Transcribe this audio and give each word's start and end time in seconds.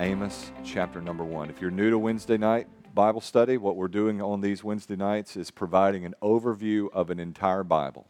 Amos 0.00 0.50
chapter 0.64 1.02
number 1.02 1.24
one. 1.24 1.50
If 1.50 1.60
you're 1.60 1.70
new 1.70 1.90
to 1.90 1.98
Wednesday 1.98 2.38
night 2.38 2.66
Bible 2.94 3.20
study, 3.20 3.58
what 3.58 3.76
we're 3.76 3.86
doing 3.86 4.22
on 4.22 4.40
these 4.40 4.64
Wednesday 4.64 4.96
nights 4.96 5.36
is 5.36 5.50
providing 5.50 6.06
an 6.06 6.14
overview 6.22 6.90
of 6.94 7.10
an 7.10 7.20
entire 7.20 7.62
Bible. 7.62 8.06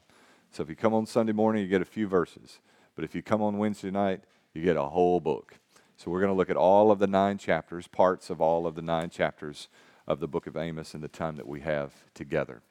So 0.53 0.63
if 0.63 0.69
you 0.69 0.77
come 0.77 0.95
on 0.95 1.05
Sunday 1.05 1.33
morning, 1.33 1.63
you 1.63 1.69
get 1.69 1.83
a 1.83 1.85
few 1.85 2.07
verses. 2.07 2.61
But 2.95 3.05
if 3.05 3.17
you 3.17 3.23
come 3.23 3.43
on 3.43 3.59
Wednesday 3.59 3.91
night, 3.91 4.21
you 4.55 4.63
get 4.63 4.77
a 4.77 4.85
whole 4.85 5.19
book. 5.19 5.57
So 5.97 6.13
we're 6.13 6.21
going 6.21 6.31
to 6.31 6.37
look 6.37 6.49
at 6.49 6.57
all 6.57 6.93
of 6.93 7.01
the 7.01 7.09
nine 7.09 7.39
chapters, 7.39 7.89
parts 7.89 8.31
of 8.31 8.41
all 8.41 8.69
of 8.69 8.77
the 8.77 8.83
nine 8.83 9.11
chapters 9.11 9.67
of 10.07 10.21
the 10.21 10.29
book 10.29 10.47
of 10.47 10.57
Amos 10.57 10.95
in 10.95 11.01
the 11.01 11.09
time 11.09 11.35
that 11.35 11.49
we 11.49 11.59
have 11.63 11.93
together. 12.15 12.63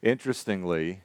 Interestingly, 0.00 1.02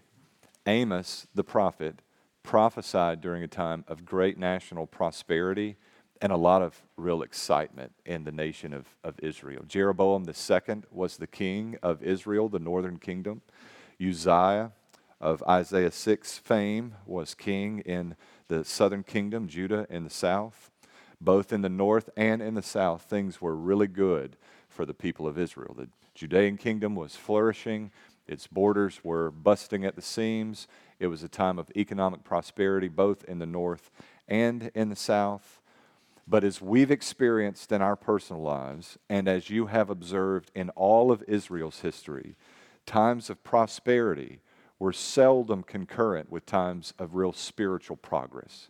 Amos, 0.66 1.28
the 1.36 1.44
prophet, 1.44 2.02
prophesied 2.42 3.20
during 3.20 3.44
a 3.44 3.50
time 3.50 3.84
of 3.86 4.06
great 4.06 4.38
national 4.38 4.88
prosperity 4.88 5.76
and 6.26 6.34
a 6.34 6.38
lot 6.38 6.64
of 6.64 6.82
real 6.98 7.22
excitement 7.22 7.94
in 8.04 8.24
the 8.24 8.32
nation 8.32 8.74
of, 8.74 8.88
of 9.04 9.14
Israel. 9.20 9.64
Jeroboam 9.68 10.26
II 10.28 10.82
was 10.90 11.18
the 11.18 11.28
king 11.28 11.78
of 11.84 12.02
Israel, 12.02 12.50
the 12.50 12.58
northern 12.58 12.98
kingdom. 12.98 13.44
Uzziah 14.02 14.72
of 15.22 15.44
Isaiah 15.48 15.92
6 15.92 16.38
fame 16.40 16.96
was 17.06 17.36
king 17.36 17.78
in 17.82 18.16
the 18.48 18.66
southern 18.66 19.04
kingdom, 19.04 19.48
Judah 19.48 19.86
in 19.88 20.04
the 20.04 20.10
south. 20.10 20.72
Both 21.22 21.54
in 21.54 21.62
the 21.62 21.70
north 21.70 22.10
and 22.18 22.42
in 22.42 22.56
the 22.56 22.64
south, 22.64 23.04
things 23.04 23.40
were 23.40 23.56
really 23.56 23.86
good 23.86 24.36
for 24.68 24.84
the 24.84 24.96
people 24.96 25.28
of 25.28 25.38
Israel. 25.38 25.76
The 25.78 25.90
Judean 26.16 26.58
kingdom 26.58 26.96
was 26.96 27.16
flourishing, 27.16 27.92
its 28.28 28.48
borders 28.48 29.02
were 29.04 29.30
busting 29.30 29.86
at 29.86 29.96
the 29.96 30.02
seams. 30.02 30.68
It 31.00 31.06
was 31.06 31.22
a 31.22 31.30
time 31.30 31.60
of 31.60 31.70
economic 31.78 32.24
prosperity, 32.24 32.88
both 32.88 33.24
in 33.26 33.38
the 33.38 33.46
north 33.46 33.92
and 34.28 34.72
in 34.74 34.90
the 34.90 34.96
south. 34.96 35.62
But 36.28 36.44
as 36.44 36.62
we've 36.62 36.92
experienced 36.92 37.72
in 37.72 37.82
our 37.82 37.96
personal 37.96 38.42
lives, 38.42 38.98
and 39.10 39.28
as 39.28 39.50
you 39.50 39.68
have 39.68 39.90
observed 39.90 40.52
in 40.56 40.70
all 40.72 41.12
of 41.12 41.24
Israel's 41.28 41.82
history, 41.82 42.36
times 42.86 43.30
of 43.30 43.44
prosperity 43.44 44.42
were 44.80 44.94
seldom 44.94 45.64
concurrent 45.64 46.32
with 46.32 46.46
times 46.46 46.94
of 46.98 47.16
real 47.16 47.32
spiritual 47.32 47.96
progress. 47.96 48.70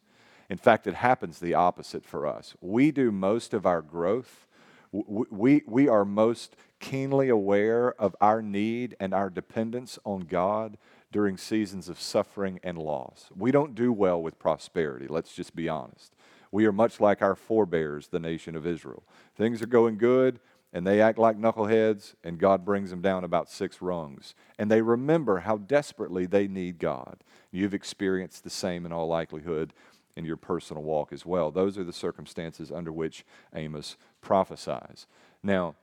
In 0.50 0.58
fact, 0.58 0.86
it 0.86 0.96
happens 0.96 1.40
the 1.40 1.54
opposite 1.54 2.06
for 2.06 2.28
us. 2.28 2.56
We 2.62 2.92
do 2.92 3.12
most 3.12 3.54
of 3.54 3.66
our 3.66 3.82
growth, 3.82 4.46
we, 4.92 5.62
we 5.66 5.90
are 5.90 6.06
most 6.06 6.56
keenly 6.80 7.30
aware 7.30 7.94
of 8.00 8.16
our 8.22 8.42
need 8.42 8.96
and 9.00 9.14
our 9.14 9.30
dependence 9.30 9.98
on 10.06 10.22
God 10.22 10.78
during 11.12 11.38
seasons 11.38 11.90
of 11.90 12.00
suffering 12.00 12.60
and 12.64 12.78
loss. 12.78 13.30
We 13.36 13.52
don't 13.52 13.76
do 13.76 13.92
well 13.92 14.22
with 14.22 14.40
prosperity, 14.40 15.08
let's 15.08 15.34
just 15.34 15.56
be 15.56 15.68
honest. 15.68 16.15
We 16.56 16.66
are 16.68 16.72
much 16.72 17.02
like 17.02 17.22
our 17.22 17.36
forebears, 17.36 18.08
the 18.08 18.20
nation 18.22 18.56
of 18.56 18.66
Israel. 18.66 19.04
Things 19.36 19.62
are 19.62 19.66
going 19.66 19.98
good, 19.98 20.40
and 20.72 20.88
they 20.88 21.02
act 21.02 21.20
like 21.20 21.38
knuckleheads, 21.38 22.16
and 22.24 22.40
God 22.40 22.64
brings 22.64 22.92
them 22.92 23.02
down 23.02 23.26
about 23.26 23.52
six 23.52 23.82
rungs. 23.82 24.36
And 24.58 24.72
they 24.72 24.82
remember 24.82 25.40
how 25.40 25.58
desperately 25.58 26.26
they 26.26 26.48
need 26.48 26.80
God. 26.80 27.18
You've 27.52 27.74
experienced 27.74 28.46
the 28.46 28.50
same 28.50 28.86
in 28.86 28.94
all 28.94 29.06
likelihood 29.06 29.74
in 30.16 30.24
your 30.24 30.38
personal 30.38 30.82
walk 30.82 31.12
as 31.12 31.26
well. 31.26 31.52
Those 31.52 31.78
are 31.78 31.84
the 31.84 31.92
circumstances 31.92 32.72
under 32.72 32.94
which 32.94 33.26
Amos 33.54 33.98
prophesies. 34.22 35.08
Now, 35.44 35.76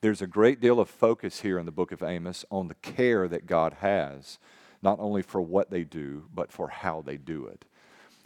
there's 0.00 0.20
a 0.20 0.26
great 0.26 0.60
deal 0.60 0.80
of 0.80 0.90
focus 0.90 1.42
here 1.42 1.60
in 1.60 1.64
the 1.64 1.70
book 1.70 1.92
of 1.92 2.02
Amos 2.02 2.44
on 2.50 2.66
the 2.66 2.74
care 2.74 3.28
that 3.28 3.46
God 3.46 3.74
has, 3.74 4.40
not 4.82 4.98
only 4.98 5.22
for 5.22 5.40
what 5.40 5.70
they 5.70 5.84
do, 5.84 6.24
but 6.34 6.50
for 6.50 6.70
how 6.70 7.02
they 7.02 7.18
do 7.18 7.46
it 7.46 7.66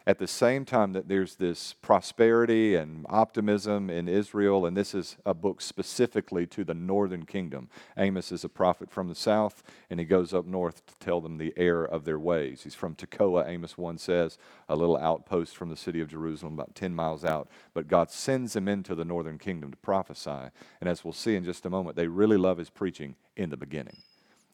at 0.06 0.18
the 0.20 0.26
same 0.28 0.64
time 0.64 0.92
that 0.92 1.08
there's 1.08 1.34
this 1.34 1.72
prosperity 1.82 2.76
and 2.76 3.04
optimism 3.08 3.90
in 3.90 4.08
Israel, 4.08 4.64
and 4.64 4.76
this 4.76 4.94
is 4.94 5.16
a 5.26 5.34
book 5.34 5.60
specifically 5.60 6.46
to 6.46 6.62
the 6.62 6.74
northern 6.74 7.26
kingdom. 7.26 7.68
Amos 7.96 8.30
is 8.30 8.44
a 8.44 8.48
prophet 8.48 8.88
from 8.88 9.08
the 9.08 9.16
south, 9.16 9.64
and 9.90 9.98
he 9.98 10.06
goes 10.06 10.32
up 10.32 10.46
north 10.46 10.86
to 10.86 10.94
tell 11.00 11.20
them 11.20 11.38
the 11.38 11.52
error 11.56 11.84
of 11.84 12.04
their 12.04 12.20
ways. 12.20 12.62
He's 12.62 12.74
from 12.74 12.94
Tekoa, 12.94 13.48
Amos 13.48 13.76
1 13.76 13.98
says, 13.98 14.38
a 14.68 14.76
little 14.76 14.96
outpost 14.96 15.56
from 15.56 15.70
the 15.70 15.76
city 15.76 16.00
of 16.00 16.08
Jerusalem, 16.08 16.54
about 16.54 16.76
10 16.76 16.94
miles 16.94 17.24
out. 17.24 17.48
But 17.74 17.88
God 17.88 18.12
sends 18.12 18.54
him 18.54 18.68
into 18.68 18.94
the 18.94 19.04
northern 19.04 19.38
kingdom 19.38 19.72
to 19.72 19.76
prophesy. 19.78 20.50
And 20.80 20.88
as 20.88 21.04
we'll 21.04 21.14
see 21.14 21.34
in 21.34 21.44
just 21.44 21.66
a 21.66 21.70
moment, 21.70 21.96
they 21.96 22.06
really 22.06 22.36
love 22.36 22.58
his 22.58 22.70
preaching 22.70 23.16
in 23.36 23.50
the 23.50 23.56
beginning. 23.56 24.02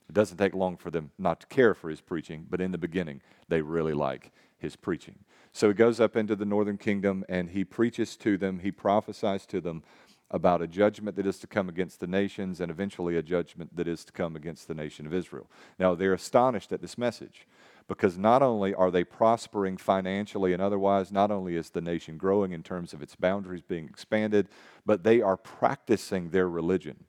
It 0.09 0.15
doesn't 0.15 0.38
take 0.38 0.55
long 0.55 0.78
for 0.78 0.91
them 0.91 1.10
not 1.19 1.41
to 1.41 1.47
care 1.49 1.75
for 1.75 1.91
his 1.91 2.00
preaching, 2.00 2.47
but 2.49 2.60
in 2.60 2.72
the 2.72 2.78
beginning, 2.78 3.21
they 3.49 3.60
really 3.60 3.94
like 3.94 4.32
his 4.59 4.76
preaching. 4.76 5.19
So 5.52 5.68
he 5.68 5.74
goes 5.74 6.00
up 6.00 6.16
into 6.16 6.34
the 6.34 6.44
northern 6.44 6.78
kingdom 6.78 7.24
and 7.28 7.50
he 7.50 7.64
preaches 7.64 8.16
to 8.16 8.38
them, 8.38 8.60
he 8.60 8.72
prophesies 8.72 9.46
to 9.46 9.60
them 9.60 9.82
about 10.30 10.62
a 10.62 10.66
judgment 10.66 11.14
that 11.16 11.26
is 11.26 11.38
to 11.40 11.46
come 11.46 11.68
against 11.68 12.00
the 12.00 12.06
nations 12.06 12.60
and 12.60 12.70
eventually 12.70 13.16
a 13.16 13.22
judgment 13.22 13.76
that 13.76 13.86
is 13.86 14.02
to 14.06 14.12
come 14.12 14.34
against 14.34 14.66
the 14.66 14.74
nation 14.74 15.06
of 15.06 15.12
Israel. 15.12 15.50
Now, 15.78 15.94
they're 15.94 16.14
astonished 16.14 16.72
at 16.72 16.80
this 16.80 16.96
message 16.96 17.46
because 17.86 18.16
not 18.16 18.42
only 18.42 18.74
are 18.74 18.90
they 18.90 19.04
prospering 19.04 19.76
financially 19.76 20.54
and 20.54 20.62
otherwise, 20.62 21.12
not 21.12 21.30
only 21.30 21.56
is 21.56 21.70
the 21.70 21.82
nation 21.82 22.16
growing 22.16 22.52
in 22.52 22.62
terms 22.62 22.94
of 22.94 23.02
its 23.02 23.14
boundaries 23.14 23.60
being 23.60 23.84
expanded, 23.84 24.48
but 24.86 25.04
they 25.04 25.20
are 25.20 25.36
practicing 25.36 26.30
their 26.30 26.48
religion. 26.48 27.04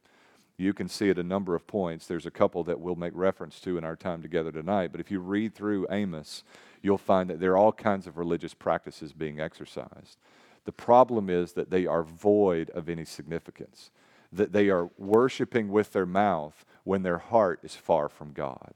You 0.58 0.74
can 0.74 0.88
see 0.88 1.09
at 1.09 1.18
a 1.18 1.24
number 1.24 1.56
of 1.56 1.66
points. 1.66 2.06
There's 2.06 2.25
a 2.25 2.31
couple 2.31 2.64
that 2.66 2.80
we'll 2.80 2.96
make 2.96 3.14
reference 3.16 3.59
to 3.62 3.78
in 3.78 3.84
our 3.84 3.96
time 3.96 4.22
together 4.22 4.52
tonight. 4.52 4.91
But 4.91 5.02
if 5.02 5.09
you 5.09 5.19
read 5.19 5.56
through 5.56 5.88
Amos, 5.90 6.44
you'll 6.81 6.97
find 6.97 7.30
that 7.30 7.40
there 7.40 7.53
are 7.53 7.58
all 7.58 7.72
kinds 7.72 8.06
of 8.06 8.18
religious 8.18 8.53
practices 8.53 9.14
being 9.14 9.40
exercised. 9.40 10.18
The 10.66 10.72
problem 10.72 11.30
is 11.30 11.53
that 11.53 11.72
they 11.72 11.86
are 11.86 12.03
void 12.03 12.69
of 12.72 12.88
any 12.88 13.06
significance, 13.06 13.90
that 14.31 14.53
they 14.53 14.69
are 14.69 14.90
worshiping 14.97 15.69
with 15.69 15.91
their 15.91 16.06
mouth 16.06 16.66
when 16.84 17.03
their 17.03 17.18
heart 17.18 17.59
is 17.64 17.75
far 17.75 18.08
from 18.08 18.31
God. 18.31 18.74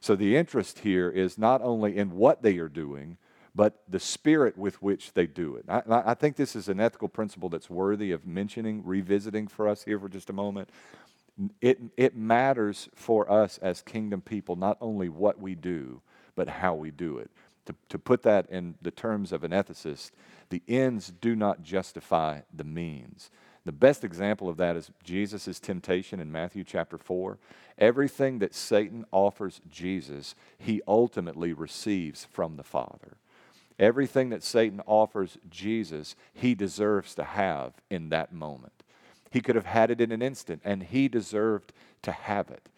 So 0.00 0.16
the 0.16 0.36
interest 0.36 0.80
here 0.80 1.10
is 1.10 1.38
not 1.38 1.60
only 1.62 1.96
in 1.96 2.16
what 2.16 2.42
they 2.42 2.58
are 2.58 2.68
doing, 2.68 3.18
but 3.54 3.82
the 3.88 3.98
spirit 3.98 4.56
with 4.56 4.80
which 4.80 5.12
they 5.14 5.26
do 5.26 5.56
it. 5.56 5.64
I, 5.68 5.82
I, 5.88 6.14
think 6.14 6.36
this 6.36 6.54
is 6.54 6.68
an 6.68 6.78
ethical 6.78 7.08
principle 7.08 7.48
that's 7.48 7.68
worthy 7.68 8.12
of 8.12 8.24
mentioning, 8.24 8.82
revisiting 8.84 9.48
for 9.48 9.66
us 9.66 9.82
here 9.82 9.98
for 9.98 10.08
just 10.08 10.30
a 10.30 10.32
moment. 10.32 10.70
It, 11.60 11.80
it 11.96 12.16
matters 12.16 12.88
for 12.94 13.30
us 13.30 13.58
as 13.58 13.82
kingdom 13.82 14.20
people 14.20 14.56
not 14.56 14.76
only 14.80 15.08
what 15.08 15.40
we 15.40 15.54
do, 15.54 16.02
but 16.34 16.48
how 16.48 16.74
we 16.74 16.90
do 16.90 17.18
it 17.18 17.30
to, 17.68 17.74
to 17.90 17.98
put 17.98 18.22
that 18.22 18.48
in 18.48 18.76
the 18.80 18.90
terms 18.90 19.30
of 19.30 19.44
an 19.44 19.50
ethicist, 19.50 20.12
the 20.48 20.62
ends 20.66 21.12
do 21.20 21.36
not 21.36 21.62
justify 21.62 22.40
the 22.52 22.64
means. 22.64 23.30
The 23.66 23.72
best 23.72 24.04
example 24.04 24.48
of 24.48 24.56
that 24.56 24.74
is 24.74 24.90
Jesus' 25.04 25.60
temptation 25.60 26.18
in 26.18 26.32
Matthew 26.32 26.64
chapter 26.64 26.96
4. 26.96 27.36
Everything 27.76 28.38
that 28.38 28.54
Satan 28.54 29.04
offers 29.12 29.60
Jesus, 29.70 30.34
he 30.56 30.80
ultimately 30.88 31.52
receives 31.52 32.24
from 32.24 32.56
the 32.56 32.62
Father. 32.62 33.18
Everything 33.78 34.30
that 34.30 34.42
Satan 34.42 34.80
offers 34.86 35.36
Jesus, 35.50 36.16
he 36.32 36.54
deserves 36.54 37.14
to 37.16 37.24
have 37.24 37.74
in 37.90 38.08
that 38.08 38.32
moment. 38.32 38.77
He 39.30 39.40
could 39.40 39.56
have 39.56 39.66
had 39.66 39.90
it 39.90 40.00
in 40.00 40.12
an 40.12 40.22
instant, 40.22 40.62
and 40.64 40.82
he 40.82 41.08
deserved 41.08 41.72
to 42.02 42.12
have 42.12 42.50
it. 42.50 42.68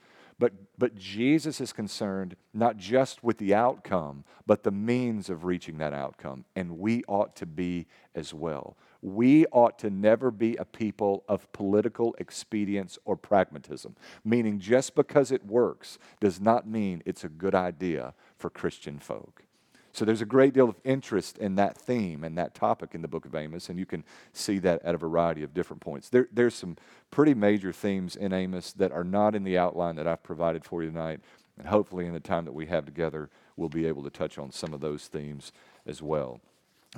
But, 0.40 0.54
but 0.78 0.94
Jesus 0.94 1.60
is 1.60 1.74
concerned 1.74 2.34
not 2.54 2.78
just 2.78 3.22
with 3.22 3.36
the 3.36 3.54
outcome, 3.54 4.24
but 4.46 4.62
the 4.62 4.70
means 4.70 5.28
of 5.28 5.44
reaching 5.44 5.76
that 5.78 5.92
outcome. 5.92 6.46
And 6.56 6.78
we 6.78 7.04
ought 7.06 7.36
to 7.36 7.46
be 7.46 7.86
as 8.14 8.32
well. 8.32 8.78
We 9.02 9.44
ought 9.52 9.78
to 9.80 9.90
never 9.90 10.30
be 10.30 10.56
a 10.56 10.64
people 10.64 11.24
of 11.28 11.52
political 11.52 12.16
expedience 12.18 12.98
or 13.04 13.16
pragmatism, 13.16 13.96
meaning 14.24 14.58
just 14.58 14.94
because 14.94 15.30
it 15.30 15.44
works 15.44 15.98
does 16.20 16.40
not 16.40 16.66
mean 16.66 17.02
it's 17.04 17.22
a 17.22 17.28
good 17.28 17.54
idea 17.54 18.14
for 18.38 18.48
Christian 18.48 18.98
folk. 18.98 19.42
So 19.92 20.04
there's 20.04 20.22
a 20.22 20.26
great 20.26 20.54
deal 20.54 20.68
of 20.68 20.76
interest 20.84 21.38
in 21.38 21.56
that 21.56 21.76
theme 21.76 22.22
and 22.22 22.38
that 22.38 22.54
topic 22.54 22.94
in 22.94 23.02
the 23.02 23.08
book 23.08 23.26
of 23.26 23.34
Amos, 23.34 23.68
and 23.68 23.78
you 23.78 23.86
can 23.86 24.04
see 24.32 24.58
that 24.60 24.82
at 24.84 24.94
a 24.94 24.98
variety 24.98 25.42
of 25.42 25.52
different 25.52 25.82
points. 25.82 26.08
There, 26.08 26.28
there's 26.32 26.54
some 26.54 26.76
pretty 27.10 27.34
major 27.34 27.72
themes 27.72 28.14
in 28.14 28.32
Amos 28.32 28.72
that 28.74 28.92
are 28.92 29.04
not 29.04 29.34
in 29.34 29.42
the 29.42 29.58
outline 29.58 29.96
that 29.96 30.06
I've 30.06 30.22
provided 30.22 30.64
for 30.64 30.82
you 30.82 30.90
tonight, 30.90 31.20
and 31.58 31.66
hopefully 31.66 32.06
in 32.06 32.12
the 32.12 32.20
time 32.20 32.44
that 32.44 32.52
we 32.52 32.66
have 32.66 32.84
together, 32.84 33.30
we'll 33.56 33.68
be 33.68 33.86
able 33.86 34.04
to 34.04 34.10
touch 34.10 34.38
on 34.38 34.52
some 34.52 34.72
of 34.72 34.80
those 34.80 35.08
themes 35.08 35.52
as 35.86 36.00
well. 36.00 36.40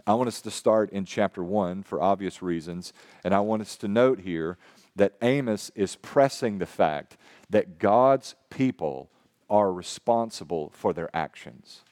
I 0.07 0.15
want 0.15 0.29
us 0.29 0.41
to 0.43 0.51
start 0.51 0.91
in 0.91 1.05
chapter 1.05 1.43
1 1.43 1.83
for 1.83 2.01
obvious 2.01 2.43
reasons, 2.43 2.93
and 3.25 3.35
I 3.35 3.41
want 3.41 3.63
us 3.63 3.77
to 3.77 3.89
note 3.89 4.21
here 4.21 4.59
that 4.97 5.15
Amos 5.23 5.71
is 5.75 5.97
pressing 5.97 6.59
the 6.59 6.67
fact 6.67 7.17
that 7.51 7.79
God's 7.79 8.35
people 8.51 9.11
are 9.51 9.73
responsible 9.73 10.71
for 10.75 10.93
their 10.93 11.15
actions. 11.15 11.83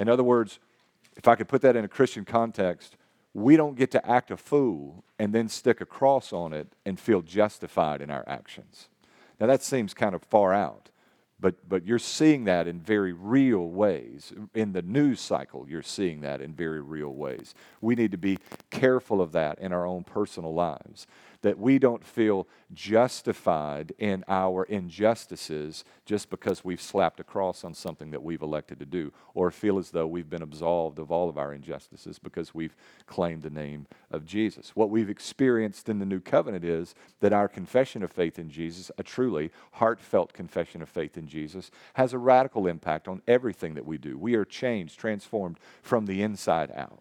In 0.00 0.08
other 0.08 0.24
words, 0.24 0.58
if 1.16 1.28
I 1.28 1.36
could 1.36 1.46
put 1.46 1.60
that 1.62 1.76
in 1.76 1.84
a 1.84 1.88
Christian 1.88 2.24
context, 2.24 2.96
we 3.34 3.56
don't 3.56 3.76
get 3.76 3.90
to 3.92 4.10
act 4.10 4.30
a 4.30 4.36
fool 4.36 5.04
and 5.18 5.32
then 5.32 5.48
stick 5.48 5.80
a 5.80 5.86
cross 5.86 6.32
on 6.32 6.52
it 6.54 6.68
and 6.86 6.98
feel 6.98 7.20
justified 7.20 8.00
in 8.00 8.10
our 8.10 8.24
actions. 8.26 8.88
Now, 9.38 9.46
that 9.46 9.62
seems 9.62 9.92
kind 9.92 10.14
of 10.14 10.22
far 10.22 10.54
out, 10.54 10.88
But, 11.40 11.68
but 11.68 11.86
you're 11.86 11.98
seeing 11.98 12.44
that 12.44 12.66
in 12.66 12.80
very 12.80 13.12
real 13.12 13.68
ways. 13.68 14.32
In 14.54 14.72
the 14.72 14.82
news 14.82 15.20
cycle, 15.20 15.66
you're 15.68 15.82
seeing 15.82 16.20
that 16.20 16.40
in 16.40 16.52
very 16.52 16.82
real 16.82 17.14
ways. 17.14 17.54
We 17.80 17.94
need 17.94 18.12
to 18.12 18.18
be 18.18 18.38
careful 18.70 19.22
of 19.22 19.32
that 19.32 19.58
in 19.58 19.72
our 19.72 19.86
own 19.86 20.04
personal 20.04 20.52
lives 20.52 21.06
that 21.42 21.58
we 21.58 21.78
don't 21.78 22.04
feel 22.04 22.46
justified 22.72 23.92
in 23.98 24.24
our 24.28 24.64
injustices 24.64 25.84
just 26.04 26.30
because 26.30 26.64
we've 26.64 26.80
slapped 26.80 27.20
a 27.20 27.24
cross 27.24 27.64
on 27.64 27.74
something 27.74 28.10
that 28.10 28.22
we've 28.22 28.42
elected 28.42 28.78
to 28.78 28.86
do, 28.86 29.12
or 29.34 29.50
feel 29.50 29.78
as 29.78 29.90
though 29.90 30.06
we've 30.06 30.30
been 30.30 30.42
absolved 30.42 30.98
of 30.98 31.10
all 31.10 31.28
of 31.28 31.38
our 31.38 31.52
injustices 31.52 32.18
because 32.18 32.54
we've 32.54 32.76
claimed 33.06 33.42
the 33.42 33.50
name 33.50 33.86
of 34.10 34.24
Jesus. 34.26 34.76
What 34.76 34.90
we've 34.90 35.10
experienced 35.10 35.88
in 35.88 35.98
the 35.98 36.06
new 36.06 36.20
covenant 36.20 36.64
is 36.64 36.94
that 37.20 37.32
our 37.32 37.48
confession 37.48 38.02
of 38.02 38.12
faith 38.12 38.38
in 38.38 38.50
Jesus, 38.50 38.90
a 38.98 39.02
truly 39.02 39.50
heartfelt 39.72 40.32
confession 40.32 40.82
of 40.82 40.88
faith 40.88 41.16
in 41.16 41.26
Jesus, 41.26 41.70
has 41.94 42.12
a 42.12 42.18
radical 42.18 42.66
impact 42.66 43.08
on 43.08 43.22
everything 43.26 43.74
that 43.74 43.86
we 43.86 43.98
do. 43.98 44.18
We 44.18 44.34
are 44.34 44.44
changed, 44.44 44.98
transformed 44.98 45.58
from 45.82 46.06
the 46.06 46.22
inside 46.22 46.70
out. 46.72 47.00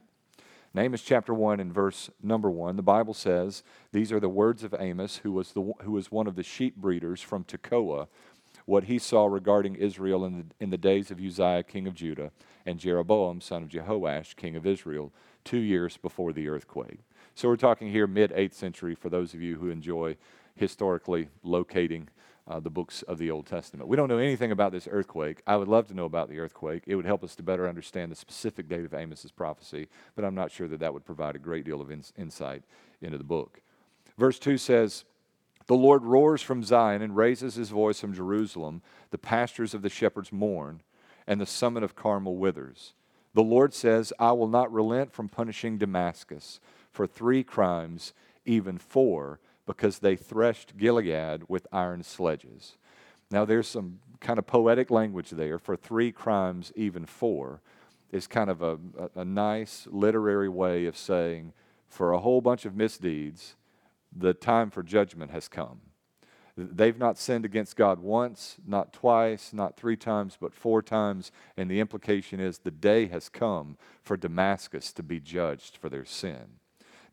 Amos 0.78 1.02
chapter 1.02 1.34
1 1.34 1.60
and 1.60 1.74
verse 1.74 2.12
number 2.22 2.50
1, 2.50 2.76
the 2.76 2.84
Bible 2.84 3.16
says, 3.16 3.64
These 3.92 4.12
are 4.12 4.20
the 4.20 4.30
words 4.30 4.64
of 4.64 4.76
Amos, 4.78 5.18
who 5.18 5.32
was, 5.32 5.52
the, 5.52 5.74
who 5.82 5.92
was 5.92 6.12
one 6.12 6.28
of 6.28 6.36
the 6.36 6.44
sheep 6.44 6.76
breeders 6.76 7.22
from 7.22 7.44
Tekoa, 7.44 8.08
what 8.66 8.84
he 8.84 9.00
saw 9.00 9.26
regarding 9.26 9.76
Israel 9.76 10.24
in 10.26 10.38
the, 10.38 10.46
in 10.60 10.70
the 10.70 10.78
days 10.78 11.10
of 11.10 11.20
Uzziah, 11.20 11.64
king 11.64 11.88
of 11.88 11.96
Judah, 11.96 12.32
and 12.68 12.80
Jeroboam, 12.80 13.42
son 13.42 13.64
of 13.64 13.70
Jehoash, 13.70 14.36
king 14.36 14.56
of 14.56 14.68
Israel, 14.68 15.12
two 15.44 15.58
years 15.58 15.98
before 15.98 16.34
the 16.34 16.48
earthquake. 16.48 17.00
So 17.34 17.48
we're 17.48 17.56
talking 17.56 17.92
here 17.92 18.06
mid 18.06 18.32
8th 18.32 18.54
century 18.54 18.94
for 18.94 19.10
those 19.10 19.34
of 19.34 19.42
you 19.42 19.58
who 19.58 19.70
enjoy 19.70 20.18
historically 20.56 21.30
locating 21.42 22.10
uh, 22.50 22.60
the 22.60 22.70
books 22.70 23.04
of 23.04 23.20
the 23.20 23.30
Old 23.30 23.46
Testament. 23.46 23.88
We 23.88 23.96
don't 23.96 24.10
know 24.10 24.18
anything 24.18 24.52
about 24.52 24.72
this 24.72 24.88
earthquake. 24.90 25.42
I 25.46 25.56
would 25.56 25.68
love 25.68 25.88
to 25.88 25.94
know 25.94 26.06
about 26.06 26.30
the 26.30 26.40
earthquake. 26.40 26.84
It 26.88 26.96
would 26.96 27.06
help 27.06 27.24
us 27.24 27.36
to 27.36 27.44
better 27.44 27.70
understand 27.70 28.12
the 28.12 28.16
specific 28.16 28.68
date 28.68 28.86
of 28.86 28.94
Amos's 28.94 29.32
prophecy, 29.32 29.88
but 30.16 30.26
I'm 30.26 30.36
not 30.36 30.52
sure 30.52 30.68
that 30.68 30.80
that 30.80 30.94
would 30.94 31.06
provide 31.06 31.36
a 31.36 31.40
great 31.40 31.64
deal 31.64 31.80
of 31.80 31.92
in- 31.92 32.04
insight 32.18 32.64
into 33.02 33.20
the 33.20 33.24
book. 33.24 33.62
Verse 34.18 34.40
2 34.40 34.58
says, 34.58 35.06
The 35.68 35.76
Lord 35.76 36.04
roars 36.04 36.42
from 36.42 36.64
Zion 36.64 37.04
and 37.04 37.16
raises 37.16 37.54
his 37.54 37.70
voice 37.70 38.00
from 38.00 38.14
Jerusalem. 38.14 38.82
The 39.12 39.20
pastures 39.20 39.76
of 39.76 39.84
the 39.84 39.90
shepherds 39.90 40.32
mourn, 40.32 40.82
and 41.28 41.40
the 41.40 41.46
summit 41.46 41.84
of 41.84 41.96
Carmel 41.96 42.38
withers. 42.38 42.94
The 43.36 43.44
Lord 43.44 43.76
says, 43.76 44.12
I 44.20 44.32
will 44.32 44.48
not 44.48 44.74
relent 44.74 45.14
from 45.14 45.30
punishing 45.30 45.78
Damascus 45.78 46.60
for 46.92 47.06
three 47.06 47.44
crimes, 47.44 48.14
even 48.44 48.80
four 48.80 49.40
because 49.70 50.00
they 50.00 50.16
threshed 50.16 50.78
Gilead 50.78 51.44
with 51.48 51.68
iron 51.72 52.02
sledges. 52.02 52.76
Now, 53.30 53.46
there's 53.46 53.68
some 53.68 54.00
kind 54.20 54.40
of 54.40 54.48
poetic 54.48 54.90
language 54.90 55.30
there 55.30 55.60
for 55.60 55.76
three 55.76 56.12
crimes, 56.12 56.74
even 56.76 57.06
four, 57.06 57.62
is 58.12 58.26
kind 58.26 58.50
of 58.50 58.64
a, 58.64 58.80
a, 58.98 59.20
a 59.20 59.26
nice 59.26 59.88
literary 59.92 60.50
way 60.50 60.88
of 60.88 60.98
saying 60.98 61.54
for 61.88 62.12
a 62.12 62.20
whole 62.20 62.42
bunch 62.42 62.66
of 62.66 62.76
misdeeds, 62.76 63.56
the 64.12 64.34
time 64.34 64.72
for 64.72 64.82
judgment 64.82 65.30
has 65.30 65.48
come. 65.48 65.82
They've 66.58 66.98
not 66.98 67.20
sinned 67.20 67.46
against 67.46 67.76
God 67.76 68.00
once, 68.00 68.56
not 68.66 68.92
twice, 68.92 69.54
not 69.54 69.78
three 69.78 69.96
times, 69.96 70.36
but 70.42 70.52
four 70.52 70.82
times. 70.82 71.32
And 71.56 71.70
the 71.70 71.80
implication 71.80 72.40
is 72.40 72.58
the 72.58 72.72
day 72.72 73.06
has 73.10 73.30
come 73.30 73.78
for 74.02 74.18
Damascus 74.18 74.92
to 74.94 75.04
be 75.04 75.20
judged 75.20 75.78
for 75.78 75.90
their 75.90 76.06
sin. 76.06 76.58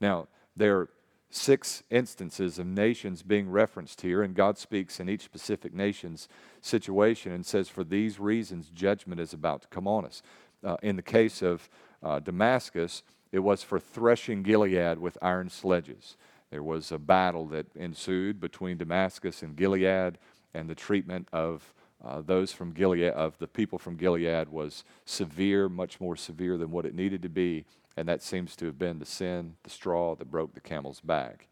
Now, 0.00 0.28
there 0.56 0.88
six 1.36 1.82
instances 1.90 2.58
of 2.58 2.66
nations 2.66 3.22
being 3.22 3.50
referenced 3.50 4.00
here, 4.00 4.22
and 4.22 4.34
God 4.34 4.58
speaks 4.58 4.98
in 4.98 5.08
each 5.08 5.22
specific 5.22 5.74
nation's 5.74 6.28
situation 6.60 7.32
and 7.32 7.44
says, 7.44 7.68
For 7.68 7.84
these 7.84 8.18
reasons, 8.18 8.70
judgment 8.70 9.20
is 9.20 9.32
about 9.32 9.62
to 9.62 9.68
come 9.68 9.86
on 9.86 10.04
us. 10.04 10.22
Uh, 10.64 10.76
in 10.82 10.96
the 10.96 11.02
case 11.02 11.42
of 11.42 11.68
uh, 12.02 12.18
Damascus, 12.20 13.02
it 13.32 13.40
was 13.40 13.62
for 13.62 13.78
threshing 13.78 14.42
Gilead 14.42 14.98
with 14.98 15.18
iron 15.20 15.50
sledges. 15.50 16.16
There 16.50 16.62
was 16.62 16.90
a 16.90 16.98
battle 16.98 17.46
that 17.48 17.66
ensued 17.76 18.40
between 18.40 18.78
Damascus 18.78 19.42
and 19.42 19.56
Gilead, 19.56 20.18
and 20.54 20.70
the 20.70 20.74
treatment 20.74 21.28
of 21.32 21.74
uh, 22.04 22.20
those 22.20 22.52
from 22.52 22.72
Gilead, 22.72 23.12
of 23.12 23.38
the 23.38 23.48
people 23.48 23.78
from 23.78 23.96
Gilead, 23.96 24.48
was 24.48 24.84
severe, 25.04 25.68
much 25.68 26.00
more 26.00 26.16
severe 26.16 26.56
than 26.56 26.70
what 26.70 26.86
it 26.86 26.94
needed 26.94 27.22
to 27.22 27.28
be 27.28 27.64
and 27.96 28.08
that 28.08 28.22
seems 28.22 28.54
to 28.56 28.66
have 28.66 28.78
been 28.78 28.98
the 28.98 29.06
sin, 29.06 29.56
the 29.62 29.70
straw 29.70 30.14
that 30.14 30.31
broke 30.31 30.54
the 30.54 30.60
camel's 30.60 31.00
back. 31.00 31.48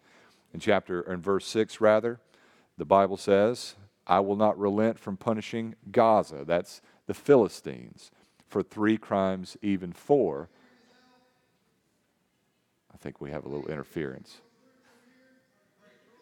In 0.53 0.61
chapter, 0.61 1.01
in 1.01 1.21
verse 1.21 1.47
6, 1.47 1.81
rather, 1.81 2.21
the 2.77 2.85
Bible 2.85 3.17
says, 3.17 3.77
I 4.07 4.21
will 4.21 4.37
not 4.37 4.59
relent 4.59 4.99
from 4.99 5.17
punishing 5.17 5.75
Gaza, 5.91 6.45
that's 6.47 6.83
the 7.07 7.15
Philistines, 7.15 8.11
for 8.47 8.63
three 8.63 8.99
crimes, 8.99 9.57
even 9.63 9.93
four. 9.93 10.49
I 12.93 12.97
think 12.99 13.21
we 13.21 13.31
have 13.31 13.45
a 13.45 13.49
little 13.49 13.67
interference. 13.67 14.41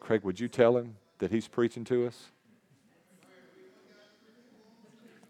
Craig, 0.00 0.22
would 0.24 0.40
you 0.40 0.48
tell 0.48 0.76
him 0.76 0.96
that 1.18 1.30
he's 1.30 1.48
preaching 1.48 1.84
to 1.84 2.06
us? 2.06 2.30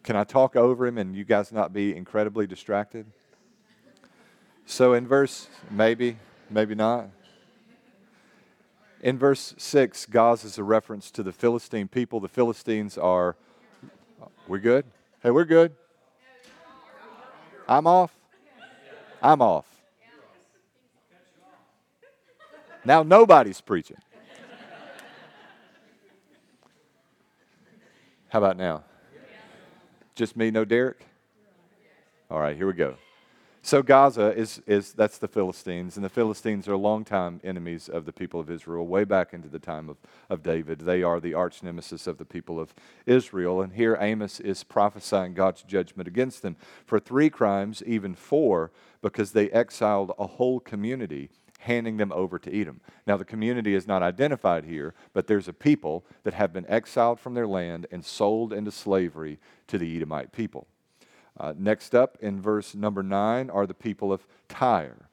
Can 0.03 0.17
I 0.17 0.25
talk 0.25 0.57
over 0.57 0.87
him 0.87 0.99
and 0.99 1.15
you 1.15 1.25
guys 1.25 1.53
not 1.53 1.73
be 1.73 1.95
incredibly 1.95 2.47
distracted? 2.47 3.07
So 4.67 4.95
in 4.95 5.07
verse, 5.07 5.49
maybe, 5.71 6.19
maybe 6.51 6.75
not. 6.75 7.09
In 9.01 9.19
verse 9.19 9.55
6, 9.59 10.07
Gaza 10.07 10.47
is 10.47 10.59
a 10.59 10.65
reference 10.65 11.11
to 11.11 11.23
the 11.23 11.33
Philistine 11.33 11.89
people. 11.89 12.21
The 12.21 12.29
Philistines 12.29 12.97
are, 12.97 13.37
we're 14.47 14.59
good? 14.59 14.85
Hey, 15.23 15.31
we're 15.31 15.45
good. 15.45 15.73
I'm 17.69 17.87
off. 17.87 18.15
I'm 19.21 19.43
off. 19.43 19.67
Now 22.85 23.03
nobody's 23.03 23.61
preaching. 23.61 23.99
How 28.29 28.39
about 28.39 28.57
now? 28.57 28.83
Just 30.15 30.37
me, 30.37 30.51
no 30.51 30.65
Derek? 30.65 31.07
All 32.31 32.41
right, 32.41 32.57
here 32.57 32.67
we 32.67 32.73
go. 32.73 32.97
So 33.65 33.81
Gaza 33.81 34.37
is, 34.37 34.61
is 34.67 34.93
that's 34.93 35.19
the 35.19 35.29
Philistines, 35.29 35.95
and 35.95 36.05
the 36.05 36.09
Philistines 36.09 36.67
are 36.67 36.77
longtime 36.77 37.41
enemies 37.45 37.89
of 37.89 38.07
the 38.07 38.13
people 38.13 38.41
of 38.41 38.51
Israel, 38.51 38.89
way 38.89 39.05
back 39.05 39.33
into 39.33 39.49
the 39.49 39.61
time 39.61 39.89
of, 39.89 39.99
of 40.29 40.43
David. 40.43 40.81
They 40.81 41.05
are 41.05 41.21
the 41.21 41.35
arch 41.35 41.63
nemesis 41.63 42.09
of 42.09 42.19
the 42.19 42.25
people 42.25 42.59
of 42.59 42.75
Israel. 43.07 43.63
And 43.63 43.75
here 43.75 43.97
Amos 44.01 44.41
is 44.41 44.65
prophesying 44.65 45.35
God's 45.35 45.63
judgment 45.63 46.09
against 46.09 46.43
them 46.43 46.57
for 46.85 46.99
three 46.99 47.31
crimes, 47.31 47.85
even 47.87 48.17
four, 48.17 48.73
because 49.01 49.31
they 49.31 49.49
exiled 49.51 50.11
a 50.19 50.27
whole 50.27 50.59
community, 50.59 51.31
handing 51.61 51.99
them 51.99 52.11
over 52.13 52.41
to 52.41 52.61
Edom. 52.61 52.81
Now, 53.07 53.17
the 53.17 53.25
community 53.25 53.77
is 53.77 53.87
not 53.87 54.03
identified 54.03 54.65
here, 54.65 54.93
but 55.13 55.29
there's 55.29 55.47
a 55.47 55.53
people 55.53 56.05
that 56.25 56.35
have 56.35 56.53
been 56.53 56.67
exiled 56.69 57.21
from 57.21 57.35
their 57.35 57.47
land 57.47 57.87
and 57.93 58.05
sold 58.05 58.53
into 58.53 58.73
slavery 58.73 59.39
to 59.69 59.79
the 59.79 59.95
Edomite 59.97 60.33
people. 60.33 60.67
Uh, 61.39 61.55
next 61.57 61.95
up 61.95 62.19
in 62.21 62.41
verse 62.41 62.75
number 62.75 63.03
9 63.03 63.51
are 63.51 63.67
the 63.67 63.75
people 63.75 64.13
of 64.13 64.27
Tyre. 64.49 65.09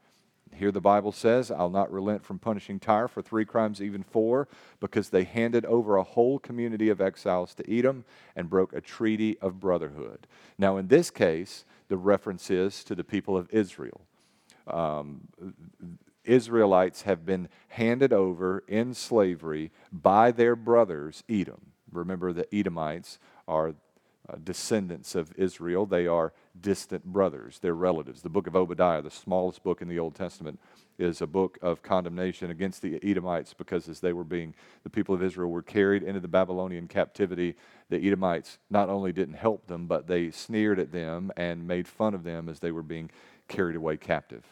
Here 0.53 0.71
the 0.71 0.81
Bible 0.81 1.11
says, 1.11 1.51
I'll 1.51 1.69
not 1.69 1.91
relent 1.91 2.25
from 2.25 2.39
punishing 2.39 2.79
Tyre 2.79 3.07
for 3.07 3.21
three 3.21 3.45
crimes, 3.45 3.81
even 3.81 4.03
four, 4.03 4.47
because 4.79 5.09
they 5.09 5.23
handed 5.23 5.65
over 5.65 5.95
a 5.95 6.03
whole 6.03 6.39
community 6.39 6.89
of 6.89 6.99
exiles 6.99 7.53
to 7.55 7.77
Edom 7.77 8.03
and 8.35 8.49
broke 8.49 8.73
a 8.73 8.81
treaty 8.81 9.37
of 9.39 9.59
brotherhood. 9.59 10.27
Now, 10.57 10.77
in 10.77 10.87
this 10.87 11.11
case, 11.11 11.63
the 11.87 11.97
reference 11.97 12.49
is 12.49 12.83
to 12.85 12.95
the 12.95 13.03
people 13.03 13.37
of 13.37 13.49
Israel. 13.51 14.01
Um, 14.67 15.29
Israelites 16.25 17.03
have 17.03 17.25
been 17.25 17.47
handed 17.69 18.11
over 18.11 18.63
in 18.67 18.93
slavery 18.93 19.71
by 19.91 20.31
their 20.31 20.55
brothers, 20.55 21.23
Edom. 21.29 21.71
Remember, 21.91 22.33
the 22.33 22.53
Edomites 22.53 23.17
are 23.47 23.73
uh, 24.29 24.35
descendants 24.43 25.15
of 25.15 25.33
Israel. 25.37 25.85
They 25.85 26.07
are 26.07 26.33
distant 26.59 27.05
brothers, 27.05 27.59
they're 27.59 27.73
relatives. 27.73 28.21
The 28.21 28.29
book 28.29 28.47
of 28.47 28.55
Obadiah, 28.55 29.01
the 29.01 29.09
smallest 29.09 29.63
book 29.63 29.81
in 29.81 29.87
the 29.87 29.99
Old 29.99 30.15
Testament, 30.15 30.59
is 30.97 31.21
a 31.21 31.27
book 31.27 31.57
of 31.61 31.81
condemnation 31.81 32.51
against 32.51 32.81
the 32.81 32.99
Edomites 33.01 33.53
because 33.53 33.87
as 33.87 34.01
they 34.01 34.13
were 34.13 34.23
being, 34.23 34.53
the 34.83 34.89
people 34.89 35.15
of 35.15 35.23
Israel 35.23 35.49
were 35.49 35.61
carried 35.61 36.03
into 36.03 36.19
the 36.19 36.27
Babylonian 36.27 36.87
captivity, 36.87 37.55
the 37.89 38.05
Edomites 38.05 38.59
not 38.69 38.89
only 38.89 39.13
didn't 39.13 39.35
help 39.35 39.67
them, 39.67 39.87
but 39.87 40.07
they 40.07 40.29
sneered 40.31 40.79
at 40.79 40.91
them 40.91 41.31
and 41.37 41.67
made 41.67 41.87
fun 41.87 42.13
of 42.13 42.23
them 42.23 42.49
as 42.49 42.59
they 42.59 42.71
were 42.71 42.83
being 42.83 43.09
carried 43.47 43.75
away 43.75 43.97
captive. 43.97 44.43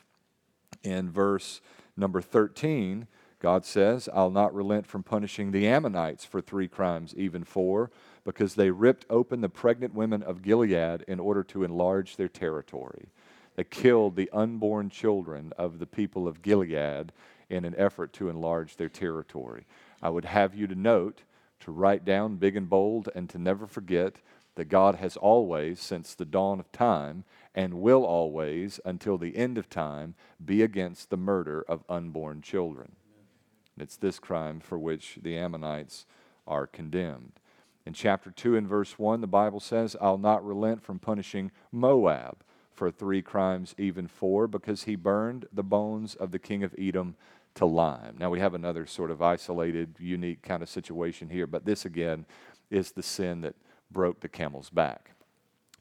In 0.84 1.10
verse 1.12 1.62
number 1.98 2.22
13, 2.22 3.08
God 3.40 3.66
says, 3.66 4.10
I'll 4.14 4.32
not 4.32 4.56
relent 4.56 4.88
from 4.88 5.04
punishing 5.04 5.52
the 5.52 5.68
Ammonites 5.68 6.26
for 6.26 6.42
three 6.42 6.68
crimes, 6.68 7.14
even 7.16 7.44
four 7.44 7.92
because 8.28 8.56
they 8.56 8.70
ripped 8.70 9.06
open 9.10 9.40
the 9.40 9.48
pregnant 9.48 9.96
women 9.96 10.22
of 10.22 10.42
Gilead 10.42 11.02
in 11.08 11.18
order 11.18 11.44
to 11.46 11.64
enlarge 11.64 12.18
their 12.18 12.28
territory. 12.28 13.08
They 13.56 13.64
killed 13.64 14.18
the 14.18 14.30
unborn 14.34 14.90
children 14.90 15.54
of 15.58 15.80
the 15.80 15.86
people 15.86 16.28
of 16.28 16.42
Gilead 16.42 17.14
in 17.50 17.64
an 17.64 17.74
effort 17.78 18.12
to 18.14 18.28
enlarge 18.28 18.76
their 18.76 18.90
territory. 18.90 19.66
I 20.02 20.10
would 20.10 20.26
have 20.26 20.54
you 20.54 20.68
to 20.68 20.76
note 20.76 21.22
to 21.62 21.72
write 21.72 22.04
down 22.04 22.36
big 22.36 22.58
and 22.58 22.70
bold 22.70 23.08
and 23.16 23.30
to 23.30 23.38
never 23.38 23.66
forget 23.66 24.18
that 24.56 24.66
God 24.66 24.96
has 24.96 25.16
always, 25.16 25.80
since 25.80 26.14
the 26.14 26.26
dawn 26.26 26.60
of 26.60 26.70
time, 26.74 27.24
and 27.56 27.76
will 27.76 28.04
always, 28.06 28.82
until 28.84 29.18
the 29.18 29.38
end 29.38 29.58
of 29.58 29.70
time, 29.70 30.16
be 30.44 30.62
against 30.64 31.10
the 31.10 31.16
murder 31.16 31.64
of 31.70 31.86
unborn 31.88 32.42
children. 32.42 32.98
It's 33.80 33.96
this 33.96 34.20
crime 34.20 34.60
for 34.60 34.78
which 34.78 35.18
the 35.22 35.38
Ammonites 35.38 36.06
are 36.46 36.68
condemned. 36.68 37.40
In 37.88 37.94
chapter 37.94 38.32
2 38.32 38.58
and 38.58 38.68
verse 38.68 39.00
1, 39.00 39.22
the 39.22 39.28
Bible 39.28 39.62
says, 39.62 39.96
I'll 40.02 40.18
not 40.18 40.46
relent 40.46 40.84
from 40.84 41.00
punishing 41.00 41.52
Moab 41.72 42.44
for 42.74 42.92
three 42.92 43.22
crimes, 43.22 43.74
even 43.78 44.10
four, 44.10 44.46
because 44.46 44.84
he 44.84 44.98
burned 44.98 45.46
the 45.54 45.64
bones 45.64 46.14
of 46.14 46.32
the 46.32 46.38
king 46.38 46.66
of 46.66 46.76
Edom 46.78 47.16
to 47.56 47.66
lime. 47.66 48.18
Now, 48.20 48.30
we 48.30 48.42
have 48.42 48.54
another 48.54 48.86
sort 48.88 49.10
of 49.10 49.22
isolated, 49.22 49.96
unique 50.00 50.42
kind 50.42 50.62
of 50.62 50.68
situation 50.68 51.30
here, 51.30 51.48
but 51.48 51.64
this 51.64 51.86
again 51.86 52.26
is 52.70 52.92
the 52.92 53.02
sin 53.02 53.40
that 53.40 53.56
broke 53.90 54.20
the 54.20 54.28
camel's 54.28 54.70
back. 54.70 55.12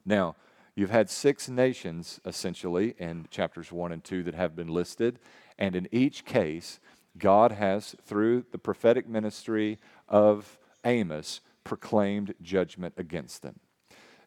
Now, 0.04 0.36
you've 0.76 0.90
had 0.90 1.10
six 1.10 1.48
nations 1.48 2.20
essentially 2.24 2.94
in 3.00 3.26
chapters 3.32 3.72
1 3.72 3.90
and 3.90 4.04
2 4.04 4.22
that 4.22 4.34
have 4.36 4.54
been 4.54 4.68
listed, 4.68 5.18
and 5.58 5.74
in 5.74 5.88
each 5.90 6.24
case, 6.24 6.78
God 7.18 7.50
has, 7.50 7.96
through 8.04 8.44
the 8.52 8.58
prophetic 8.58 9.08
ministry 9.08 9.80
of 10.08 10.56
Amos, 10.84 11.40
proclaimed 11.66 12.32
judgment 12.40 12.94
against 12.96 13.42
them. 13.42 13.58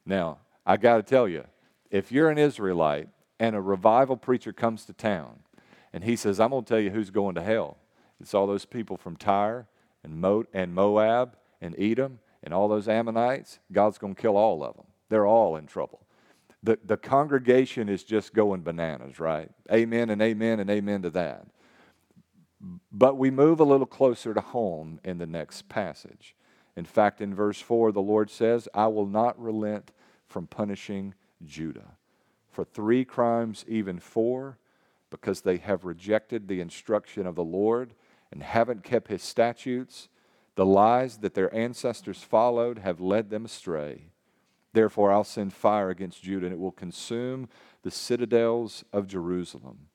Now, 0.05 0.39
I 0.65 0.75
got 0.77 0.98
to 0.98 1.03
tell 1.03 1.27
you, 1.27 1.46
if 1.89 2.12
you're 2.12 2.29
an 2.29 2.38
Israelite 2.38 3.08
and 3.39 3.55
a 3.55 3.62
revival 3.62 4.17
preacher 4.17 4.51
comes 4.51 4.86
to 4.86 4.93
town 4.93 5.39
and 5.93 6.03
he 6.03 6.15
says, 6.15 6.39
I'm 6.39 6.50
going 6.50 6.65
to 6.65 6.69
tell 6.69 6.79
you 6.79 6.89
who's 6.89 7.10
going 7.10 7.36
to 7.36 7.41
hell, 7.41 7.77
it's 8.19 8.34
all 8.34 8.46
those 8.46 8.65
people 8.65 8.98
from 8.98 9.15
Tyre 9.15 9.67
and, 10.03 10.19
Mo- 10.19 10.46
and 10.53 10.75
Moab 10.75 11.38
and 11.62 11.74
Edom 11.79 12.19
and 12.43 12.53
all 12.53 12.67
those 12.67 12.89
Ammonites, 12.89 13.60
God's 13.72 13.98
going 13.98 14.15
to 14.15 14.22
kill 14.22 14.36
all 14.36 14.63
of 14.63 14.75
them. 14.75 14.86
They're 15.08 15.25
all 15.25 15.55
in 15.55 15.65
trouble. 15.65 16.01
The, 16.62 16.77
the 16.84 16.98
congregation 16.98 17.88
is 17.88 18.03
just 18.03 18.34
going 18.34 18.63
bananas, 18.63 19.17
right? 19.17 19.50
Amen 19.72 20.10
and 20.10 20.22
amen 20.22 20.60
and 20.60 20.69
amen 20.69 21.03
to 21.03 21.10
that. 21.12 21.48
But 22.91 23.17
we 23.17 23.31
move 23.31 23.62
a 23.62 23.63
little 23.63 23.86
closer 23.86 24.34
to 24.34 24.41
home 24.41 25.00
in 25.05 25.17
the 25.17 25.25
next 25.25 25.69
passage. 25.69 26.36
In 26.79 26.86
fact, 26.86 27.19
in 27.19 27.36
verse 27.36 27.59
4, 27.59 27.91
the 27.91 28.01
Lord 28.01 28.31
says, 28.31 28.69
I 28.74 28.88
will 28.88 29.05
not 29.05 29.38
relent 29.38 29.91
from 30.29 30.48
punishing 30.48 31.13
Judah 31.45 31.98
for 32.50 32.63
three 32.63 33.03
crimes, 33.03 33.65
even 33.67 34.00
four, 34.00 34.57
because 35.09 35.41
they 35.41 35.57
have 35.57 35.83
rejected 35.83 36.48
the 36.48 36.62
instruction 36.62 37.27
of 37.27 37.36
the 37.36 37.43
Lord 37.43 37.93
and 38.31 38.41
haven't 38.41 38.86
kept 38.86 39.09
his 39.09 39.21
statutes. 39.21 40.07
The 40.55 40.65
lies 40.65 41.17
that 41.17 41.33
their 41.33 41.53
ancestors 41.53 42.24
followed 42.24 42.77
have 42.77 43.01
led 43.01 43.29
them 43.29 43.43
astray. 43.43 44.12
Therefore, 44.71 45.12
I'll 45.12 45.25
send 45.25 45.51
fire 45.51 45.89
against 45.89 46.24
Judah, 46.24 46.45
and 46.45 46.53
it 46.53 46.59
will 46.59 46.71
consume 46.71 47.50
the 47.81 47.91
citadels 47.91 48.86
of 48.93 49.05
Jerusalem. 49.05 49.88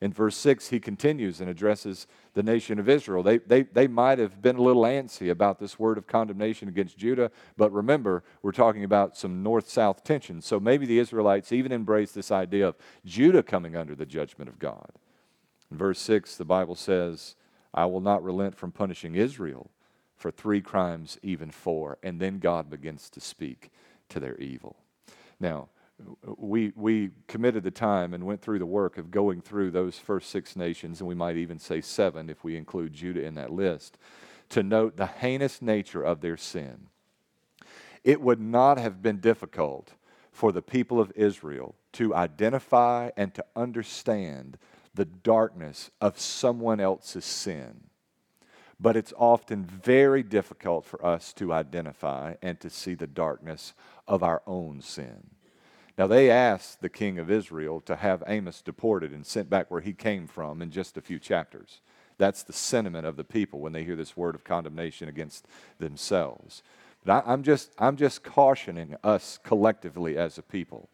In 0.00 0.12
verse 0.12 0.36
6, 0.36 0.68
he 0.68 0.78
continues 0.78 1.40
and 1.40 1.48
addresses 1.48 2.06
the 2.34 2.42
nation 2.42 2.78
of 2.78 2.86
Israel. 2.86 3.22
They, 3.22 3.38
they, 3.38 3.62
they 3.62 3.86
might 3.86 4.18
have 4.18 4.42
been 4.42 4.56
a 4.56 4.62
little 4.62 4.82
antsy 4.82 5.30
about 5.30 5.58
this 5.58 5.78
word 5.78 5.96
of 5.96 6.06
condemnation 6.06 6.68
against 6.68 6.98
Judah, 6.98 7.30
but 7.56 7.72
remember, 7.72 8.22
we're 8.42 8.52
talking 8.52 8.84
about 8.84 9.16
some 9.16 9.42
north 9.42 9.70
south 9.70 10.04
tension. 10.04 10.42
So 10.42 10.60
maybe 10.60 10.84
the 10.84 10.98
Israelites 10.98 11.50
even 11.50 11.72
embrace 11.72 12.12
this 12.12 12.30
idea 12.30 12.68
of 12.68 12.76
Judah 13.06 13.42
coming 13.42 13.74
under 13.74 13.94
the 13.94 14.04
judgment 14.04 14.50
of 14.50 14.58
God. 14.58 14.90
In 15.70 15.78
verse 15.78 15.98
6, 16.00 16.36
the 16.36 16.44
Bible 16.44 16.74
says, 16.74 17.34
I 17.72 17.86
will 17.86 18.02
not 18.02 18.22
relent 18.22 18.54
from 18.54 18.72
punishing 18.72 19.14
Israel 19.14 19.70
for 20.14 20.30
three 20.30 20.60
crimes, 20.60 21.18
even 21.22 21.50
four. 21.50 21.98
And 22.02 22.20
then 22.20 22.38
God 22.38 22.68
begins 22.68 23.08
to 23.10 23.20
speak 23.20 23.70
to 24.10 24.20
their 24.20 24.36
evil. 24.36 24.76
Now, 25.40 25.68
we, 26.36 26.72
we 26.76 27.10
committed 27.26 27.62
the 27.62 27.70
time 27.70 28.12
and 28.12 28.24
went 28.24 28.42
through 28.42 28.58
the 28.58 28.66
work 28.66 28.98
of 28.98 29.10
going 29.10 29.40
through 29.40 29.70
those 29.70 29.98
first 29.98 30.30
six 30.30 30.56
nations, 30.56 31.00
and 31.00 31.08
we 31.08 31.14
might 31.14 31.36
even 31.36 31.58
say 31.58 31.80
seven 31.80 32.28
if 32.28 32.44
we 32.44 32.56
include 32.56 32.92
Judah 32.92 33.24
in 33.24 33.34
that 33.34 33.52
list, 33.52 33.98
to 34.50 34.62
note 34.62 34.96
the 34.96 35.06
heinous 35.06 35.62
nature 35.62 36.02
of 36.02 36.20
their 36.20 36.36
sin. 36.36 36.88
It 38.04 38.20
would 38.20 38.40
not 38.40 38.78
have 38.78 39.02
been 39.02 39.18
difficult 39.18 39.94
for 40.30 40.52
the 40.52 40.62
people 40.62 41.00
of 41.00 41.12
Israel 41.16 41.74
to 41.92 42.14
identify 42.14 43.10
and 43.16 43.34
to 43.34 43.44
understand 43.56 44.58
the 44.94 45.06
darkness 45.06 45.90
of 46.00 46.20
someone 46.20 46.78
else's 46.78 47.24
sin. 47.24 47.84
But 48.78 48.96
it's 48.96 49.14
often 49.16 49.64
very 49.64 50.22
difficult 50.22 50.84
for 50.84 51.04
us 51.04 51.32
to 51.34 51.52
identify 51.52 52.34
and 52.42 52.60
to 52.60 52.68
see 52.68 52.94
the 52.94 53.06
darkness 53.06 53.72
of 54.06 54.22
our 54.22 54.42
own 54.46 54.82
sin. 54.82 55.30
Now, 55.98 56.06
they 56.06 56.30
asked 56.30 56.82
the 56.82 56.90
king 56.90 57.18
of 57.18 57.30
Israel 57.30 57.80
to 57.82 57.96
have 57.96 58.22
Amos 58.26 58.60
deported 58.60 59.12
and 59.12 59.24
sent 59.24 59.48
back 59.48 59.70
where 59.70 59.80
he 59.80 59.94
came 59.94 60.26
from 60.26 60.60
in 60.60 60.70
just 60.70 60.98
a 60.98 61.00
few 61.00 61.18
chapters. 61.18 61.80
That's 62.18 62.42
the 62.42 62.52
sentiment 62.52 63.06
of 63.06 63.16
the 63.16 63.24
people 63.24 63.60
when 63.60 63.72
they 63.72 63.84
hear 63.84 63.96
this 63.96 64.16
word 64.16 64.34
of 64.34 64.44
condemnation 64.44 65.08
against 65.08 65.46
themselves. 65.78 66.62
But 67.04 67.24
I, 67.26 67.32
am 67.32 67.42
just, 67.42 67.72
I'm 67.78 67.96
just 67.96 68.22
cautioning 68.22 68.96
us 69.02 69.38
collectively 69.42 70.18
as 70.18 70.38
a 70.38 70.42
people 70.42 70.90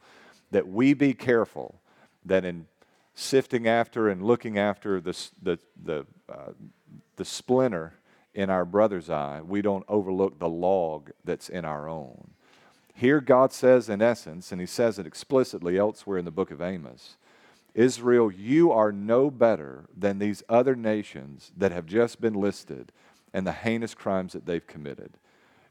that 0.50 0.68
we 0.68 0.94
be 0.94 1.14
careful 1.14 1.80
that 2.24 2.44
in 2.44 2.66
sifting 3.14 3.66
after 3.66 4.08
and 4.08 4.22
looking 4.22 4.58
after 4.58 5.00
the, 5.00 5.16
the, 5.42 5.58
the, 5.82 6.06
uh, 6.28 6.52
the 7.16 7.24
splinter 7.24 7.94
in 8.34 8.50
our 8.50 8.64
brother's 8.64 9.10
eye, 9.10 9.40
we 9.42 9.62
don't 9.62 9.84
overlook 9.88 10.38
the 10.38 10.48
log 10.48 11.10
that's 11.24 11.48
in 11.48 11.64
our 11.64 11.88
own. 11.88 12.30
Here, 13.02 13.20
God 13.20 13.52
says, 13.52 13.88
in 13.88 14.00
essence, 14.00 14.52
and 14.52 14.60
He 14.60 14.66
says 14.68 14.96
it 14.96 15.08
explicitly 15.08 15.76
elsewhere 15.76 16.18
in 16.18 16.24
the 16.24 16.30
book 16.30 16.52
of 16.52 16.62
Amos 16.62 17.16
Israel, 17.74 18.30
you 18.30 18.70
are 18.70 18.92
no 18.92 19.28
better 19.28 19.86
than 19.92 20.20
these 20.20 20.44
other 20.48 20.76
nations 20.76 21.50
that 21.56 21.72
have 21.72 21.86
just 21.86 22.20
been 22.20 22.34
listed 22.34 22.92
and 23.34 23.44
the 23.44 23.50
heinous 23.50 23.92
crimes 23.92 24.34
that 24.34 24.46
they've 24.46 24.68
committed. 24.68 25.18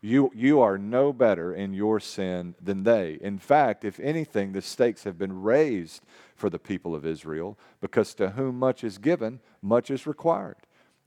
You, 0.01 0.29
you 0.35 0.59
are 0.59 0.77
no 0.77 1.13
better 1.13 1.53
in 1.53 1.73
your 1.73 2.01
sin 2.01 2.53
than 2.61 2.83
they. 2.83 3.17
In 3.21 3.39
fact, 3.39 3.85
if 3.85 3.97
anything, 4.01 4.51
the 4.51 4.61
stakes 4.61 5.05
have 5.05 5.17
been 5.17 5.41
raised 5.41 6.03
for 6.35 6.49
the 6.49 6.59
people 6.59 6.93
of 6.93 7.05
Israel 7.05 7.57
because 7.79 8.13
to 8.15 8.31
whom 8.31 8.59
much 8.59 8.83
is 8.83 8.97
given, 8.97 9.39
much 9.61 9.89
is 9.89 10.05
required. 10.05 10.57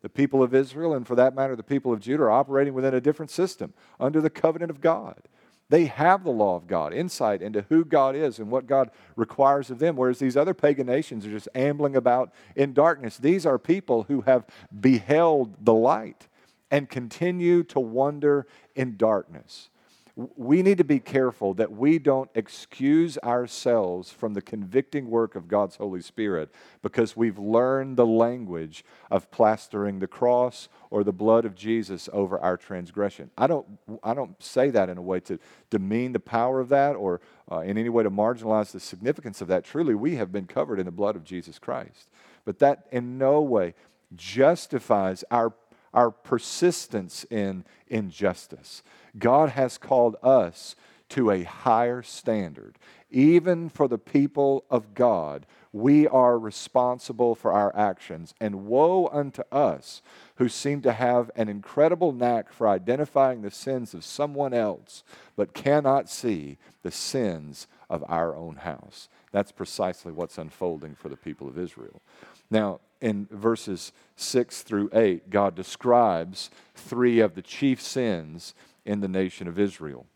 The 0.01 0.09
people 0.09 0.43
of 0.43 0.55
Israel, 0.55 0.95
and 0.95 1.07
for 1.07 1.17
that 1.17 1.35
matter, 1.35 1.55
the 1.55 1.63
people 1.63 1.93
of 1.93 2.01
Judah, 2.01 2.23
are 2.23 2.31
operating 2.31 2.73
within 2.73 2.95
a 2.95 3.01
different 3.03 3.31
system 3.31 3.75
under 4.01 4.23
the 4.23 4.31
covenant 4.31 4.71
of 4.71 4.81
God. 4.81 5.29
They 5.75 5.87
have 5.87 6.23
the 6.23 6.31
law 6.31 6.55
of 6.55 6.69
God, 6.69 6.95
insight 6.95 7.43
into 7.43 7.67
who 7.69 7.85
God 7.85 8.15
is 8.15 8.39
and 8.39 8.49
what 8.49 8.69
God 8.69 8.93
requires 9.17 9.71
of 9.71 9.81
them, 9.81 9.97
whereas 9.97 10.21
these 10.21 10.37
other 10.37 10.55
pagan 10.55 10.87
nations 10.87 11.27
are 11.27 11.33
just 11.33 11.49
ambling 11.53 11.97
about 11.97 12.33
in 12.55 12.75
darkness. 12.75 13.19
These 13.19 13.45
are 13.45 13.59
people 13.59 14.05
who 14.05 14.21
have 14.21 14.47
beheld 14.81 15.57
the 15.65 15.75
light 15.75 16.29
and 16.71 16.89
continue 16.89 17.65
to 17.65 17.81
wander 17.81 18.47
in 18.77 18.97
darkness 18.97 19.69
we 20.17 20.63
need 20.63 20.79
to 20.79 20.85
be 20.85 21.01
careful 21.01 21.55
that 21.55 21.73
we 21.73 21.99
don't 21.99 22.31
excuse 22.37 23.19
ourselves 23.19 24.13
from 24.13 24.35
the 24.35 24.43
convicting 24.43 25.11
work 25.11 25.35
of 25.35 25.49
God's 25.49 25.75
Holy 25.75 26.01
Spirit 26.01 26.55
because 26.83 27.17
we've 27.17 27.39
learned 27.39 27.97
the 27.97 28.07
language 28.07 28.85
of 29.11 29.29
plastering 29.33 29.99
the 29.99 30.07
cross 30.07 30.69
or 30.91 31.03
the 31.03 31.13
blood 31.13 31.45
of 31.45 31.57
Jesus 31.57 32.09
over 32.13 32.39
our 32.39 32.57
transgression. 32.57 33.29
I 33.37 33.49
don't, 33.49 33.67
I 34.05 34.15
don't 34.15 34.41
say 34.41 34.71
that 34.71 34.89
in 34.89 34.99
a 34.99 35.03
way 35.03 35.19
to 35.21 35.41
demean 35.71 36.13
the 36.13 36.21
power 36.21 36.61
of 36.61 36.69
that 36.69 36.95
or 36.95 37.21
uh, 37.51 37.61
in 37.61 37.77
any 37.77 37.89
way 37.89 38.05
to 38.05 38.11
marginalize 38.11 38.71
the 38.71 38.79
significance 38.79 39.41
of 39.41 39.49
that. 39.49 39.65
Truly, 39.65 39.97
we 39.97 40.15
have 40.15 40.31
been 40.31 40.47
covered 40.47 40.79
in 40.79 40.87
the 40.87 40.93
blood 40.93 41.17
of 41.17 41.25
Jesus 41.25 41.59
Christ. 41.59 42.09
But 42.45 42.61
that 42.61 42.87
in 42.93 43.19
no 43.19 43.41
way 43.41 43.75
justifies 44.15 45.25
our, 45.31 45.53
our 45.95 46.11
persistence 46.11 47.25
in 47.31 47.65
injustice. 47.89 48.83
God 49.19 49.51
has 49.51 49.79
called 49.79 50.17
us 50.23 50.77
to 51.11 51.31
a 51.31 51.45
higher 51.45 52.03
standard. 52.03 52.77
Even 53.11 53.69
for 53.69 53.87
the 53.87 53.99
people 53.99 54.65
of 54.69 54.95
God, 54.95 55.47
we 55.73 56.09
are 56.09 56.39
responsible 56.39 57.35
for 57.35 57.53
our 57.53 57.75
actions. 57.77 58.35
And 58.41 58.67
woe 58.67 59.09
unto 59.13 59.43
us 59.53 60.03
who 60.37 60.49
seem 60.49 60.83
to 60.83 60.93
have 60.93 61.31
an 61.37 61.49
incredible 61.49 62.13
knack 62.13 62.53
for 62.53 62.67
identifying 62.67 63.43
the 63.43 63.51
sins 63.51 63.95
of 63.95 64.05
someone 64.05 64.53
else, 64.53 65.05
but 65.37 65.55
cannot 65.55 66.11
see 66.11 66.59
the 66.83 66.91
sins 66.91 67.69
of 67.89 68.05
our 68.09 68.35
own 68.35 68.57
house. 68.57 69.09
That's 69.31 69.53
precisely 69.53 70.13
what's 70.13 70.39
unfolding 70.39 70.95
for 70.95 71.09
the 71.09 71.17
people 71.17 71.47
of 71.47 71.59
Israel. 71.59 72.03
Now, 72.51 72.81
in 73.01 73.27
verses 73.31 73.93
6 74.17 74.63
through 74.63 74.91
8, 74.93 75.31
God 75.31 75.55
describes 75.55 76.51
three 76.75 77.21
of 77.21 77.35
the 77.35 77.43
chief 77.43 77.81
sins 77.81 78.55
in 78.85 79.01
the 79.01 79.09
nation 79.09 79.49
of 79.49 79.59
Israel. 79.59 80.07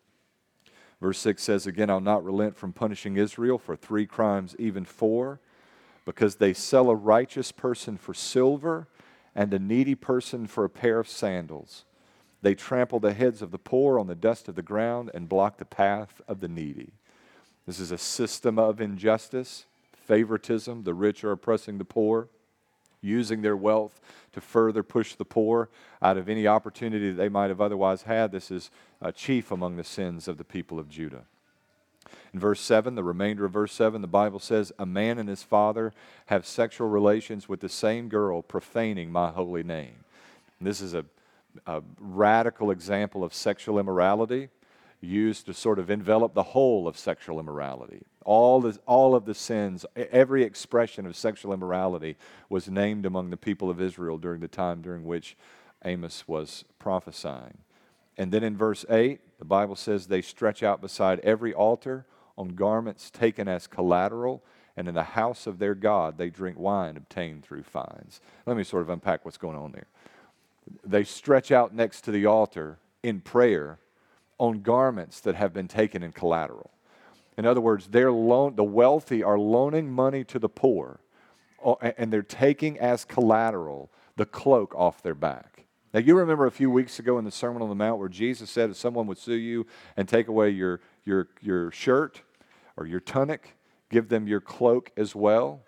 Verse 1.01 1.19
6 1.19 1.43
says, 1.43 1.67
Again, 1.67 1.91
I'll 1.91 2.01
not 2.01 2.25
relent 2.25 2.57
from 2.57 2.73
punishing 2.73 3.17
Israel 3.17 3.59
for 3.59 3.77
three 3.77 4.07
crimes, 4.07 4.57
even 4.59 4.85
four, 4.85 5.41
because 6.05 6.37
they 6.37 6.53
sell 6.53 6.91
a 6.91 6.95
righteous 6.95 7.53
person 7.53 7.97
for 7.97 8.15
silver 8.15 8.89
and 9.35 9.53
a 9.55 9.59
needy 9.59 9.95
person 9.95 10.47
for 10.47 10.65
a 10.65 10.71
pair 10.71 10.99
of 10.99 11.09
sandals. 11.09 11.85
They 12.43 12.55
trample 12.55 13.01
the 13.01 13.15
heads 13.15 13.43
of 13.43 13.51
the 13.51 13.59
poor 13.59 13.99
on 13.99 14.07
the 14.07 14.15
dust 14.15 14.49
of 14.49 14.55
the 14.55 14.63
ground 14.63 15.11
and 15.13 15.29
block 15.29 15.59
the 15.59 15.65
path 15.65 16.21
of 16.29 16.41
the 16.41 16.49
needy. 16.49 16.93
This 17.67 17.81
is 17.81 17.93
a 17.93 17.99
system 17.99 18.59
of 18.59 18.81
injustice, 18.81 19.67
favoritism. 19.93 20.85
The 20.85 20.95
rich 20.95 21.23
are 21.25 21.33
oppressing 21.33 21.79
the 21.79 21.85
poor, 21.85 22.29
using 23.01 23.43
their 23.43 23.57
wealth 23.57 24.01
to 24.33 24.41
further 24.41 24.83
push 24.83 25.15
the 25.15 25.25
poor 25.25 25.69
out 26.03 26.17
of 26.17 26.29
any 26.29 26.47
opportunity 26.47 27.11
that 27.11 27.17
they 27.17 27.29
might 27.29 27.49
have 27.49 27.61
otherwise 27.61 28.03
had. 28.03 28.33
This 28.33 28.51
is 28.51 28.71
uh, 29.01 29.13
chief 29.13 29.51
among 29.51 29.77
the 29.77 29.85
sins 29.85 30.29
of 30.29 30.39
the 30.39 30.45
people 30.45 30.79
of 30.79 30.89
Judah. 30.89 31.25
In 32.33 32.41
verse 32.41 32.61
7, 32.61 32.95
the 32.95 33.05
remainder 33.05 33.45
of 33.45 33.53
verse 33.53 33.73
7, 33.73 34.01
the 34.01 34.07
Bible 34.07 34.39
says, 34.39 34.73
A 34.79 34.87
man 34.87 35.19
and 35.19 35.29
his 35.29 35.43
father 35.43 35.93
have 36.27 36.47
sexual 36.47 36.89
relations 36.89 37.49
with 37.49 37.61
the 37.61 37.69
same 37.69 38.09
girl, 38.09 38.43
profaning 38.43 39.11
my 39.11 39.31
holy 39.31 39.63
name. 39.63 40.05
And 40.59 40.67
this 40.67 40.81
is 40.81 40.95
a, 40.95 41.05
a 41.67 41.83
radical 41.99 42.71
example 42.71 43.25
of 43.25 43.33
sexual 43.33 43.79
immorality 43.79 44.49
used 45.01 45.47
to 45.47 45.55
sort 45.55 45.79
of 45.79 45.91
envelop 45.91 46.35
the 46.35 46.43
whole 46.43 46.89
of 46.89 46.99
sexual 46.99 47.39
immorality. 47.39 48.03
All, 48.25 48.61
the, 48.61 48.79
all 48.87 49.15
of 49.15 49.25
the 49.25 49.35
sins, 49.35 49.87
every 49.97 50.43
expression 50.43 51.07
of 51.07 51.17
sexual 51.17 51.53
immorality 51.53 52.17
was 52.49 52.69
named 52.69 53.07
among 53.07 53.31
the 53.31 53.37
people 53.37 53.71
of 53.71 53.81
Israel 53.81 54.19
during 54.19 54.41
the 54.41 54.49
time 54.49 54.83
during 54.83 55.05
which 55.05 55.37
Amos 55.85 56.27
was 56.27 56.65
prophesying. 56.79 57.59
And 58.17 58.33
then 58.33 58.43
in 58.43 58.57
verse 58.57 58.85
8, 58.91 59.21
the 59.39 59.45
Bible 59.45 59.77
says 59.77 60.07
they 60.07 60.23
stretch 60.23 60.63
out 60.63 60.81
beside 60.81 61.21
every 61.21 61.55
altar 61.55 62.05
on 62.37 62.49
garments 62.49 63.11
taken 63.11 63.49
as 63.49 63.67
collateral, 63.67 64.43
and 64.77 64.89
in 64.89 64.95
the 64.95 65.03
house 65.03 65.47
of 65.47 65.59
their 65.59 65.75
God 65.75 66.19
they 66.19 66.29
drink 66.29 66.59
wine 66.59 66.97
obtained 66.97 67.45
through 67.45 67.63
fines. 67.63 68.21
Let 68.47 68.57
me 68.57 68.65
sort 68.65 68.83
of 68.83 68.91
unpack 68.91 69.25
what's 69.25 69.39
going 69.39 69.57
on 69.57 69.73
there. 69.73 69.87
They 70.85 71.05
stretch 71.05 71.51
out 71.51 71.75
next 71.75 72.03
to 72.03 72.11
the 72.11 72.27
altar 72.27 72.79
in 73.03 73.21
prayer 73.21 73.79
on 74.39 74.63
garments 74.63 75.21
that 75.21 75.35
have 75.35 75.53
been 75.53 75.69
taken 75.69 76.03
in 76.03 76.13
collateral. 76.13 76.71
In 77.37 77.47
other 77.47 77.61
words, 77.61 77.89
they're 77.89 78.13
loan, 78.13 78.57
the 78.57 78.65
wealthy 78.65 79.23
are 79.23 79.39
loaning 79.39 79.91
money 79.91 80.25
to 80.25 80.39
the 80.39 80.49
poor, 80.49 81.01
and 81.81 82.13
they're 82.13 82.23
taking 82.23 82.79
as 82.79 83.05
collateral 83.05 83.91
the 84.17 84.27
cloak 84.27 84.75
off 84.75 85.03
their 85.03 85.15
back. 85.15 85.65
Now, 85.95 86.01
you 86.01 86.17
remember 86.17 86.47
a 86.47 86.51
few 86.51 86.71
weeks 86.71 86.99
ago 86.99 87.19
in 87.19 87.25
the 87.25 87.31
Sermon 87.31 87.63
on 87.63 87.69
the 87.69 87.75
Mount 87.75 87.99
where 87.99 88.09
Jesus 88.09 88.51
said 88.51 88.71
if 88.71 88.77
someone 88.77 89.07
would 89.07 89.19
sue 89.19 89.35
you 89.35 89.67
and 89.97 90.07
take 90.07 90.29
away 90.29 90.51
your, 90.51 90.81
your, 91.05 91.29
your 91.41 91.71
shirt 91.71 92.23
or 92.77 92.87
your 92.87 93.01
tunic, 93.01 93.57
give 93.89 94.09
them 94.09 94.29
your 94.29 94.41
cloak 94.41 94.93
as 94.97 95.15
well. 95.15 95.63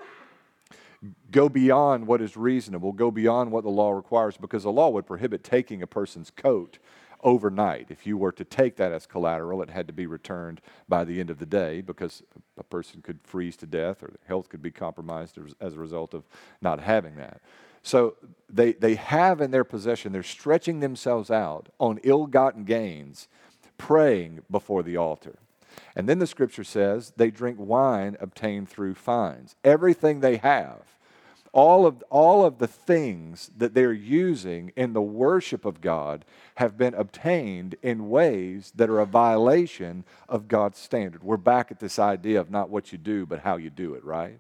Go 1.31 1.49
beyond 1.49 2.07
what 2.07 2.21
is 2.21 2.37
reasonable, 2.37 2.93
go 2.93 3.11
beyond 3.11 3.51
what 3.51 3.65
the 3.65 3.71
law 3.71 3.93
requires, 3.93 4.37
because 4.37 4.65
the 4.65 4.73
law 4.73 4.91
would 4.91 5.07
prohibit 5.07 5.43
taking 5.43 5.83
a 5.83 5.87
person's 5.87 6.31
coat 6.31 6.79
overnight. 7.23 7.87
If 7.91 8.07
you 8.07 8.17
were 8.17 8.33
to 8.33 8.45
take 8.45 8.77
that 8.77 8.93
as 8.93 9.07
collateral, 9.07 9.63
it 9.63 9.71
had 9.71 9.87
to 9.87 9.93
be 9.93 10.07
returned 10.07 10.61
by 10.89 11.05
the 11.05 11.21
end 11.21 11.31
of 11.31 11.39
the 11.39 11.47
day 11.47 11.81
because 11.81 12.23
a 12.59 12.65
person 12.65 13.03
could 13.03 13.21
freeze 13.23 13.57
to 13.59 13.67
death 13.67 14.03
or 14.03 14.15
health 14.27 14.49
could 14.49 14.63
be 14.63 14.71
compromised 14.71 15.39
as 15.61 15.75
a 15.75 15.79
result 15.79 16.15
of 16.15 16.25
not 16.61 16.81
having 16.81 17.17
that. 17.17 17.41
So 17.83 18.17
they, 18.49 18.73
they 18.73 18.95
have 18.95 19.41
in 19.41 19.51
their 19.51 19.65
possession, 19.65 20.13
they're 20.13 20.23
stretching 20.23 20.81
themselves 20.81 21.31
out 21.31 21.69
on 21.79 21.99
ill 22.03 22.27
gotten 22.27 22.65
gains, 22.65 23.29
praying 23.79 24.43
before 24.51 24.83
the 24.83 24.97
altar. 24.97 25.39
And 25.97 26.09
then 26.09 26.19
the 26.19 26.27
scripture 26.27 26.65
says 26.65 27.13
they 27.17 27.31
drink 27.31 27.59
wine 27.59 28.17
obtained 28.21 28.69
through 28.69 28.95
fines. 28.95 29.57
Everything 29.65 30.21
they 30.21 30.37
have, 30.37 30.97
all 31.53 31.85
of, 31.85 32.03
all 32.11 32.45
of 32.45 32.59
the 32.59 32.69
things 32.69 33.51
that 33.57 33.75
they're 33.75 33.93
using 33.93 34.73
in 34.77 34.93
the 34.93 35.03
worship 35.03 35.65
of 35.65 35.81
God 35.81 36.25
have 36.57 36.79
been 36.79 36.95
obtained 36.95 37.75
in 37.83 38.09
ways 38.09 38.73
that 38.77 38.89
are 38.89 39.01
a 39.01 39.07
violation 39.07 40.05
of 40.29 40.47
God's 40.47 40.79
standard. 40.79 41.25
We're 41.25 41.37
back 41.37 41.73
at 41.73 41.81
this 41.81 41.99
idea 41.99 42.41
of 42.41 42.51
not 42.51 42.71
what 42.71 42.93
you 42.93 42.99
do, 42.99 43.27
but 43.27 43.41
how 43.41 43.57
you 43.57 43.71
do 43.71 43.95
it, 43.95 44.05
right? 44.05 44.39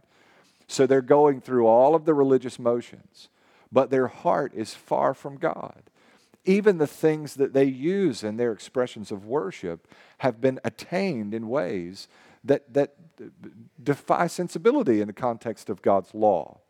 So 0.68 0.87
they're 0.87 1.02
going 1.02 1.40
through 1.40 1.66
all 1.66 1.96
of 1.96 2.04
the 2.04 2.14
religious 2.14 2.58
motions, 2.58 3.28
but 3.72 3.90
their 3.90 4.06
heart 4.06 4.52
is 4.54 4.74
far 4.74 5.14
from 5.14 5.37
God. 5.37 5.82
Even 6.44 6.78
the 6.78 6.87
things 6.87 7.34
that 7.34 7.52
they 7.52 7.64
use 7.64 8.22
in 8.22 8.37
their 8.37 8.52
expressions 8.52 9.11
of 9.11 9.26
worship 9.26 9.88
have 10.18 10.40
been 10.40 10.61
attained 10.64 11.34
in 11.34 11.48
ways 11.48 12.06
that, 12.44 12.72
that 12.72 12.94
defy 13.82 14.28
sensibility 14.28 15.00
in 15.00 15.08
the 15.08 15.12
context 15.12 15.68
of 15.68 15.82
God's 15.82 16.14
law. 16.14 16.61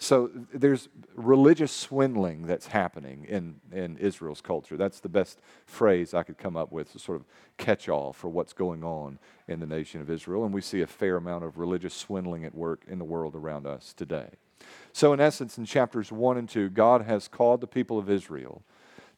So 0.00 0.30
there's 0.54 0.88
religious 1.16 1.72
swindling 1.72 2.46
that's 2.46 2.68
happening 2.68 3.24
in, 3.28 3.56
in 3.72 3.96
Israel's 3.98 4.40
culture. 4.40 4.76
That's 4.76 5.00
the 5.00 5.08
best 5.08 5.40
phrase 5.66 6.14
I 6.14 6.22
could 6.22 6.38
come 6.38 6.56
up 6.56 6.70
with 6.70 6.92
to 6.92 7.00
sort 7.00 7.20
of 7.20 7.26
catch 7.56 7.88
all 7.88 8.12
for 8.12 8.28
what's 8.28 8.52
going 8.52 8.84
on 8.84 9.18
in 9.48 9.58
the 9.58 9.66
nation 9.66 10.00
of 10.00 10.08
Israel. 10.08 10.44
And 10.44 10.54
we 10.54 10.60
see 10.60 10.82
a 10.82 10.86
fair 10.86 11.16
amount 11.16 11.42
of 11.42 11.58
religious 11.58 11.94
swindling 11.94 12.44
at 12.44 12.54
work 12.54 12.84
in 12.86 12.98
the 12.98 13.04
world 13.04 13.34
around 13.34 13.66
us 13.66 13.92
today. 13.92 14.28
So, 14.92 15.12
in 15.12 15.20
essence, 15.20 15.58
in 15.58 15.64
chapters 15.64 16.12
1 16.12 16.38
and 16.38 16.48
2, 16.48 16.70
God 16.70 17.02
has 17.02 17.26
called 17.26 17.60
the 17.60 17.66
people 17.66 17.98
of 17.98 18.08
Israel 18.08 18.62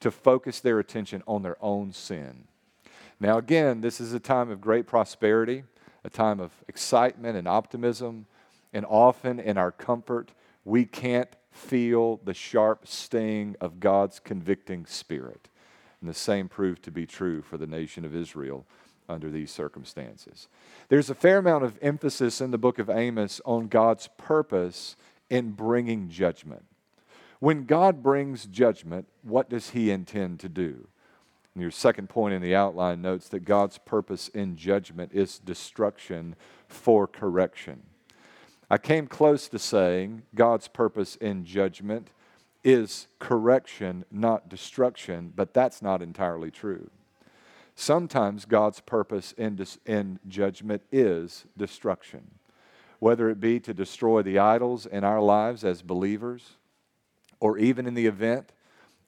to 0.00 0.10
focus 0.10 0.60
their 0.60 0.78
attention 0.78 1.22
on 1.26 1.42
their 1.42 1.56
own 1.62 1.92
sin. 1.92 2.44
Now, 3.18 3.36
again, 3.36 3.82
this 3.82 4.00
is 4.00 4.14
a 4.14 4.20
time 4.20 4.50
of 4.50 4.62
great 4.62 4.86
prosperity, 4.86 5.64
a 6.04 6.10
time 6.10 6.40
of 6.40 6.52
excitement 6.68 7.36
and 7.36 7.46
optimism, 7.46 8.26
and 8.72 8.86
often 8.86 9.38
in 9.38 9.58
our 9.58 9.70
comfort 9.70 10.30
we 10.70 10.84
can't 10.84 11.34
feel 11.50 12.20
the 12.24 12.32
sharp 12.32 12.86
sting 12.86 13.56
of 13.60 13.80
God's 13.80 14.20
convicting 14.20 14.86
spirit. 14.86 15.48
And 16.00 16.08
the 16.08 16.14
same 16.14 16.48
proved 16.48 16.84
to 16.84 16.92
be 16.92 17.06
true 17.06 17.42
for 17.42 17.58
the 17.58 17.66
nation 17.66 18.04
of 18.04 18.14
Israel 18.14 18.64
under 19.08 19.30
these 19.30 19.50
circumstances. 19.50 20.46
There's 20.88 21.10
a 21.10 21.14
fair 21.14 21.38
amount 21.38 21.64
of 21.64 21.76
emphasis 21.82 22.40
in 22.40 22.52
the 22.52 22.58
book 22.58 22.78
of 22.78 22.88
Amos 22.88 23.40
on 23.44 23.66
God's 23.66 24.08
purpose 24.16 24.94
in 25.28 25.50
bringing 25.50 26.08
judgment. 26.08 26.64
When 27.40 27.64
God 27.64 28.00
brings 28.00 28.46
judgment, 28.46 29.08
what 29.22 29.50
does 29.50 29.70
he 29.70 29.90
intend 29.90 30.38
to 30.40 30.48
do? 30.48 30.86
And 31.54 31.62
your 31.62 31.72
second 31.72 32.08
point 32.08 32.32
in 32.32 32.42
the 32.42 32.54
outline 32.54 33.02
notes 33.02 33.28
that 33.30 33.40
God's 33.40 33.78
purpose 33.78 34.28
in 34.28 34.56
judgment 34.56 35.10
is 35.12 35.40
destruction 35.40 36.36
for 36.68 37.08
correction. 37.08 37.82
I 38.70 38.78
came 38.78 39.08
close 39.08 39.48
to 39.48 39.58
saying 39.58 40.22
God's 40.34 40.68
purpose 40.68 41.16
in 41.16 41.44
judgment 41.44 42.08
is 42.62 43.08
correction, 43.18 44.04
not 44.12 44.48
destruction, 44.48 45.32
but 45.34 45.52
that's 45.52 45.82
not 45.82 46.02
entirely 46.02 46.52
true. 46.52 46.88
Sometimes 47.74 48.44
God's 48.44 48.80
purpose 48.80 49.32
in, 49.32 49.56
dis- 49.56 49.78
in 49.86 50.20
judgment 50.28 50.82
is 50.92 51.46
destruction, 51.56 52.30
whether 53.00 53.28
it 53.28 53.40
be 53.40 53.58
to 53.58 53.74
destroy 53.74 54.22
the 54.22 54.38
idols 54.38 54.86
in 54.86 55.02
our 55.02 55.20
lives 55.20 55.64
as 55.64 55.82
believers, 55.82 56.56
or 57.40 57.58
even 57.58 57.86
in 57.86 57.94
the 57.94 58.06
event 58.06 58.52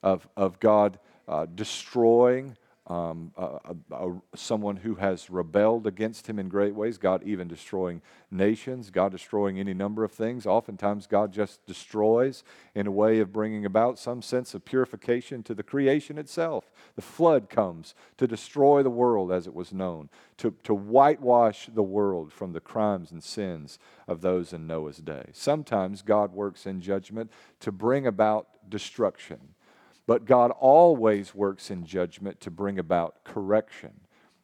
of, 0.01 0.27
of 0.35 0.59
God 0.59 0.99
uh, 1.27 1.45
destroying 1.45 2.57
um, 2.87 3.31
a, 3.37 3.75
a, 3.91 4.11
someone 4.35 4.75
who 4.75 4.95
has 4.95 5.29
rebelled 5.29 5.87
against 5.87 6.27
him 6.27 6.37
in 6.37 6.49
great 6.49 6.75
ways, 6.75 6.97
God 6.97 7.23
even 7.23 7.47
destroying 7.47 8.01
nations, 8.29 8.89
God 8.89 9.13
destroying 9.13 9.57
any 9.57 9.73
number 9.73 10.03
of 10.03 10.11
things. 10.11 10.45
Oftentimes, 10.45 11.07
God 11.07 11.31
just 11.31 11.65
destroys 11.65 12.43
in 12.75 12.85
a 12.85 12.91
way 12.91 13.19
of 13.19 13.31
bringing 13.31 13.65
about 13.65 13.99
some 13.99 14.21
sense 14.21 14.53
of 14.53 14.65
purification 14.65 15.43
to 15.43 15.53
the 15.53 15.63
creation 15.63 16.17
itself. 16.17 16.71
The 16.95 17.01
flood 17.01 17.49
comes 17.49 17.95
to 18.17 18.27
destroy 18.27 18.83
the 18.83 18.89
world 18.89 19.31
as 19.31 19.47
it 19.47 19.53
was 19.53 19.71
known, 19.71 20.09
to, 20.37 20.53
to 20.63 20.73
whitewash 20.73 21.69
the 21.73 21.83
world 21.83 22.33
from 22.33 22.51
the 22.51 22.59
crimes 22.59 23.11
and 23.11 23.23
sins 23.23 23.79
of 24.09 24.19
those 24.19 24.51
in 24.51 24.67
Noah's 24.67 24.97
day. 24.97 25.29
Sometimes 25.31 26.01
God 26.01 26.33
works 26.33 26.65
in 26.65 26.81
judgment 26.81 27.31
to 27.61 27.71
bring 27.71 28.05
about 28.05 28.47
destruction. 28.69 29.55
But 30.05 30.25
God 30.25 30.51
always 30.51 31.33
works 31.33 31.71
in 31.71 31.85
judgment 31.85 32.41
to 32.41 32.51
bring 32.51 32.77
about 32.77 33.23
correction. 33.23 34.01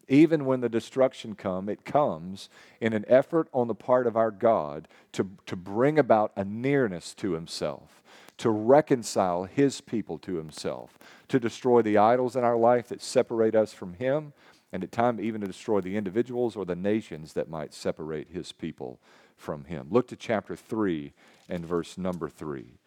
Even 0.07 0.45
when 0.45 0.61
the 0.61 0.69
destruction 0.69 1.35
comes, 1.35 1.69
it 1.69 1.85
comes 1.85 2.49
in 2.81 2.93
an 2.93 3.05
effort 3.07 3.47
on 3.53 3.67
the 3.67 3.75
part 3.75 4.07
of 4.07 4.17
our 4.17 4.31
God 4.31 4.87
to, 5.11 5.29
to 5.45 5.55
bring 5.55 5.99
about 5.99 6.31
a 6.35 6.43
nearness 6.43 7.13
to 7.15 7.33
Himself, 7.33 8.01
to 8.37 8.49
reconcile 8.49 9.43
His 9.43 9.81
people 9.81 10.17
to 10.19 10.35
Himself, 10.35 10.97
to 11.27 11.39
destroy 11.39 11.83
the 11.83 11.97
idols 11.97 12.35
in 12.35 12.43
our 12.43 12.57
life 12.57 12.87
that 12.87 13.03
separate 13.03 13.53
us 13.53 13.71
from 13.71 13.93
Him, 13.93 14.33
and 14.71 14.83
at 14.83 14.91
times 14.91 15.21
even 15.21 15.41
to 15.41 15.47
destroy 15.47 15.79
the 15.79 15.95
individuals 15.95 16.55
or 16.55 16.65
the 16.65 16.75
nations 16.75 17.33
that 17.33 17.49
might 17.49 17.73
separate 17.73 18.29
His 18.31 18.51
people 18.51 18.99
from 19.37 19.65
Him. 19.65 19.87
Look 19.91 20.07
to 20.07 20.15
chapter 20.15 20.55
3 20.55 21.13
and 21.47 21.65
verse 21.65 21.99
number 21.99 22.29
3. 22.29 22.78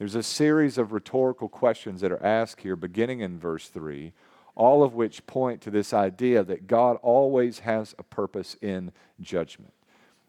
There's 0.00 0.14
a 0.14 0.22
series 0.22 0.78
of 0.78 0.92
rhetorical 0.92 1.50
questions 1.50 2.00
that 2.00 2.10
are 2.10 2.24
asked 2.24 2.62
here, 2.62 2.74
beginning 2.74 3.20
in 3.20 3.38
verse 3.38 3.68
3, 3.68 4.14
all 4.54 4.82
of 4.82 4.94
which 4.94 5.26
point 5.26 5.60
to 5.60 5.70
this 5.70 5.92
idea 5.92 6.42
that 6.42 6.66
God 6.66 6.96
always 7.02 7.58
has 7.58 7.94
a 7.98 8.02
purpose 8.02 8.56
in 8.62 8.92
judgment. 9.20 9.74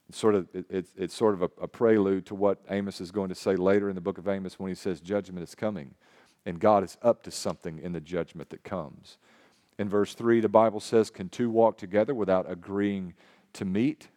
It's 0.10 0.18
sort 0.18 0.36
of, 0.36 0.50
it, 0.54 0.88
it's 0.98 1.14
sort 1.14 1.36
of 1.36 1.44
a, 1.44 1.50
a 1.62 1.70
prelude 1.70 2.26
to 2.26 2.36
what 2.36 2.60
Amos 2.70 3.00
is 3.00 3.12
going 3.12 3.30
to 3.30 3.36
say 3.36 3.56
later 3.56 3.88
in 3.88 3.96
the 3.96 4.02
book 4.02 4.18
of 4.18 4.28
Amos 4.28 4.60
when 4.60 4.68
he 4.68 4.76
says 4.76 5.00
judgment 5.00 5.42
is 5.42 5.56
coming 5.56 5.96
And 6.46 6.60
God 6.60 6.84
is 6.84 6.98
up 7.02 7.24
to 7.24 7.32
something 7.32 7.80
in 7.80 7.94
the 7.94 8.02
judgment 8.02 8.50
that 8.50 8.66
comes. 8.66 9.18
In 9.80 9.88
verse 9.88 10.14
3, 10.16 10.42
the 10.42 10.50
Bible 10.50 10.82
says, 10.82 11.10
Can 11.10 11.30
two 11.30 11.50
walk 11.50 11.78
together 11.78 12.14
without 12.14 12.52
agreeing 12.52 13.14
to 13.54 13.64
meet? 13.64 14.10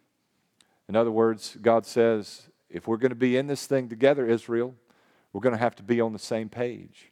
In 0.89 0.97
other 0.97 1.13
words, 1.13 1.57
God 1.63 1.87
says, 1.87 2.49
If 2.69 2.89
we're 2.89 2.97
going 2.97 3.11
to 3.11 3.15
be 3.15 3.37
in 3.37 3.47
this 3.47 3.69
thing 3.69 3.89
together, 3.89 4.27
Israel, 4.27 4.75
we're 5.35 5.41
going 5.41 5.53
to 5.53 5.59
have 5.59 5.75
to 5.75 5.83
be 5.83 6.01
on 6.01 6.13
the 6.13 6.19
same 6.19 6.49
page. 6.49 7.11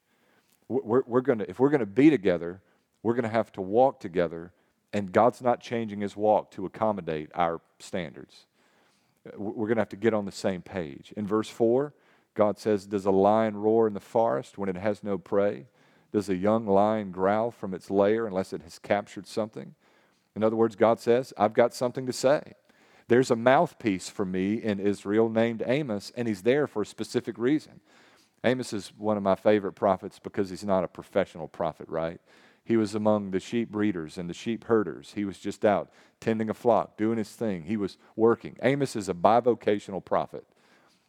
We're, 0.68 1.02
we're 1.06 1.20
going 1.20 1.40
to, 1.40 1.50
if 1.50 1.58
we're 1.58 1.70
going 1.70 1.80
to 1.80 1.86
be 1.86 2.08
together, 2.08 2.62
we're 3.02 3.14
going 3.14 3.24
to 3.24 3.28
have 3.28 3.50
to 3.52 3.60
walk 3.60 3.98
together, 3.98 4.52
and 4.92 5.10
God's 5.12 5.42
not 5.42 5.60
changing 5.60 6.00
his 6.00 6.16
walk 6.16 6.52
to 6.52 6.64
accommodate 6.64 7.30
our 7.34 7.60
standards. 7.80 8.46
We're 9.36 9.66
going 9.66 9.76
to 9.76 9.82
have 9.82 9.88
to 9.90 9.96
get 9.96 10.14
on 10.14 10.24
the 10.24 10.32
same 10.32 10.62
page. 10.62 11.12
In 11.16 11.26
verse 11.26 11.48
4, 11.48 11.92
God 12.34 12.60
says, 12.60 12.86
Does 12.86 13.06
a 13.06 13.10
lion 13.10 13.56
roar 13.56 13.88
in 13.88 13.92
the 13.92 14.00
forest 14.00 14.56
when 14.56 14.68
it 14.68 14.76
has 14.76 15.02
no 15.02 15.18
prey? 15.18 15.66
Does 16.12 16.28
a 16.28 16.36
young 16.36 16.64
lion 16.64 17.10
growl 17.10 17.50
from 17.50 17.74
its 17.74 17.90
lair 17.90 18.26
unless 18.26 18.52
it 18.52 18.62
has 18.62 18.78
captured 18.78 19.26
something? 19.26 19.74
In 20.36 20.44
other 20.44 20.56
words, 20.56 20.76
God 20.76 21.00
says, 21.00 21.32
I've 21.36 21.54
got 21.54 21.74
something 21.74 22.06
to 22.06 22.12
say. 22.12 22.54
There's 23.08 23.32
a 23.32 23.36
mouthpiece 23.36 24.08
for 24.08 24.24
me 24.24 24.54
in 24.54 24.78
Israel 24.78 25.28
named 25.28 25.64
Amos, 25.66 26.12
and 26.16 26.28
he's 26.28 26.42
there 26.42 26.68
for 26.68 26.82
a 26.82 26.86
specific 26.86 27.36
reason. 27.36 27.80
Amos 28.44 28.72
is 28.72 28.92
one 28.96 29.16
of 29.16 29.22
my 29.22 29.34
favorite 29.34 29.74
prophets 29.74 30.18
because 30.18 30.50
he's 30.50 30.64
not 30.64 30.84
a 30.84 30.88
professional 30.88 31.48
prophet, 31.48 31.88
right? 31.88 32.20
He 32.64 32.76
was 32.76 32.94
among 32.94 33.30
the 33.30 33.40
sheep 33.40 33.70
breeders 33.70 34.18
and 34.18 34.28
the 34.28 34.34
sheep 34.34 34.64
herders. 34.64 35.12
He 35.14 35.24
was 35.24 35.38
just 35.38 35.64
out 35.64 35.90
tending 36.20 36.48
a 36.48 36.54
flock, 36.54 36.96
doing 36.96 37.18
his 37.18 37.30
thing. 37.30 37.64
He 37.64 37.76
was 37.76 37.98
working. 38.16 38.56
Amos 38.62 38.94
is 38.94 39.08
a 39.08 39.14
bivocational 39.14 40.04
prophet. 40.04 40.46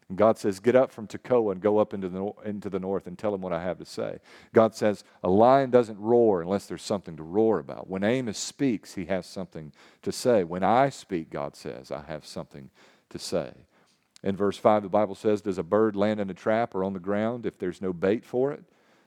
And 0.10 0.18
God 0.18 0.38
says, 0.38 0.60
Get 0.60 0.76
up 0.76 0.92
from 0.92 1.08
Tekoa 1.08 1.54
and 1.54 1.62
go 1.62 1.78
up 1.78 1.94
into 1.94 2.10
the, 2.10 2.32
into 2.44 2.70
the 2.70 2.80
north 2.80 3.08
and 3.08 3.18
tell 3.18 3.34
him 3.34 3.42
what 3.42 3.54
I 3.54 3.62
have 3.62 3.78
to 3.80 3.86
say. 3.86 4.20
God 4.54 4.76
says, 4.76 5.04
A 5.24 5.30
lion 5.30 5.70
doesn't 5.70 6.00
roar 6.00 6.42
unless 6.42 6.66
there's 6.66 6.84
something 6.84 7.16
to 7.18 7.24
roar 7.24 7.60
about. 7.60 7.90
When 7.90 8.04
Amos 8.04 8.38
speaks, 8.38 8.96
he 8.96 9.06
has 9.06 9.26
something 9.26 9.72
to 10.02 10.12
say. 10.12 10.44
When 10.44 10.64
I 10.64 10.90
speak, 10.90 11.30
God 11.30 11.56
says, 11.56 11.92
I 11.92 12.04
have 12.08 12.26
something 12.26 12.70
to 13.10 13.20
say. 13.20 13.54
In 14.24 14.38
verse 14.38 14.58
5, 14.58 14.84
the 14.84 14.90
Bible 14.90 15.16
says, 15.16 15.42
Does 15.42 15.58
a 15.58 15.64
bird 15.64 15.96
land 15.96 16.20
in 16.20 16.30
a 16.30 16.34
trap 16.34 16.74
or 16.74 16.84
on 16.84 16.94
the 16.94 17.00
ground 17.00 17.46
if 17.46 17.58
there's 17.58 17.82
no 17.82 17.92
bait 17.92 18.24
for 18.24 18.52
it? 18.52 18.64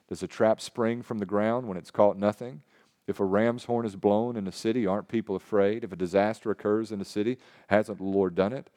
Does 0.09 0.23
a 0.23 0.29
trap 0.29 0.61
spring 0.61 1.03
from 1.03 1.19
the 1.19 1.27
ground 1.27 1.67
when 1.67 1.79
it's 1.79 1.91
caught 1.91 2.19
nothing? 2.19 2.63
If 3.07 3.19
a 3.21 3.25
ram's 3.25 3.65
horn 3.65 3.87
is 3.87 3.97
blown 3.97 4.37
in 4.37 4.47
a 4.47 4.53
city, 4.53 4.87
aren't 4.87 5.09
people 5.09 5.37
afraid? 5.37 5.85
If 5.85 5.93
a 5.93 5.97
disaster 5.97 6.51
occurs 6.51 6.93
in 6.93 7.01
a 7.01 7.05
city, 7.05 7.39
hasn't 7.69 7.99
the 7.99 8.05
Lord 8.05 8.35
done 8.35 8.53
it? 8.53 8.69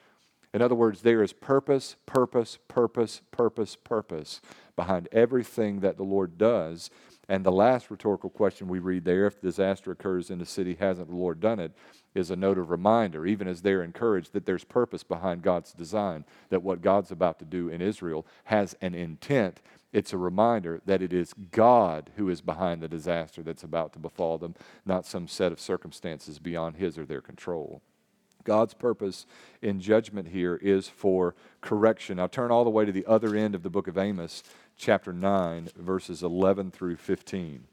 In 0.53 0.61
other 0.61 0.75
words, 0.75 1.01
there 1.01 1.21
is 1.21 1.33
purpose, 1.33 1.95
purpose, 2.05 2.57
purpose, 2.67 3.21
purpose, 3.31 3.75
purpose 3.75 4.41
behind 4.79 5.09
everything 5.11 5.81
that 5.81 5.97
the 5.97 6.03
Lord 6.03 6.37
does. 6.37 6.89
And 7.27 7.45
the 7.45 7.51
last 7.51 7.91
rhetorical 7.91 8.29
question 8.29 8.69
we 8.69 8.79
read 8.79 9.03
there, 9.03 9.27
if 9.27 9.41
disaster 9.41 9.91
occurs 9.91 10.29
in 10.29 10.39
the 10.39 10.45
city, 10.45 10.77
hasn't 10.79 11.09
the 11.09 11.15
Lord 11.17 11.41
done 11.41 11.59
it, 11.59 11.73
is 12.15 12.31
a 12.31 12.37
note 12.37 12.57
of 12.57 12.69
reminder, 12.69 13.25
even 13.25 13.45
as 13.45 13.61
they're 13.61 13.83
encouraged 13.83 14.31
that 14.31 14.45
there's 14.45 14.63
purpose 14.63 15.03
behind 15.03 15.41
God's 15.41 15.73
design, 15.73 16.23
that 16.47 16.63
what 16.63 16.81
God's 16.81 17.11
about 17.11 17.39
to 17.39 17.45
do 17.45 17.67
in 17.67 17.81
Israel 17.81 18.25
has 18.45 18.73
an 18.79 18.95
intent. 18.95 19.59
It's 19.91 20.13
a 20.13 20.17
reminder 20.17 20.79
that 20.85 21.01
it 21.01 21.11
is 21.11 21.33
God 21.51 22.09
who 22.15 22.29
is 22.29 22.39
behind 22.39 22.81
the 22.81 22.87
disaster 22.87 23.43
that's 23.43 23.63
about 23.63 23.91
to 23.93 23.99
befall 23.99 24.37
them, 24.37 24.55
not 24.85 25.05
some 25.05 25.27
set 25.27 25.51
of 25.51 25.59
circumstances 25.59 26.39
beyond 26.39 26.77
his 26.77 26.97
or 26.97 27.05
their 27.05 27.21
control. 27.21 27.81
God's 28.45 28.73
purpose 28.73 29.25
in 29.61 29.81
judgment 29.81 30.29
here 30.29 30.55
is 30.55 30.87
for 30.87 31.35
correction. 31.61 32.17
Now 32.17 32.27
turn 32.27 32.49
all 32.49 32.63
the 32.63 32.69
way 32.69 32.85
to 32.85 32.91
the 32.91 33.05
other 33.05 33.35
end 33.35 33.53
of 33.53 33.63
the 33.63 33.69
book 33.69 33.87
of 33.87 33.97
Amos, 33.97 34.43
chapter 34.79 35.11
9, 35.11 35.69
verses 35.75 36.23
11 36.23 36.71
through 36.71 36.95
15. 36.95 37.65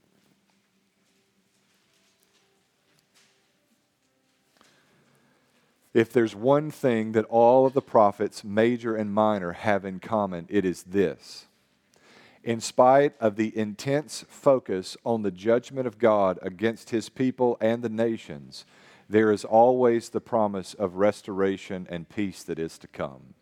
If 5.95 6.12
there's 6.12 6.35
one 6.35 6.71
thing 6.71 7.12
that 7.12 7.25
all 7.27 7.64
of 7.64 7.73
the 7.73 7.81
prophets, 7.81 8.42
major 8.45 8.97
and 8.97 9.14
minor, 9.14 9.53
have 9.53 9.85
in 9.85 10.01
common, 10.01 10.47
it 10.51 10.64
is 10.64 10.83
this. 10.83 11.47
In 12.42 12.61
spite 12.61 13.14
of 13.21 13.37
the 13.37 13.57
intense 13.57 14.25
focus 14.29 14.97
on 15.07 15.23
the 15.23 15.31
judgment 15.31 15.87
of 15.87 15.99
God 15.99 16.40
against 16.42 16.90
his 16.90 17.09
people 17.09 17.57
and 17.61 17.83
the 17.83 17.88
nations, 17.88 18.66
there 19.09 19.31
is 19.31 19.45
always 19.45 20.09
the 20.09 20.21
promise 20.21 20.75
of 20.75 20.97
restoration 20.97 21.87
and 21.88 22.09
peace 22.09 22.42
that 22.42 22.59
is 22.59 22.77
to 22.79 22.88
come. 22.88 23.36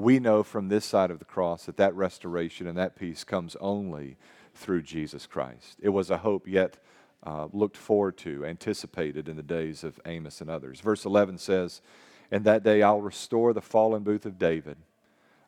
We 0.00 0.18
know 0.18 0.42
from 0.42 0.68
this 0.68 0.86
side 0.86 1.10
of 1.10 1.18
the 1.18 1.26
cross 1.26 1.66
that 1.66 1.76
that 1.76 1.94
restoration 1.94 2.66
and 2.66 2.78
that 2.78 2.96
peace 2.96 3.22
comes 3.22 3.54
only 3.60 4.16
through 4.54 4.80
Jesus 4.80 5.26
Christ. 5.26 5.76
It 5.78 5.90
was 5.90 6.08
a 6.08 6.16
hope 6.16 6.48
yet 6.48 6.78
uh, 7.22 7.48
looked 7.52 7.76
forward 7.76 8.16
to, 8.18 8.46
anticipated 8.46 9.28
in 9.28 9.36
the 9.36 9.42
days 9.42 9.84
of 9.84 10.00
Amos 10.06 10.40
and 10.40 10.48
others. 10.48 10.80
Verse 10.80 11.04
11 11.04 11.36
says, 11.36 11.82
In 12.30 12.44
that 12.44 12.62
day 12.62 12.80
I'll 12.80 13.02
restore 13.02 13.52
the 13.52 13.60
fallen 13.60 14.02
booth 14.02 14.24
of 14.24 14.38
David. 14.38 14.78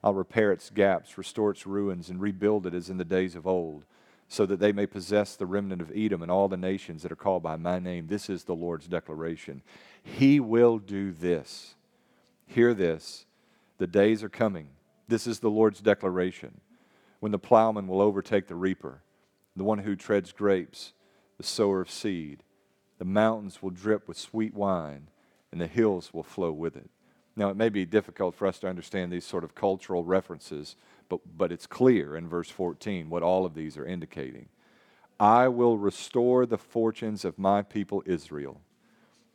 I'll 0.04 0.12
repair 0.12 0.52
its 0.52 0.68
gaps, 0.68 1.16
restore 1.16 1.52
its 1.52 1.66
ruins, 1.66 2.10
and 2.10 2.20
rebuild 2.20 2.66
it 2.66 2.74
as 2.74 2.90
in 2.90 2.98
the 2.98 3.06
days 3.06 3.34
of 3.34 3.46
old 3.46 3.86
so 4.28 4.44
that 4.44 4.60
they 4.60 4.72
may 4.72 4.84
possess 4.84 5.34
the 5.34 5.46
remnant 5.46 5.80
of 5.80 5.90
Edom 5.96 6.20
and 6.20 6.30
all 6.30 6.48
the 6.48 6.58
nations 6.58 7.02
that 7.02 7.12
are 7.12 7.16
called 7.16 7.42
by 7.42 7.56
my 7.56 7.78
name. 7.78 8.06
This 8.06 8.28
is 8.28 8.44
the 8.44 8.54
Lord's 8.54 8.86
declaration. 8.86 9.62
He 10.02 10.40
will 10.40 10.76
do 10.76 11.10
this. 11.10 11.74
Hear 12.46 12.74
this. 12.74 13.24
The 13.82 13.88
days 13.88 14.22
are 14.22 14.28
coming. 14.28 14.68
This 15.08 15.26
is 15.26 15.40
the 15.40 15.50
Lord's 15.50 15.80
declaration. 15.80 16.60
When 17.18 17.32
the 17.32 17.38
plowman 17.40 17.88
will 17.88 18.00
overtake 18.00 18.46
the 18.46 18.54
reaper, 18.54 19.02
the 19.56 19.64
one 19.64 19.80
who 19.80 19.96
treads 19.96 20.30
grapes, 20.30 20.92
the 21.36 21.42
sower 21.42 21.80
of 21.80 21.90
seed. 21.90 22.44
The 22.98 23.04
mountains 23.04 23.60
will 23.60 23.70
drip 23.70 24.06
with 24.06 24.16
sweet 24.16 24.54
wine, 24.54 25.08
and 25.50 25.60
the 25.60 25.66
hills 25.66 26.14
will 26.14 26.22
flow 26.22 26.52
with 26.52 26.76
it. 26.76 26.90
Now, 27.34 27.50
it 27.50 27.56
may 27.56 27.70
be 27.70 27.84
difficult 27.84 28.36
for 28.36 28.46
us 28.46 28.60
to 28.60 28.68
understand 28.68 29.10
these 29.10 29.24
sort 29.24 29.42
of 29.42 29.56
cultural 29.56 30.04
references 30.04 30.76
but, 31.08 31.18
but 31.36 31.50
it's 31.50 31.66
clear 31.66 32.16
in 32.16 32.28
verse 32.28 32.50
14 32.50 33.10
what 33.10 33.24
all 33.24 33.44
of 33.44 33.54
these 33.54 33.76
are 33.76 33.84
indicating. 33.84 34.48
I 35.18 35.48
will 35.48 35.76
restore 35.76 36.46
the 36.46 36.56
fortunes 36.56 37.24
of 37.24 37.36
my 37.36 37.62
people 37.62 38.04
Israel. 38.06 38.60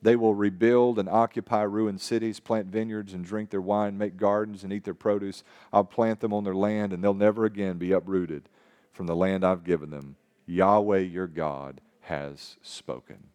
They 0.01 0.15
will 0.15 0.35
rebuild 0.35 0.99
and 0.99 1.09
occupy 1.09 1.63
ruined 1.63 2.01
cities, 2.01 2.39
plant 2.39 2.67
vineyards 2.67 3.13
and 3.13 3.25
drink 3.25 3.49
their 3.49 3.61
wine, 3.61 3.97
make 3.97 4.15
gardens 4.15 4.63
and 4.63 4.71
eat 4.71 4.83
their 4.83 4.93
produce. 4.93 5.43
I'll 5.73 5.83
plant 5.83 6.19
them 6.19 6.33
on 6.33 6.43
their 6.43 6.55
land, 6.55 6.93
and 6.93 7.03
they'll 7.03 7.13
never 7.13 7.45
again 7.45 7.77
be 7.77 7.91
uprooted 7.91 8.47
from 8.91 9.07
the 9.07 9.15
land 9.15 9.43
I've 9.43 9.63
given 9.63 9.89
them. 9.89 10.15
Yahweh 10.45 10.99
your 10.99 11.27
God 11.27 11.81
has 12.01 12.57
spoken. 12.61 13.27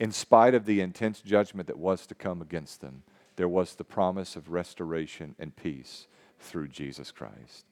In 0.00 0.10
spite 0.10 0.54
of 0.54 0.66
the 0.66 0.80
intense 0.80 1.20
judgment 1.20 1.68
that 1.68 1.78
was 1.78 2.06
to 2.06 2.14
come 2.14 2.42
against 2.42 2.80
them, 2.80 3.02
there 3.36 3.48
was 3.48 3.74
the 3.74 3.84
promise 3.84 4.36
of 4.36 4.50
restoration 4.50 5.34
and 5.38 5.54
peace 5.54 6.06
through 6.38 6.68
Jesus 6.68 7.10
Christ. 7.10 7.66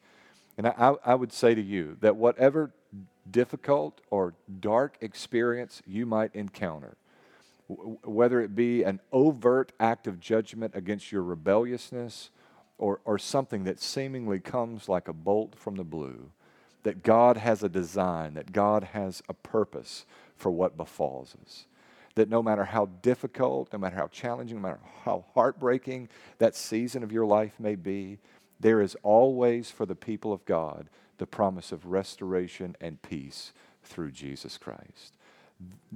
And 0.57 0.67
I, 0.67 0.95
I 1.05 1.15
would 1.15 1.33
say 1.33 1.55
to 1.55 1.63
you 1.63 1.97
that 2.01 2.17
whatever 2.17 2.73
difficult 3.31 4.01
or 4.11 4.35
dark 4.61 4.99
experience 5.01 5.83
you 5.87 6.05
might 6.05 6.35
encounter, 6.35 6.97
whether 7.69 8.41
it 8.41 8.55
be 8.55 8.83
an 8.83 9.01
overt 9.13 9.73
act 9.81 10.07
of 10.07 10.21
judgment 10.21 10.75
against 10.75 11.13
your 11.13 11.23
rebelliousness 11.23 12.31
or, 12.79 13.01
or 13.05 13.19
something 13.19 13.65
that 13.65 13.81
seemingly 13.81 14.41
comes 14.41 14.89
like 14.89 15.09
a 15.09 15.13
bolt 15.13 15.55
from 15.57 15.77
the 15.77 15.85
blue, 15.85 16.31
that 16.83 17.03
God 17.03 17.37
has 17.37 17.63
a 17.63 17.69
design, 17.69 18.35
that 18.35 18.53
God 18.53 18.85
has 18.85 19.23
a 19.29 19.35
purpose 19.35 20.05
for 20.37 20.51
what 20.51 20.77
befalls 20.77 21.37
us. 21.45 21.67
That 22.15 22.29
no 22.29 22.43
matter 22.43 22.65
how 22.65 22.87
difficult, 23.01 23.73
no 23.73 23.79
matter 23.79 23.97
how 23.97 24.09
challenging, 24.09 24.57
no 24.57 24.63
matter 24.63 24.81
how 25.05 25.25
heartbreaking 25.35 26.09
that 26.39 26.57
season 26.57 27.03
of 27.03 27.13
your 27.13 27.25
life 27.25 27.59
may 27.59 27.75
be, 27.75 28.19
there 28.61 28.83
is 28.83 28.97
always 29.03 29.71
for 29.71 29.87
the 29.87 29.95
people 29.95 30.33
of 30.33 30.45
God 30.45 30.89
the 31.19 31.27
promise 31.27 31.71
of 31.71 31.87
restoration 31.87 32.77
and 32.81 33.01
peace 33.01 33.53
through 33.85 34.11
Jesus 34.11 34.59
Christ. 34.59 35.17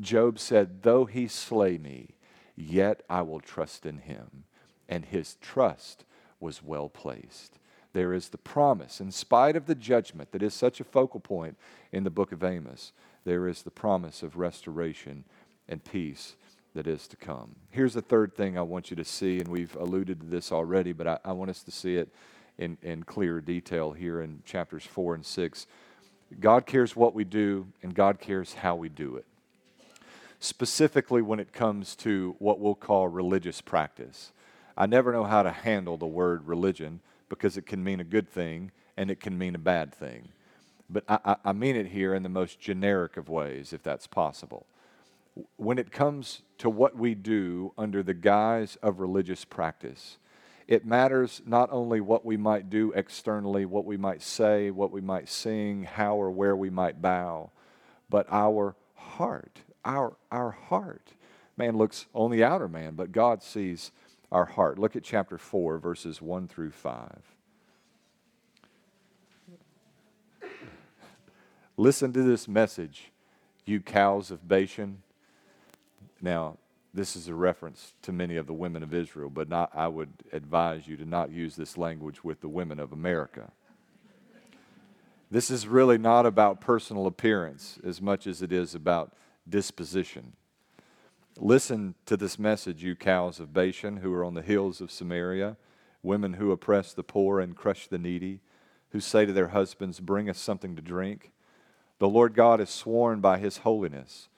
Job 0.00 0.38
said, 0.38 0.82
Though 0.82 1.04
he 1.04 1.28
slay 1.28 1.78
me, 1.78 2.10
yet 2.56 3.02
I 3.08 3.22
will 3.22 3.40
trust 3.40 3.86
in 3.86 3.98
him. 3.98 4.44
And 4.88 5.04
his 5.04 5.36
trust 5.40 6.04
was 6.40 6.62
well 6.62 6.88
placed. 6.88 7.58
There 7.92 8.12
is 8.12 8.28
the 8.28 8.38
promise, 8.38 9.00
in 9.00 9.10
spite 9.10 9.56
of 9.56 9.66
the 9.66 9.74
judgment 9.74 10.32
that 10.32 10.42
is 10.42 10.52
such 10.52 10.80
a 10.80 10.84
focal 10.84 11.18
point 11.18 11.56
in 11.92 12.04
the 12.04 12.10
book 12.10 12.30
of 12.30 12.44
Amos, 12.44 12.92
there 13.24 13.48
is 13.48 13.62
the 13.62 13.70
promise 13.70 14.22
of 14.22 14.36
restoration 14.36 15.24
and 15.66 15.82
peace 15.82 16.36
that 16.74 16.86
is 16.86 17.08
to 17.08 17.16
come. 17.16 17.56
Here's 17.70 17.94
the 17.94 18.02
third 18.02 18.34
thing 18.34 18.58
I 18.58 18.62
want 18.62 18.90
you 18.90 18.96
to 18.96 19.04
see, 19.04 19.40
and 19.40 19.48
we've 19.48 19.74
alluded 19.76 20.20
to 20.20 20.26
this 20.26 20.52
already, 20.52 20.92
but 20.92 21.06
I, 21.06 21.18
I 21.24 21.32
want 21.32 21.50
us 21.50 21.62
to 21.62 21.70
see 21.70 21.96
it 21.96 22.10
in, 22.58 22.76
in 22.82 23.02
clear 23.02 23.40
detail 23.40 23.92
here 23.92 24.20
in 24.20 24.42
chapters 24.44 24.84
4 24.84 25.14
and 25.14 25.24
6. 25.24 25.66
God 26.38 26.66
cares 26.66 26.94
what 26.94 27.14
we 27.14 27.24
do, 27.24 27.66
and 27.82 27.94
God 27.94 28.20
cares 28.20 28.54
how 28.54 28.76
we 28.76 28.90
do 28.90 29.16
it. 29.16 29.24
Specifically, 30.38 31.22
when 31.22 31.40
it 31.40 31.52
comes 31.52 31.96
to 31.96 32.36
what 32.38 32.60
we'll 32.60 32.74
call 32.74 33.08
religious 33.08 33.60
practice. 33.60 34.32
I 34.76 34.86
never 34.86 35.12
know 35.12 35.24
how 35.24 35.42
to 35.42 35.50
handle 35.50 35.96
the 35.96 36.06
word 36.06 36.46
religion 36.46 37.00
because 37.28 37.56
it 37.56 37.66
can 37.66 37.82
mean 37.82 38.00
a 38.00 38.04
good 38.04 38.28
thing 38.28 38.70
and 38.96 39.10
it 39.10 39.20
can 39.20 39.38
mean 39.38 39.54
a 39.54 39.58
bad 39.58 39.94
thing. 39.94 40.28
but 40.88 41.04
I, 41.08 41.36
I 41.44 41.52
mean 41.52 41.76
it 41.76 41.88
here 41.88 42.14
in 42.14 42.22
the 42.22 42.28
most 42.28 42.60
generic 42.60 43.16
of 43.16 43.28
ways, 43.28 43.72
if 43.72 43.82
that's 43.82 44.06
possible. 44.06 44.66
When 45.56 45.78
it 45.78 45.90
comes 45.90 46.42
to 46.58 46.70
what 46.70 46.96
we 46.96 47.14
do 47.14 47.72
under 47.76 48.02
the 48.02 48.14
guise 48.14 48.76
of 48.82 49.00
religious 49.00 49.44
practice, 49.44 50.18
it 50.68 50.86
matters 50.86 51.42
not 51.46 51.68
only 51.72 52.00
what 52.00 52.24
we 52.24 52.36
might 52.36 52.70
do 52.70 52.92
externally, 52.92 53.64
what 53.64 53.84
we 53.84 53.96
might 53.96 54.22
say, 54.22 54.70
what 54.70 54.90
we 54.90 55.00
might 55.00 55.28
sing, 55.28 55.84
how 55.84 56.16
or 56.16 56.30
where 56.30 56.56
we 56.56 56.70
might 56.70 57.02
bow, 57.02 57.50
but 58.08 58.26
our 58.30 58.74
heart, 58.94 59.60
our, 59.86 60.16
our 60.30 60.50
heart. 60.50 61.12
Man 61.56 61.78
looks 61.78 62.06
on 62.12 62.30
the 62.30 62.44
outer 62.44 62.68
man, 62.68 62.94
but 62.94 63.12
God 63.12 63.42
sees 63.42 63.92
our 64.30 64.44
heart. 64.44 64.78
Look 64.78 64.96
at 64.96 65.04
chapter 65.04 65.38
4, 65.38 65.78
verses 65.78 66.20
1 66.20 66.48
through 66.48 66.72
5. 66.72 67.22
Listen 71.78 72.12
to 72.12 72.22
this 72.22 72.48
message, 72.48 73.12
you 73.64 73.80
cows 73.80 74.30
of 74.30 74.48
Bashan. 74.48 75.02
Now, 76.20 76.56
this 76.92 77.14
is 77.14 77.28
a 77.28 77.34
reference 77.34 77.92
to 78.02 78.12
many 78.12 78.36
of 78.36 78.46
the 78.46 78.54
women 78.54 78.82
of 78.82 78.94
Israel, 78.94 79.28
but 79.28 79.48
not, 79.48 79.70
I 79.74 79.86
would 79.86 80.10
advise 80.32 80.88
you 80.88 80.96
to 80.96 81.04
not 81.04 81.30
use 81.30 81.54
this 81.54 81.76
language 81.76 82.24
with 82.24 82.40
the 82.40 82.48
women 82.48 82.80
of 82.80 82.92
America. 82.92 83.52
This 85.30 85.50
is 85.50 85.68
really 85.68 85.98
not 85.98 86.24
about 86.24 86.60
personal 86.60 87.06
appearance 87.06 87.78
as 87.84 88.00
much 88.00 88.26
as 88.26 88.40
it 88.40 88.52
is 88.52 88.74
about 88.74 89.12
disposition. 89.48 90.32
Listen 91.38 91.94
to 92.06 92.16
this 92.16 92.38
message, 92.38 92.82
you 92.82 92.96
cows 92.96 93.40
of 93.40 93.52
Bashan 93.52 93.98
who 93.98 94.12
are 94.14 94.24
on 94.24 94.34
the 94.34 94.42
hills 94.42 94.80
of 94.80 94.90
Samaria, 94.90 95.56
women 96.02 96.34
who 96.34 96.50
oppress 96.50 96.92
the 96.92 97.02
poor 97.02 97.40
and 97.40 97.56
crush 97.56 97.88
the 97.88 97.98
needy, 97.98 98.40
who 98.90 99.00
say 99.00 99.26
to 99.26 99.32
their 99.32 99.48
husbands, 99.48 100.00
Bring 100.00 100.30
us 100.30 100.38
something 100.38 100.76
to 100.76 100.82
drink. 100.82 101.32
The 101.98 102.08
Lord 102.08 102.34
God 102.34 102.60
has 102.60 102.70
sworn 102.70 103.20
by 103.20 103.38
his 103.38 103.58
holiness 103.58 104.28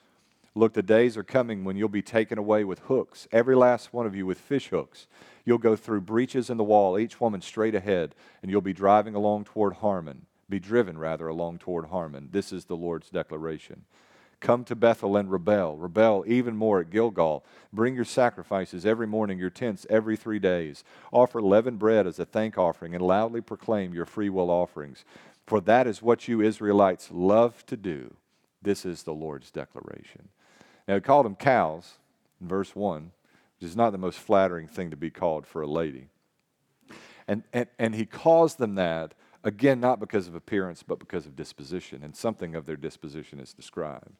Look, 0.59 0.73
the 0.73 0.83
days 0.83 1.16
are 1.16 1.23
coming 1.23 1.62
when 1.62 1.77
you'll 1.77 1.88
be 1.88 2.03
taken 2.03 2.37
away 2.37 2.64
with 2.64 2.81
hooks, 2.81 3.29
every 3.31 3.55
last 3.55 3.92
one 3.92 4.07
of 4.07 4.16
you 4.16 4.27
with 4.27 4.40
fish 4.40 4.71
hooks. 4.71 5.07
You'll 5.44 5.59
go 5.59 5.77
through 5.77 6.01
breaches 6.01 6.51
in 6.51 6.57
the 6.57 6.64
wall, 6.64 6.99
each 6.99 7.21
woman 7.21 7.40
straight 7.42 7.77
ahead, 7.77 8.16
and 8.42 8.51
you'll 8.51 8.61
be 8.61 8.73
driving 8.73 9.14
along 9.14 9.44
toward 9.44 9.75
Harmon, 9.75 10.27
be 10.51 10.59
driven 10.59 10.99
rather 10.99 11.29
along 11.29 11.59
toward 11.59 11.87
Harmon. 11.87 12.31
This 12.33 12.53
is 12.53 12.64
the 12.64 12.75
Lord's 12.75 13.09
declaration. 13.09 13.85
Come 14.40 14.64
to 14.64 14.77
Bethel 14.77 15.16
and 15.16 15.31
rebel. 15.31 15.77
Rebel 15.77 16.24
even 16.27 16.57
more 16.57 16.81
at 16.81 16.90
Gilgal. 16.90 17.44
Bring 17.72 17.96
your 17.96 18.05
sacrifices 18.05 18.87
every 18.87 19.07
morning, 19.07 19.38
your 19.38 19.51
tents 19.51 19.85
every 19.90 20.16
three 20.16 20.38
days. 20.38 20.85
Offer 21.12 21.42
leavened 21.42 21.81
bread 21.81 22.07
as 22.07 22.18
a 22.18 22.24
thank 22.24 22.57
offering 22.57 22.94
and 22.94 23.03
loudly 23.03 23.40
proclaim 23.40 23.92
your 23.92 24.07
free 24.07 24.29
will 24.29 24.51
offerings. 24.51 25.05
For 25.46 25.61
that 25.62 25.87
is 25.87 26.03
what 26.03 26.29
you 26.29 26.40
Israelites 26.40 27.09
love 27.11 27.66
to 27.66 27.77
do. 27.77 28.14
This 28.62 28.85
is 28.85 29.03
the 29.03 29.14
Lord's 29.14 29.51
declaration. 29.51 30.29
Now, 30.87 30.94
he 30.94 31.01
called 31.01 31.27
them 31.27 31.37
cows 31.37 31.94
in 32.40 32.48
verse 32.48 32.77
1, 32.77 33.12
which 33.59 33.68
is 33.68 33.77
not 33.77 33.90
the 33.90 33.98
most 33.98 34.18
flattering 34.18 34.68
thing 34.68 34.90
to 34.90 34.96
be 34.96 35.11
called 35.11 35.46
for 35.46 35.62
a 35.62 35.66
lady. 35.66 36.09
And, 37.27 37.42
and, 37.53 37.66
and 37.79 37.94
he 37.94 38.07
calls 38.07 38.57
them 38.57 38.74
that, 38.77 39.14
again, 39.44 39.81
not 39.81 40.01
because 40.01 40.29
of 40.29 40.35
appearance, 40.35 40.83
but 40.83 40.98
because 40.98 41.27
of 41.27 41.37
disposition, 41.37 42.03
and 42.03 42.16
something 42.16 42.55
of 42.55 42.66
their 42.66 42.77
disposition 42.77 43.38
is 43.38 43.53
described. 43.53 44.16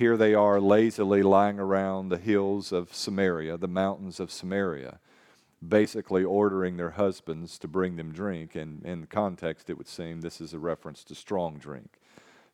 Here 0.00 0.16
they 0.16 0.32
are 0.32 0.62
lazily 0.62 1.22
lying 1.22 1.60
around 1.60 2.08
the 2.08 2.16
hills 2.16 2.72
of 2.72 2.94
Samaria, 2.94 3.58
the 3.58 3.68
mountains 3.68 4.18
of 4.18 4.30
Samaria, 4.30 4.98
basically 5.68 6.24
ordering 6.24 6.78
their 6.78 6.92
husbands 6.92 7.58
to 7.58 7.68
bring 7.68 7.96
them 7.96 8.10
drink. 8.10 8.54
And 8.54 8.82
in 8.82 9.04
context, 9.08 9.68
it 9.68 9.76
would 9.76 9.88
seem 9.88 10.22
this 10.22 10.40
is 10.40 10.54
a 10.54 10.58
reference 10.58 11.04
to 11.04 11.14
strong 11.14 11.58
drink. 11.58 11.98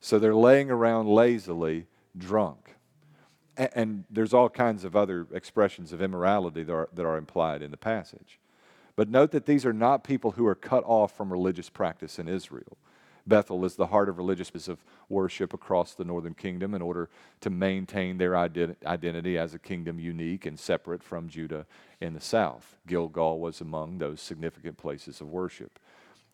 So 0.01 0.19
they're 0.19 0.35
laying 0.35 0.73
around 0.73 1.07
lazily 1.07 1.87
drunk 2.19 2.75
and 3.57 4.03
there's 4.11 4.35
all 4.35 4.49
kinds 4.49 4.83
of 4.83 4.97
other 4.97 5.29
expressions 5.33 5.93
of 5.93 6.03
immorality 6.03 6.65
that 6.65 6.73
are, 6.73 6.89
that 6.93 7.07
are 7.07 7.17
implied 7.17 7.63
in 7.63 7.71
the 7.71 7.77
passage. 7.77 8.41
But 8.97 9.09
note 9.09 9.31
that 9.31 9.47
these 9.47 9.65
are 9.65 9.73
not 9.73 10.03
people 10.03 10.33
who 10.33 10.47
are 10.49 10.57
cut 10.57 10.83
off 10.85 11.17
from 11.17 11.33
religious 11.33 11.71
practice 11.71 12.19
in 12.19 12.27
Israel. 12.27 12.77
Bethel 13.27 13.65
is 13.65 13.75
the 13.75 13.89
heart 13.89 14.09
of 14.09 14.19
religious 14.19 14.69
of 14.69 14.85
worship 15.09 15.53
across 15.53 15.95
the 15.95 16.05
northern 16.05 16.35
kingdom 16.35 16.75
in 16.75 16.83
order 16.83 17.11
to 17.41 17.51
maintain 17.51 18.19
their 18.19 18.37
identity 18.37 19.37
as 19.37 19.53
a 19.53 19.59
kingdom 19.59 19.99
unique 19.99 20.47
and 20.47 20.59
separate 20.59 21.03
from 21.03 21.29
Judah 21.29 21.67
in 22.01 22.15
the 22.15 22.21
south. 22.21 22.77
Gilgal 22.87 23.41
was 23.41 23.61
among 23.61 23.99
those 23.99 24.21
significant 24.21 24.77
places 24.77 25.21
of 25.21 25.29
worship. 25.29 25.79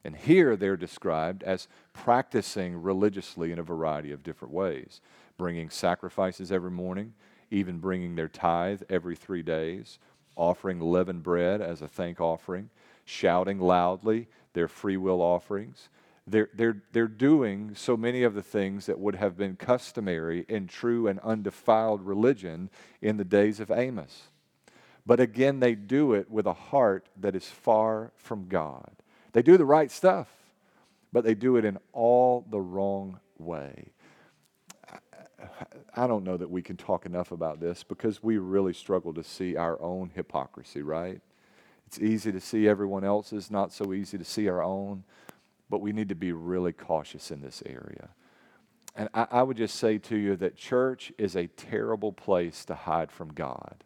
And 0.05 0.17
here 0.17 0.57
they're 0.57 0.77
described 0.77 1.43
as 1.45 1.69
practicing 1.93 2.83
religiously 2.83 3.53
in 3.53 3.59
a 3.59 3.63
variety 3.63 4.13
of 4.13 4.23
different 4.23 4.53
ways 4.53 5.01
bringing 5.39 5.71
sacrifices 5.71 6.53
every 6.53 6.71
morning, 6.71 7.15
even 7.51 7.79
bringing 7.79 8.15
their 8.15 8.29
tithe 8.29 8.83
every 8.89 9.17
three 9.17 9.43
days, 9.43 9.99
offering 10.37 10.79
leavened 10.79 11.23
bread 11.23 11.61
as 11.61 11.83
a 11.83 11.89
thank 11.89 12.21
offering, 12.21 12.69
shouting 13.05 13.59
loudly 13.59 14.29
their 14.53 14.69
free 14.69 14.97
will 14.97 15.21
offerings. 15.21 15.89
They're, 16.27 16.51
they're, 16.55 16.83
they're 16.93 17.09
doing 17.09 17.73
so 17.75 17.97
many 17.97 18.23
of 18.23 18.35
the 18.35 18.43
things 18.43 18.87
that 18.87 18.99
would 18.99 19.17
have 19.17 19.37
been 19.37 19.57
customary 19.57 20.47
in 20.49 20.69
true 20.69 21.09
and 21.09 21.19
undefiled 21.21 22.03
religion 22.03 22.71
in 23.01 23.17
the 23.17 23.25
days 23.25 23.59
of 23.59 23.71
Amos. 23.71 24.29
But 25.05 25.19
again, 25.19 25.59
they 25.59 25.75
do 25.75 26.13
it 26.13 26.31
with 26.31 26.47
a 26.47 26.53
heart 26.53 27.09
that 27.21 27.35
is 27.35 27.47
far 27.47 28.13
from 28.17 28.47
God. 28.47 28.91
They 29.33 29.43
do 29.43 29.57
the 29.57 29.65
right 29.65 29.91
stuff, 29.91 30.29
but 31.13 31.25
they 31.25 31.35
do 31.35 31.57
it 31.57 31.65
in 31.65 31.79
all 31.93 32.47
the 32.49 32.61
wrong 32.61 33.19
way. 33.39 33.91
I 35.97 36.07
don't 36.07 36.23
know 36.23 36.37
that 36.37 36.51
we 36.51 36.63
can 36.63 36.77
talk 36.77 37.05
enough 37.05 37.33
about 37.33 37.59
this 37.59 37.83
because 37.83 38.23
we 38.23 38.39
really 38.39 38.73
struggle 38.73 39.13
to 39.15 39.25
see 39.25 39.57
our 39.57 39.81
own 39.83 40.13
hypocrisy, 40.15 40.83
right? 40.83 41.21
It's 41.87 41.99
easy 41.99 42.31
to 42.31 42.41
see 42.41 42.69
everyone 42.69 43.05
else's, 43.05 43.51
not 43.51 43.73
so 43.73 43.93
easy 43.93 44.17
to 44.19 44.25
see 44.25 44.49
our 44.49 44.63
own, 44.63 45.05
but 45.73 45.81
we 45.81 45.91
need 45.91 46.11
to 46.11 46.15
be 46.15 46.33
really 46.33 46.75
cautious 46.75 47.31
in 47.31 47.41
this 47.41 47.63
area. 47.65 48.11
And 48.95 49.09
I, 49.15 49.27
I 49.31 49.43
would 49.43 49.57
just 49.57 49.77
say 49.77 49.97
to 49.97 50.17
you 50.19 50.37
that 50.37 50.55
church 50.55 51.11
is 51.17 51.35
a 51.35 51.47
terrible 51.47 52.13
place 52.13 52.67
to 52.67 52.75
hide 52.75 53.11
from 53.11 53.33
God. 53.33 53.83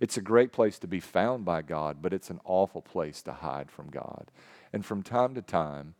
It's 0.00 0.16
a 0.16 0.22
great 0.22 0.50
place 0.50 0.80
to 0.80 0.88
be 0.88 0.98
found 0.98 1.44
by 1.44 1.62
God, 1.62 1.98
but 2.02 2.12
it's 2.12 2.30
an 2.30 2.40
awful 2.44 2.82
place 2.82 3.22
to 3.22 3.32
hide 3.32 3.70
from 3.70 3.90
God. 3.90 4.32
And 4.72 4.84
from 4.84 5.04
time 5.04 5.36
to 5.36 5.40
time, 5.40 5.94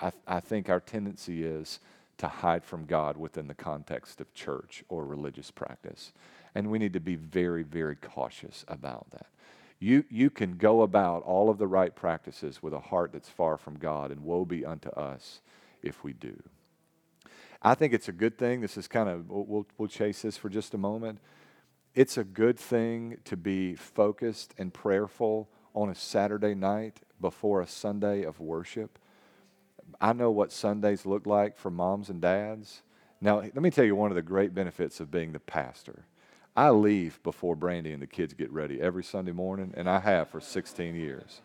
I, 0.00 0.12
I 0.24 0.38
think 0.38 0.68
our 0.68 0.78
tendency 0.78 1.42
is 1.42 1.80
to 2.18 2.28
hide 2.28 2.62
from 2.62 2.86
God 2.86 3.16
within 3.16 3.48
the 3.48 3.54
context 3.54 4.20
of 4.20 4.32
church 4.34 4.84
or 4.88 5.04
religious 5.04 5.50
practice. 5.50 6.12
And 6.54 6.70
we 6.70 6.78
need 6.78 6.92
to 6.92 7.00
be 7.00 7.16
very, 7.16 7.64
very 7.64 7.96
cautious 7.96 8.64
about 8.68 9.10
that. 9.10 9.26
You, 9.78 10.04
you 10.08 10.30
can 10.30 10.56
go 10.56 10.82
about 10.82 11.22
all 11.24 11.50
of 11.50 11.58
the 11.58 11.66
right 11.66 11.94
practices 11.94 12.62
with 12.62 12.72
a 12.72 12.80
heart 12.80 13.12
that's 13.12 13.28
far 13.28 13.58
from 13.58 13.78
God, 13.78 14.10
and 14.10 14.20
woe 14.20 14.44
be 14.44 14.64
unto 14.64 14.88
us 14.90 15.40
if 15.82 16.02
we 16.02 16.12
do. 16.12 16.42
I 17.60 17.74
think 17.74 17.92
it's 17.92 18.08
a 18.08 18.12
good 18.12 18.38
thing. 18.38 18.60
This 18.60 18.76
is 18.76 18.88
kind 18.88 19.08
of, 19.08 19.28
we'll, 19.28 19.66
we'll 19.78 19.88
chase 19.88 20.22
this 20.22 20.36
for 20.36 20.48
just 20.48 20.74
a 20.74 20.78
moment. 20.78 21.18
It's 21.94 22.16
a 22.16 22.24
good 22.24 22.58
thing 22.58 23.18
to 23.24 23.36
be 23.36 23.74
focused 23.74 24.54
and 24.58 24.72
prayerful 24.72 25.48
on 25.74 25.88
a 25.88 25.94
Saturday 25.94 26.54
night 26.54 27.00
before 27.20 27.60
a 27.60 27.66
Sunday 27.66 28.22
of 28.22 28.40
worship 28.40 28.98
I 30.00 30.12
know 30.12 30.30
what 30.30 30.52
Sundays 30.52 31.06
look 31.06 31.26
like 31.26 31.56
for 31.56 31.70
moms 31.70 32.10
and 32.10 32.20
dads. 32.20 32.82
Now, 33.20 33.40
let 33.40 33.56
me 33.56 33.70
tell 33.70 33.84
you 33.84 33.96
one 33.96 34.10
of 34.10 34.16
the 34.16 34.22
great 34.22 34.54
benefits 34.54 35.00
of 35.00 35.10
being 35.10 35.32
the 35.32 35.40
pastor. 35.40 36.04
I 36.56 36.70
leave 36.70 37.22
before 37.22 37.56
Brandy 37.56 37.92
and 37.92 38.02
the 38.02 38.06
kids 38.06 38.34
get 38.34 38.50
ready 38.52 38.80
every 38.80 39.02
Sunday 39.04 39.32
morning, 39.32 39.74
and 39.76 39.88
I 39.88 40.00
have 40.00 40.28
for 40.28 40.40
16 40.40 40.94
years. 40.94 41.40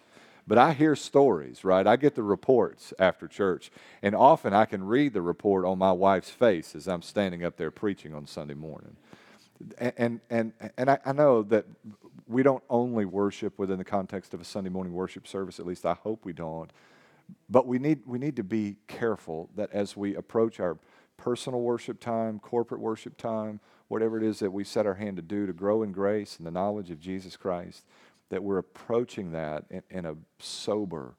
But 0.46 0.58
I 0.58 0.74
hear 0.74 0.96
stories, 0.96 1.64
right? 1.64 1.86
I 1.86 1.96
get 1.96 2.16
the 2.16 2.24
reports 2.24 2.94
after 3.00 3.28
church, 3.28 3.72
and 4.02 4.16
often 4.16 4.54
I 4.54 4.66
can 4.66 4.84
read 4.84 5.14
the 5.14 5.22
report 5.22 5.66
on 5.66 5.78
my 5.78 5.92
wife's 5.92 6.30
face 6.30 6.76
as 6.76 6.88
I'm 6.88 7.02
standing 7.02 7.44
up 7.44 7.58
there 7.58 7.72
preaching 7.72 8.14
on 8.14 8.26
Sunday 8.26 8.56
morning. 8.56 8.96
And, 9.78 10.22
and, 10.30 10.54
and, 10.78 10.90
I, 10.90 11.00
I 11.06 11.12
know 11.12 11.44
that 11.44 11.66
we 12.28 12.44
don't 12.44 12.64
only 12.70 13.06
worship 13.06 13.60
within 13.60 13.78
the 13.78 13.84
context 13.84 14.34
of 14.34 14.42
a 14.42 14.46
Sunday 14.46 14.70
morning 14.70 14.94
worship 14.94 15.28
service, 15.28 15.60
at 15.60 15.66
least 15.66 15.86
I 15.86 15.94
hope 15.94 16.24
we 16.24 16.34
don't 16.34 16.72
but 17.50 17.68
we 17.68 17.80
need, 17.80 18.02
we 18.06 18.20
need 18.20 18.36
to 18.38 18.44
be 18.44 18.78
careful 18.88 19.50
that 19.56 19.72
as 19.72 19.96
we 19.96 20.16
approach 20.16 20.60
our 20.60 20.78
personal 21.18 21.62
worship 21.62 22.00
time, 22.00 22.40
corporate 22.40 22.82
worship 22.82 23.18
time, 23.18 23.60
whatever 23.90 24.18
it 24.18 24.24
is 24.24 24.40
that 24.40 24.54
we 24.54 24.64
set 24.64 24.86
our 24.86 24.94
hand 24.94 25.18
to 25.18 25.22
do 25.22 25.46
to 25.46 25.54
grow 25.54 25.84
in 25.84 25.92
grace 25.92 26.38
and 26.38 26.48
the 26.48 26.52
knowledge 26.52 26.90
of 26.90 27.00
Jesus 27.00 27.36
Christ, 27.36 27.84
that 28.30 28.44
we're 28.44 28.58
approaching 28.58 29.32
that 29.34 29.66
in, 29.70 29.84
in 29.90 30.06
a 30.06 30.16
sober 30.40 31.16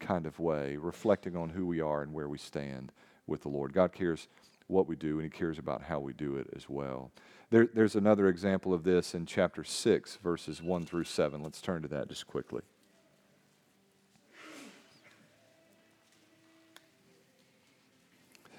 kind 0.00 0.26
of 0.26 0.38
way, 0.38 0.76
reflecting 0.76 1.36
on 1.36 1.50
who 1.50 1.66
we 1.66 1.80
are 1.80 2.02
and 2.02 2.12
where 2.12 2.28
we 2.28 2.38
stand 2.38 2.92
with 3.26 3.42
the 3.42 3.48
Lord. 3.48 3.72
God 3.72 3.92
cares 3.92 4.28
what 4.68 4.88
we 4.88 4.96
do, 4.96 5.18
and 5.18 5.24
He 5.24 5.30
cares 5.30 5.58
about 5.58 5.82
how 5.82 6.00
we 6.00 6.12
do 6.12 6.36
it 6.36 6.48
as 6.56 6.68
well. 6.68 7.10
There, 7.50 7.68
there's 7.72 7.96
another 7.96 8.28
example 8.28 8.72
of 8.72 8.84
this 8.84 9.14
in 9.14 9.26
chapter 9.26 9.62
6, 9.62 10.16
verses 10.22 10.62
1 10.62 10.86
through 10.86 11.04
7. 11.04 11.42
Let's 11.42 11.60
turn 11.60 11.82
to 11.82 11.88
that 11.88 12.08
just 12.08 12.26
quickly. 12.26 12.62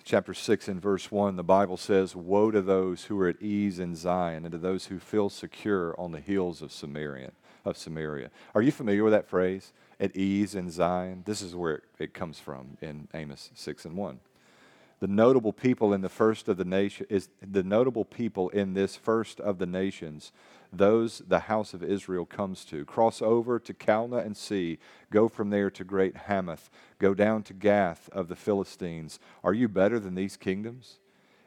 Chapter 0.03 0.33
6 0.33 0.67
and 0.67 0.81
verse 0.81 1.11
1, 1.11 1.35
the 1.35 1.43
Bible 1.43 1.77
says, 1.77 2.15
Woe 2.15 2.51
to 2.51 2.61
those 2.61 3.05
who 3.05 3.19
are 3.19 3.27
at 3.27 3.41
ease 3.41 3.79
in 3.79 3.95
Zion 3.95 4.45
and 4.45 4.51
to 4.51 4.57
those 4.57 4.87
who 4.87 4.99
feel 4.99 5.29
secure 5.29 5.99
on 5.99 6.11
the 6.11 6.19
hills 6.19 6.61
of 6.61 6.71
Samaria. 6.71 7.31
Of 7.65 7.77
Samaria. 7.77 8.29
Are 8.53 8.61
you 8.61 8.71
familiar 8.71 9.03
with 9.03 9.13
that 9.13 9.29
phrase? 9.29 9.71
At 9.99 10.15
ease 10.15 10.55
in 10.55 10.69
Zion? 10.69 11.23
This 11.25 11.41
is 11.41 11.55
where 11.55 11.83
it 11.97 12.13
comes 12.13 12.39
from 12.39 12.77
in 12.81 13.07
Amos 13.13 13.51
6 13.53 13.85
and 13.85 13.95
1 13.95 14.19
the 15.03 15.07
notable 15.09 15.51
people 15.51 15.91
in 15.91 15.99
the 15.99 16.07
first 16.07 16.47
of 16.47 16.55
the 16.55 16.63
nation 16.63 17.05
is 17.09 17.27
the 17.45 17.61
notable 17.61 18.05
people 18.05 18.47
in 18.47 18.73
this 18.73 18.95
first 18.95 19.37
of 19.41 19.57
the 19.57 19.65
nations 19.65 20.31
those 20.71 21.21
the 21.27 21.39
house 21.39 21.73
of 21.73 21.83
israel 21.83 22.25
comes 22.25 22.63
to. 22.63 22.85
Cross 22.85 23.21
over 23.21 23.59
to 23.59 23.73
calneh 23.73 24.25
and 24.25 24.37
see. 24.37 24.79
Go 25.11 25.27
from 25.27 25.49
there 25.49 25.69
to 25.71 25.83
great 25.83 26.15
hamath. 26.15 26.69
Go 26.99 27.13
down 27.13 27.43
to 27.43 27.53
gath 27.53 28.07
of 28.13 28.29
the 28.29 28.37
philistines. 28.37 29.19
Are 29.43 29.53
you 29.53 29.67
better 29.67 29.99
than 29.99 30.15
these 30.15 30.37
kingdoms? 30.37 30.99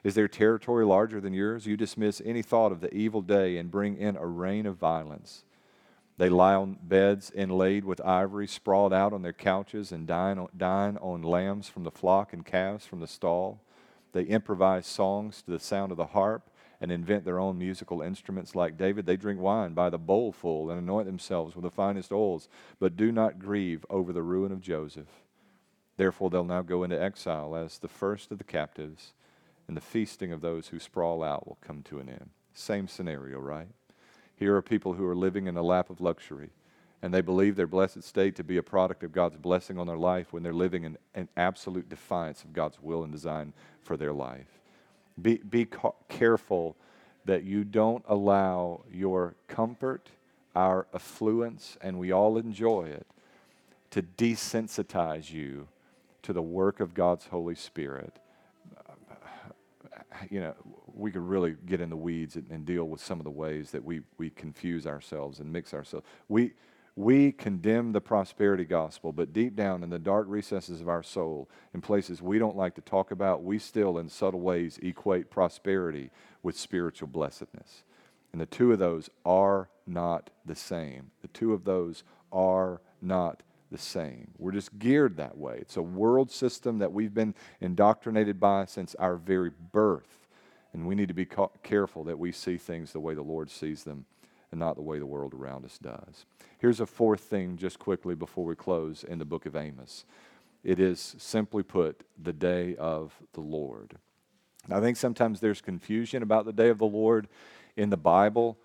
Is 0.04 0.14
their 0.14 0.28
territory 0.28 0.84
larger 0.84 1.18
than 1.18 1.32
yours? 1.32 1.64
You 1.64 1.78
dismiss 1.78 2.20
any 2.26 2.42
thought 2.42 2.72
of 2.72 2.82
the 2.82 2.92
evil 2.92 3.22
day 3.22 3.56
and 3.56 3.70
bring 3.70 3.96
in 3.96 4.16
a 4.16 4.26
reign 4.26 4.66
of 4.66 4.76
violence 4.76 5.44
they 6.18 6.28
lie 6.28 6.54
on 6.54 6.78
beds 6.82 7.30
inlaid 7.30 7.84
with 7.84 8.00
ivory, 8.00 8.46
sprawled 8.46 8.92
out 8.92 9.12
on 9.12 9.22
their 9.22 9.32
couches, 9.32 9.92
and 9.92 10.06
dine 10.06 10.38
on, 10.38 10.48
dine 10.56 10.96
on 10.98 11.22
lambs 11.22 11.68
from 11.68 11.84
the 11.84 11.90
flock 11.90 12.32
and 12.32 12.44
calves 12.44 12.86
from 12.86 13.00
the 13.00 13.06
stall. 13.06 13.60
They 14.12 14.22
improvise 14.22 14.86
songs 14.86 15.42
to 15.42 15.50
the 15.50 15.58
sound 15.58 15.90
of 15.92 15.98
the 15.98 16.06
harp 16.06 16.48
and 16.80 16.90
invent 16.90 17.24
their 17.24 17.38
own 17.38 17.58
musical 17.58 18.00
instruments 18.00 18.54
like 18.54 18.78
David. 18.78 19.04
They 19.04 19.16
drink 19.16 19.40
wine 19.40 19.74
by 19.74 19.90
the 19.90 19.98
bowlful 19.98 20.70
and 20.70 20.78
anoint 20.78 21.06
themselves 21.06 21.54
with 21.54 21.64
the 21.64 21.70
finest 21.70 22.12
oils, 22.12 22.48
but 22.78 22.96
do 22.96 23.12
not 23.12 23.38
grieve 23.38 23.84
over 23.90 24.12
the 24.12 24.22
ruin 24.22 24.52
of 24.52 24.60
Joseph. 24.60 25.08
Therefore, 25.96 26.30
they'll 26.30 26.44
now 26.44 26.62
go 26.62 26.82
into 26.82 27.00
exile 27.00 27.56
as 27.56 27.78
the 27.78 27.88
first 27.88 28.30
of 28.30 28.38
the 28.38 28.44
captives, 28.44 29.12
and 29.68 29.76
the 29.76 29.80
feasting 29.82 30.32
of 30.32 30.40
those 30.40 30.68
who 30.68 30.78
sprawl 30.78 31.22
out 31.22 31.46
will 31.46 31.58
come 31.60 31.82
to 31.84 31.98
an 31.98 32.08
end. 32.08 32.30
Same 32.52 32.88
scenario, 32.88 33.38
right? 33.38 33.68
Here 34.36 34.54
are 34.54 34.62
people 34.62 34.92
who 34.92 35.06
are 35.06 35.16
living 35.16 35.46
in 35.46 35.56
a 35.56 35.62
lap 35.62 35.90
of 35.90 36.00
luxury, 36.00 36.50
and 37.02 37.12
they 37.12 37.22
believe 37.22 37.56
their 37.56 37.66
blessed 37.66 38.02
state 38.02 38.36
to 38.36 38.44
be 38.44 38.58
a 38.58 38.62
product 38.62 39.02
of 39.02 39.12
God's 39.12 39.36
blessing 39.36 39.78
on 39.78 39.86
their 39.86 39.96
life 39.96 40.32
when 40.32 40.42
they're 40.42 40.52
living 40.52 40.84
in, 40.84 40.98
in 41.14 41.28
absolute 41.36 41.88
defiance 41.88 42.44
of 42.44 42.52
God's 42.52 42.80
will 42.80 43.02
and 43.02 43.12
design 43.12 43.52
for 43.82 43.96
their 43.96 44.12
life. 44.12 44.60
Be, 45.20 45.36
be 45.36 45.64
ca- 45.64 45.92
careful 46.08 46.76
that 47.24 47.44
you 47.44 47.64
don't 47.64 48.04
allow 48.08 48.82
your 48.92 49.34
comfort, 49.48 50.10
our 50.54 50.86
affluence, 50.94 51.76
and 51.80 51.98
we 51.98 52.12
all 52.12 52.36
enjoy 52.36 52.84
it, 52.84 53.06
to 53.90 54.02
desensitize 54.02 55.32
you 55.32 55.68
to 56.22 56.32
the 56.32 56.42
work 56.42 56.80
of 56.80 56.92
God's 56.92 57.26
Holy 57.26 57.54
Spirit. 57.54 58.18
You 60.30 60.40
know, 60.40 60.54
we 60.96 61.10
could 61.10 61.22
really 61.22 61.56
get 61.66 61.80
in 61.80 61.90
the 61.90 61.96
weeds 61.96 62.36
and, 62.36 62.50
and, 62.50 62.64
deal 62.64 62.84
with 62.84 63.00
some 63.00 63.20
of 63.20 63.24
the 63.24 63.30
ways 63.30 63.70
that 63.70 63.84
we, 63.84 64.00
we 64.18 64.30
confuse 64.30 64.86
ourselves 64.86 65.40
and 65.40 65.52
mix 65.52 65.74
ourselves. 65.74 66.06
We, 66.28 66.54
we 66.96 67.32
condemn 67.32 67.92
the 67.92 68.00
prosperity 68.00 68.64
gospel, 68.64 69.12
but 69.12 69.34
deep 69.34 69.54
down 69.54 69.82
in 69.82 69.90
the 69.90 69.98
dark 69.98 70.26
recesses 70.28 70.80
of 70.80 70.88
our 70.88 71.02
soul, 71.02 71.50
in 71.74 71.82
places 71.82 72.22
we 72.22 72.38
don't 72.38 72.56
like 72.56 72.74
to 72.76 72.80
talk 72.80 73.10
about, 73.10 73.44
we 73.44 73.58
still, 73.58 73.98
in 73.98 74.08
subtle 74.08 74.40
ways, 74.40 74.78
equate 74.82 75.30
prosperity 75.30 76.10
with 76.42 76.56
spiritual 76.56 77.08
blessedness. 77.08 77.82
And 78.32 78.40
the 78.40 78.46
two 78.46 78.72
of 78.72 78.78
those 78.78 79.10
are 79.26 79.68
not 79.86 80.30
the 80.46 80.56
same. 80.56 81.10
The 81.20 81.28
two 81.28 81.52
of 81.52 81.64
those 81.64 82.02
are 82.32 82.80
not 83.02 83.42
the 83.70 83.78
same. 83.78 84.30
We're 84.38 84.52
just 84.52 84.78
geared 84.78 85.16
that 85.18 85.36
way. 85.36 85.58
It's 85.60 85.76
a 85.76 85.82
world 85.82 86.30
system 86.30 86.78
that 86.78 86.92
we've 86.92 87.14
been 87.14 87.34
indoctrinated 87.60 88.40
by 88.40 88.64
since 88.64 88.94
our 88.96 89.16
very 89.16 89.50
birth. 89.72 90.25
And 90.76 90.86
we 90.86 90.94
need 90.94 91.08
to 91.08 91.14
be 91.14 91.26
careful 91.62 92.04
that 92.04 92.18
we 92.18 92.32
see 92.32 92.58
things 92.58 92.92
the 92.92 93.00
way 93.00 93.14
the 93.14 93.22
Lord 93.22 93.50
sees 93.50 93.84
them 93.84 94.04
and 94.50 94.60
not 94.60 94.76
the 94.76 94.82
way 94.82 94.98
the 94.98 95.06
world 95.06 95.32
around 95.32 95.64
us 95.64 95.78
does. 95.78 96.26
Here's 96.58 96.80
a 96.80 96.86
fourth 96.86 97.22
thing, 97.22 97.56
just 97.56 97.78
quickly 97.78 98.14
before 98.14 98.44
we 98.44 98.54
close 98.54 99.02
in 99.02 99.18
the 99.18 99.24
book 99.24 99.46
of 99.46 99.56
Amos 99.56 100.04
it 100.62 100.78
is 100.80 101.14
simply 101.18 101.62
put, 101.62 102.02
the 102.20 102.32
day 102.32 102.74
of 102.76 103.14
the 103.32 103.40
Lord. 103.40 103.96
I 104.68 104.80
think 104.80 104.96
sometimes 104.96 105.38
there's 105.38 105.60
confusion 105.60 106.24
about 106.24 106.44
the 106.44 106.52
day 106.52 106.68
of 106.70 106.78
the 106.78 106.86
Lord 106.86 107.28
in 107.76 107.88
the 107.88 107.96
Bible. 107.96 108.58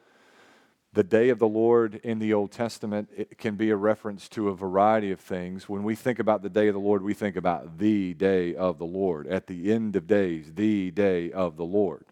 The 0.94 1.04
day 1.06 1.30
of 1.30 1.40
the 1.40 1.48
Lord 1.48 2.02
in 2.04 2.20
the 2.20 2.34
Old 2.34 2.52
Testament 2.52 3.10
it 3.16 3.38
can 3.38 3.56
be 3.56 3.70
a 3.70 3.78
reference 3.78 4.28
to 4.30 4.50
a 4.50 4.56
variety 4.56 5.10
of 5.12 5.22
things. 5.22 5.70
When 5.70 5.84
we 5.84 5.96
think 5.96 6.20
about 6.20 6.42
the 6.42 6.50
day 6.50 6.68
of 6.68 6.74
the 6.74 6.82
Lord, 6.82 7.02
we 7.02 7.14
think 7.14 7.38
about 7.38 7.78
the 7.78 8.14
day 8.14 8.54
of 8.54 8.78
the 8.78 8.86
Lord. 8.86 9.26
At 9.26 9.48
the 9.48 9.72
end 9.72 9.96
of 9.96 10.06
days, 10.06 10.52
the 10.54 10.92
day 10.92 11.32
of 11.32 11.56
the 11.56 11.64
Lord. 11.64 12.04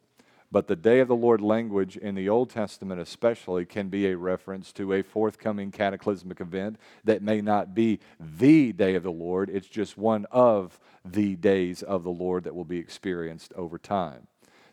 But 0.50 0.68
the 0.68 0.78
day 0.78 1.02
of 1.02 1.10
the 1.10 1.16
Lord 1.16 1.42
language 1.42 1.98
in 1.98 2.16
the 2.16 2.30
Old 2.30 2.52
Testament, 2.52 3.02
especially, 3.02 3.66
can 3.66 3.90
be 3.90 4.08
a 4.08 4.16
reference 4.16 4.72
to 4.74 4.94
a 4.94 5.04
forthcoming 5.04 5.72
cataclysmic 5.72 6.40
event 6.40 6.78
that 7.04 7.22
may 7.22 7.42
not 7.42 7.76
be 7.76 8.00
the 8.18 8.72
day 8.72 8.96
of 8.96 9.04
the 9.04 9.12
Lord. 9.12 9.50
It's 9.50 9.68
just 9.68 9.98
one 9.98 10.26
of 10.32 10.80
the 11.04 11.36
days 11.36 11.84
of 11.84 12.06
the 12.06 12.12
Lord 12.12 12.46
that 12.46 12.56
will 12.56 12.64
be 12.64 12.80
experienced 12.80 13.52
over 13.58 13.78
time. 13.78 14.29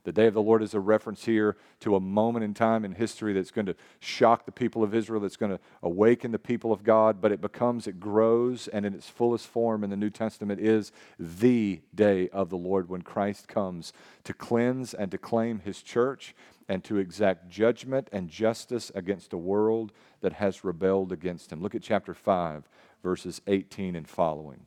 The 0.07 0.13
day 0.13 0.29
of 0.29 0.35
the 0.35 0.41
Lord 0.41 0.63
is 0.63 0.73
a 0.73 0.79
reference 0.79 1.25
here 1.25 1.57
to 1.81 1.97
a 1.97 2.01
moment 2.01 2.45
in 2.45 2.55
time 2.55 2.85
in 2.85 2.93
history 2.93 3.33
that's 3.33 3.51
going 3.51 3.67
to 3.67 3.75
shock 3.99 4.47
the 4.47 4.53
people 4.53 4.85
of 4.85 4.95
Israel, 4.95 5.21
that's 5.21 5.37
going 5.37 5.51
to 5.51 5.59
awaken 5.83 6.31
the 6.31 6.39
people 6.39 6.73
of 6.73 6.85
God, 6.85 7.21
but 7.21 7.33
it 7.33 7.41
becomes, 7.41 7.89
it 7.89 7.99
grows, 7.99 8.69
and 8.69 8.87
in 8.87 8.95
its 8.95 9.09
fullest 9.09 9.49
form 9.49 9.83
in 9.83 9.91
the 9.91 9.97
New 9.97 10.11
Testament 10.11 10.61
is 10.61 10.93
the 11.19 11.81
day 11.93 12.29
of 12.29 12.51
the 12.51 12.57
Lord 12.57 12.89
when 12.89 13.03
Christ 13.03 13.49
comes 13.49 13.93
to 14.23 14.33
cleanse 14.33 14.95
and 14.95 15.11
to 15.11 15.19
claim 15.19 15.59
his 15.59 15.83
church 15.83 16.37
and 16.69 16.85
to 16.85 16.99
exact 16.99 17.49
judgment 17.49 18.09
and 18.13 18.29
justice 18.29 18.93
against 18.95 19.33
a 19.33 19.37
world 19.37 19.91
that 20.21 20.35
has 20.35 20.63
rebelled 20.63 21.11
against 21.11 21.51
him. 21.51 21.61
Look 21.61 21.75
at 21.75 21.83
chapter 21.83 22.15
5, 22.15 22.69
verses 23.03 23.41
18 23.49 23.97
and 23.97 24.09
following 24.09 24.67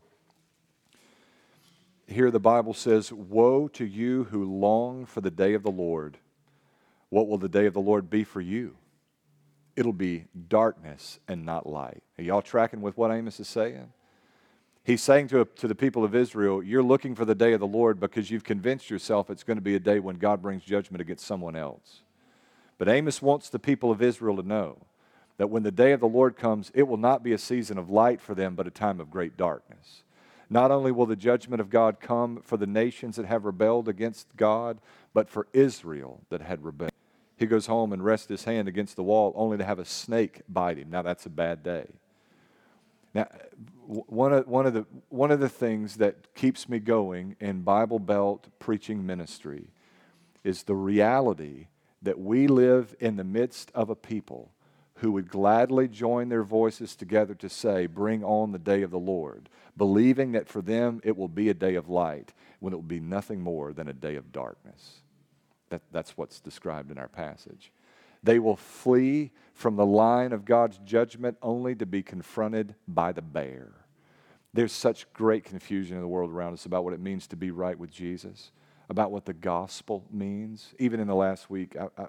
here 2.12 2.32
the 2.32 2.40
Bible 2.40 2.74
says, 2.74 3.12
Woe 3.12 3.68
to 3.70 3.86
you 3.86 4.26
who 4.26 4.44
long 4.44 5.06
for 5.06 5.22
the 5.22 5.32
day 5.32 5.54
of 5.54 5.64
the 5.64 5.72
Lord. 5.72 6.18
What 7.10 7.28
will 7.28 7.38
the 7.38 7.50
day 7.50 7.66
of 7.66 7.74
the 7.74 7.82
Lord 7.82 8.10
be 8.10 8.24
for 8.24 8.42
you? 8.42 8.78
It'll 9.76 9.94
be 9.94 10.26
darkness 10.48 11.20
and 11.28 11.46
not 11.46 11.68
light. 11.68 12.04
Are 12.18 12.24
y'all 12.24 12.42
tracking 12.42 12.82
with 12.82 12.98
what 12.98 13.12
Amos 13.12 13.40
is 13.40 13.48
saying? 13.48 13.92
He's 14.84 15.02
saying 15.02 15.28
to, 15.30 15.46
to 15.46 15.68
the 15.68 15.76
people 15.76 16.04
of 16.04 16.16
Israel, 16.16 16.64
You're 16.64 16.84
looking 16.84 17.16
for 17.16 17.26
the 17.26 17.36
day 17.36 17.54
of 17.54 17.60
the 17.60 17.68
Lord 17.68 18.00
because 18.00 18.32
you've 18.32 18.44
convinced 18.44 18.90
yourself 18.90 19.30
it's 19.30 19.44
going 19.44 19.58
to 19.58 19.62
be 19.62 19.76
a 19.76 19.80
day 19.80 20.00
when 20.00 20.18
God 20.18 20.42
brings 20.42 20.64
judgment 20.64 21.02
against 21.02 21.26
someone 21.26 21.56
else. 21.56 22.02
But 22.78 22.90
Amos 22.90 23.22
wants 23.22 23.50
the 23.50 23.60
people 23.60 23.92
of 23.92 24.02
Israel 24.02 24.38
to 24.38 24.44
know 24.44 24.80
that 25.38 25.50
when 25.50 25.64
the 25.64 25.72
day 25.72 25.92
of 25.92 26.00
the 26.00 26.08
Lord 26.08 26.36
comes, 26.36 26.72
it 26.74 26.84
will 26.84 26.98
not 26.98 27.24
be 27.24 27.34
a 27.34 27.38
season 27.38 27.78
of 27.78 27.90
light 27.90 28.20
for 28.20 28.36
them, 28.36 28.56
but 28.56 28.68
a 28.68 28.72
time 28.72 29.00
of 29.00 29.12
great 29.12 29.38
darkness. 29.38 30.04
Not 30.50 30.72
only 30.72 30.92
will 30.92 31.06
the 31.06 31.16
judgment 31.16 31.62
of 31.62 31.70
God 31.70 32.00
come 32.00 32.42
for 32.42 32.58
the 32.58 32.68
nations 32.68 33.16
that 33.18 33.26
have 33.26 33.46
rebelled 33.46 33.88
against 33.88 34.36
God, 34.36 34.80
but 35.14 35.30
for 35.30 35.48
Israel 35.54 36.22
that 36.30 36.42
had 36.42 36.64
rebelled. 36.64 36.92
He 37.38 37.46
goes 37.46 37.68
home 37.68 37.94
and 37.94 38.04
rests 38.04 38.28
his 38.28 38.44
hand 38.44 38.68
against 38.68 38.96
the 38.96 39.04
wall 39.04 39.32
only 39.36 39.58
to 39.58 39.64
have 39.64 39.80
a 39.80 39.86
snake 39.86 40.42
bite 40.50 40.78
him. 40.78 40.90
Now, 40.90 41.04
that's 41.04 41.26
a 41.26 41.30
bad 41.30 41.64
day. 41.64 41.88
Now, 43.14 43.28
one 43.86 44.34
of, 44.34 44.48
one, 44.48 44.66
of 44.66 44.74
the, 44.74 44.86
one 45.10 45.32
of 45.32 45.40
the 45.40 45.50
things 45.50 45.96
that 45.98 46.34
keeps 46.36 46.68
me 46.68 46.80
going 46.80 47.36
in 47.40 47.62
Bible 47.62 48.00
Belt 48.00 48.48
preaching 48.60 49.06
ministry 49.06 49.70
is 50.44 50.64
the 50.64 50.76
reality 50.76 51.68
that 52.02 52.20
we 52.20 52.48
live 52.48 52.96
in 53.00 53.16
the 53.16 53.24
midst 53.24 53.72
of 53.74 53.90
a 53.90 53.96
people 53.96 54.52
who 55.00 55.12
would 55.14 55.30
gladly 55.30 55.88
join 55.88 56.30
their 56.30 56.44
voices 56.44 56.96
together 56.96 57.34
to 57.34 57.50
say, 57.50 57.86
Bring 57.86 58.24
on 58.24 58.52
the 58.52 58.60
day 58.60 58.82
of 58.82 58.92
the 58.92 59.00
Lord, 59.00 59.50
believing 59.78 60.34
that 60.34 60.50
for 60.50 60.62
them 60.62 61.00
it 61.04 61.16
will 61.16 61.30
be 61.30 61.50
a 61.50 61.54
day 61.54 61.76
of 61.76 61.90
light 61.90 62.34
when 62.60 62.74
it 62.74 62.76
will 62.76 62.84
be 62.84 63.00
nothing 63.00 63.42
more 63.42 63.72
than 63.72 63.88
a 63.88 63.94
day 63.94 64.16
of 64.16 64.32
darkness. 64.32 65.02
That, 65.70 65.82
that's 65.92 66.18
what's 66.18 66.42
described 66.42 66.92
in 66.92 66.98
our 66.98 67.08
passage. 67.08 67.72
They 68.24 68.40
will 68.40 68.58
flee 68.58 69.32
from 69.54 69.78
the 69.78 69.86
line 69.86 70.34
of 70.34 70.44
God's 70.44 70.80
judgment 70.80 71.38
only 71.42 71.76
to 71.76 71.86
be 71.86 72.04
confronted 72.04 72.76
by 72.88 73.14
the 73.14 73.22
bear. 73.22 73.72
There's 74.54 74.74
such 74.74 75.12
great 75.14 75.46
confusion 75.46 75.96
in 75.96 76.02
the 76.02 76.08
world 76.08 76.32
around 76.32 76.54
us 76.54 76.66
about 76.66 76.84
what 76.84 76.94
it 76.94 77.00
means 77.00 77.28
to 77.28 77.38
be 77.38 77.52
right 77.52 77.78
with 77.78 77.92
Jesus, 77.92 78.52
about 78.90 79.12
what 79.12 79.26
the 79.26 79.34
gospel 79.34 80.06
means. 80.12 80.74
Even 80.80 81.00
in 81.00 81.08
the 81.08 81.16
last 81.16 81.50
week, 81.50 81.78
I, 81.78 81.88
I 82.02 82.08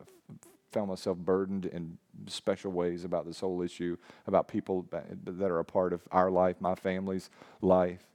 found 0.71 0.89
myself 0.89 1.19
burdened 1.19 1.67
in 1.67 1.99
special 2.27 2.73
ways 2.73 3.05
about 3.05 3.27
this 3.27 3.41
whole 3.41 3.63
issue, 3.63 3.97
about 4.27 4.49
people 4.49 4.87
that 4.91 5.51
are 5.51 5.59
a 5.59 5.65
part 5.65 5.93
of 5.93 6.03
our 6.13 6.31
life, 6.31 6.61
my 6.61 6.75
family's 6.75 7.31
life, 7.61 8.07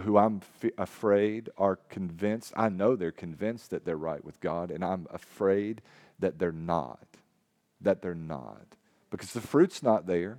who 0.00 0.16
I'm 0.16 0.40
f- 0.62 0.72
afraid 0.76 1.50
are 1.56 1.76
convinced, 1.76 2.52
I 2.56 2.68
know 2.68 2.96
they're 2.96 3.12
convinced 3.12 3.70
that 3.70 3.84
they're 3.84 3.96
right 3.96 4.24
with 4.24 4.40
God, 4.40 4.70
and 4.70 4.84
I'm 4.84 5.06
afraid 5.10 5.82
that 6.18 6.38
they're 6.38 6.52
not. 6.52 7.06
That 7.80 8.02
they're 8.02 8.14
not. 8.14 8.76
Because 9.10 9.32
the 9.32 9.40
fruit's 9.40 9.82
not 9.82 10.06
there. 10.06 10.38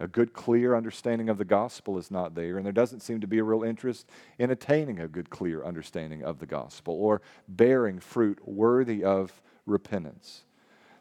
A 0.00 0.06
good, 0.06 0.32
clear 0.32 0.76
understanding 0.76 1.28
of 1.28 1.38
the 1.38 1.44
gospel 1.44 1.98
is 1.98 2.08
not 2.08 2.36
there, 2.36 2.56
and 2.56 2.64
there 2.64 2.72
doesn't 2.72 3.00
seem 3.00 3.20
to 3.20 3.26
be 3.26 3.38
a 3.38 3.44
real 3.44 3.64
interest 3.64 4.08
in 4.38 4.50
attaining 4.50 5.00
a 5.00 5.08
good, 5.08 5.28
clear 5.28 5.64
understanding 5.64 6.22
of 6.22 6.38
the 6.38 6.46
gospel 6.46 6.94
or 6.94 7.20
bearing 7.48 7.98
fruit 7.98 8.38
worthy 8.46 9.02
of 9.02 9.42
repentance. 9.66 10.44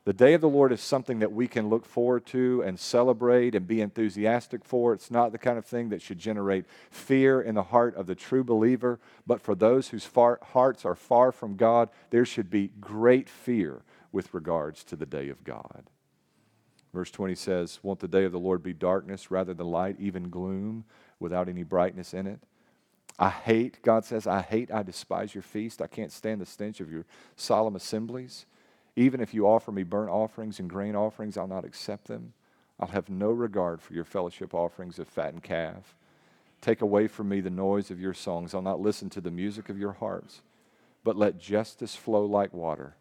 The 0.07 0.13
day 0.13 0.33
of 0.35 0.39
the 0.39 0.47
Lord 0.47 0.71
is 0.71 0.79
something 0.79 1.19
that 1.19 1.33
we 1.33 1.49
can 1.49 1.67
look 1.67 1.85
forward 1.85 2.25
to 2.27 2.63
and 2.65 2.79
celebrate 2.79 3.55
and 3.55 3.67
be 3.67 3.81
enthusiastic 3.81 4.63
for. 4.63 4.93
It's 4.93 5.11
not 5.11 5.33
the 5.33 5.37
kind 5.37 5.57
of 5.57 5.65
thing 5.65 5.89
that 5.89 6.01
should 6.01 6.17
generate 6.17 6.63
fear 6.89 7.41
in 7.41 7.55
the 7.55 7.63
heart 7.63 7.93
of 7.97 8.07
the 8.07 8.15
true 8.15 8.45
believer, 8.45 9.01
but 9.25 9.41
for 9.41 9.53
those 9.53 9.89
whose 9.89 10.05
far, 10.05 10.39
hearts 10.53 10.85
are 10.85 10.95
far 10.95 11.33
from 11.33 11.57
God, 11.57 11.89
there 12.09 12.23
should 12.23 12.49
be 12.49 12.71
great 12.79 13.27
fear 13.27 13.81
with 14.13 14.33
regards 14.33 14.85
to 14.85 14.95
the 14.95 15.05
day 15.05 15.27
of 15.27 15.43
God. 15.43 15.89
Verse 16.93 17.11
20 17.11 17.35
says, 17.35 17.79
Won't 17.83 17.99
the 17.99 18.07
day 18.07 18.23
of 18.23 18.31
the 18.31 18.39
Lord 18.39 18.63
be 18.63 18.71
darkness 18.71 19.29
rather 19.29 19.53
than 19.53 19.67
light, 19.67 19.97
even 19.99 20.29
gloom 20.29 20.85
without 21.19 21.49
any 21.49 21.63
brightness 21.63 22.13
in 22.13 22.27
it? 22.27 22.39
I 23.19 23.29
hate, 23.29 23.81
God 23.81 24.05
says, 24.05 24.25
I 24.25 24.41
hate, 24.41 24.71
I 24.71 24.83
despise 24.83 25.35
your 25.35 25.41
feast. 25.41 25.81
I 25.81 25.87
can't 25.87 26.13
stand 26.13 26.39
the 26.39 26.45
stench 26.45 26.79
of 26.79 26.89
your 26.89 27.03
solemn 27.35 27.75
assemblies. 27.75 28.45
Even 28.97 29.21
if 29.21 29.31
you 29.31 29.47
offer 29.47 29.71
me 29.71 29.83
burnt 29.83 30.09
offerings 30.09 30.59
and 30.59 30.67
grain 30.67 30.95
offerings, 30.95 31.37
I'll 31.37 31.47
not 31.47 31.63
accept 31.63 32.07
them. 32.07 32.33
I'll 32.79 32.87
have 32.87 33.09
no 33.09 33.29
regard 33.29 33.79
for 33.79 33.93
your 33.93 34.03
fellowship 34.03 34.55
offerings 34.55 34.97
of 34.97 35.07
fattened 35.07 35.43
calf. 35.43 35.95
Take 36.61 36.81
away 36.81 37.07
from 37.07 37.29
me 37.29 37.39
the 37.39 37.51
noise 37.51 37.91
of 37.91 38.01
your 38.01 38.15
songs. 38.15 38.55
I'll 38.55 38.63
not 38.63 38.81
listen 38.81 39.11
to 39.11 39.21
the 39.21 39.29
music 39.29 39.69
of 39.69 39.77
your 39.77 39.93
harps. 39.93 40.41
But 41.03 41.15
let 41.15 41.39
justice 41.39 41.95
flow 41.95 42.25
like 42.25 42.55
water 42.55 42.95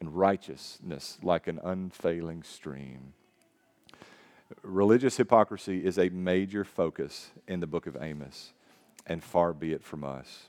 and 0.00 0.16
righteousness 0.16 1.18
like 1.22 1.46
an 1.46 1.60
unfailing 1.62 2.42
stream. 2.42 3.14
Religious 4.62 5.18
hypocrisy 5.18 5.84
is 5.84 5.98
a 5.98 6.08
major 6.08 6.64
focus 6.64 7.30
in 7.46 7.60
the 7.60 7.66
book 7.68 7.86
of 7.86 7.96
Amos, 8.00 8.54
and 9.06 9.22
far 9.22 9.52
be 9.52 9.72
it 9.72 9.84
from 9.84 10.02
us. 10.02 10.48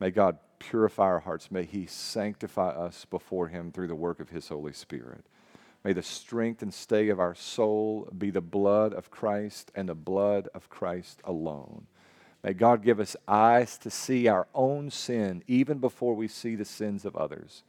May 0.00 0.10
God 0.10 0.38
purify 0.58 1.04
our 1.04 1.20
hearts. 1.20 1.50
May 1.50 1.64
He 1.64 1.86
sanctify 1.86 2.68
us 2.70 3.04
before 3.04 3.48
Him 3.48 3.72
through 3.72 3.88
the 3.88 3.94
work 3.94 4.20
of 4.20 4.30
His 4.30 4.48
Holy 4.48 4.72
Spirit. 4.72 5.24
May 5.84 5.92
the 5.92 6.02
strength 6.02 6.62
and 6.62 6.74
stay 6.74 7.08
of 7.08 7.20
our 7.20 7.34
soul 7.34 8.08
be 8.16 8.30
the 8.30 8.40
blood 8.40 8.92
of 8.92 9.10
Christ 9.10 9.70
and 9.74 9.88
the 9.88 9.94
blood 9.94 10.48
of 10.54 10.68
Christ 10.68 11.20
alone. 11.24 11.86
May 12.42 12.54
God 12.54 12.82
give 12.82 13.00
us 13.00 13.16
eyes 13.26 13.78
to 13.78 13.90
see 13.90 14.28
our 14.28 14.46
own 14.54 14.90
sin 14.90 15.42
even 15.46 15.78
before 15.78 16.14
we 16.14 16.28
see 16.28 16.54
the 16.56 16.64
sins 16.64 17.04
of 17.04 17.16
others 17.16 17.62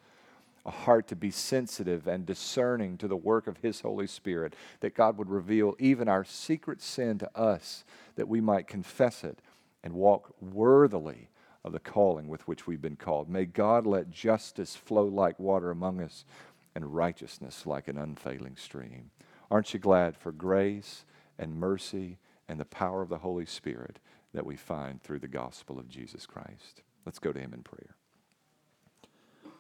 a 0.68 0.72
heart 0.72 1.08
to 1.08 1.16
be 1.16 1.32
sensitive 1.32 2.08
and 2.08 2.26
discerning 2.26 2.98
to 2.98 3.08
the 3.08 3.16
work 3.16 3.48
of 3.48 3.58
His 3.58 3.80
Holy 3.80 4.06
Spirit, 4.06 4.54
that 4.82 4.94
God 4.94 5.18
would 5.18 5.30
reveal 5.30 5.76
even 5.80 6.10
our 6.10 6.26
secret 6.26 6.82
sin 6.82 7.18
to 7.20 7.38
us, 7.38 7.86
that 8.18 8.28
we 8.28 8.42
might 8.42 8.68
confess 8.68 9.24
it 9.24 9.40
and 9.82 9.94
walk 9.94 10.36
worthily 10.42 11.30
of 11.68 11.74
the 11.74 11.80
calling 11.80 12.28
with 12.28 12.48
which 12.48 12.66
we've 12.66 12.82
been 12.82 12.96
called. 12.96 13.30
May 13.30 13.46
God 13.46 13.86
let 13.86 14.10
justice 14.10 14.76
flow 14.76 15.06
like 15.06 15.40
water 15.40 15.70
among 15.70 16.02
us 16.02 16.26
and 16.74 16.96
righteousness 16.96 17.66
like 17.66 17.88
an 17.88 17.98
unfailing 17.98 18.56
stream. 18.56 19.12
Aren't 19.52 19.74
you 19.74 19.80
glad 19.80 20.18
for 20.18 20.32
grace 20.32 21.06
and 21.38 21.56
mercy 21.56 22.18
and 22.48 22.60
the 22.60 22.66
power 22.66 23.02
of 23.02 23.10
the 23.10 23.20
Holy 23.20 23.46
Spirit 23.46 24.00
that 24.34 24.46
we 24.46 24.56
find 24.56 25.02
through 25.02 25.20
the 25.20 25.28
gospel 25.28 25.80
of 25.80 25.90
Jesus 25.90 26.26
Christ? 26.26 26.82
Let's 27.06 27.20
go 27.20 27.32
to 27.32 27.40
Him 27.40 27.54
in 27.54 27.64
prayer. 27.64 27.96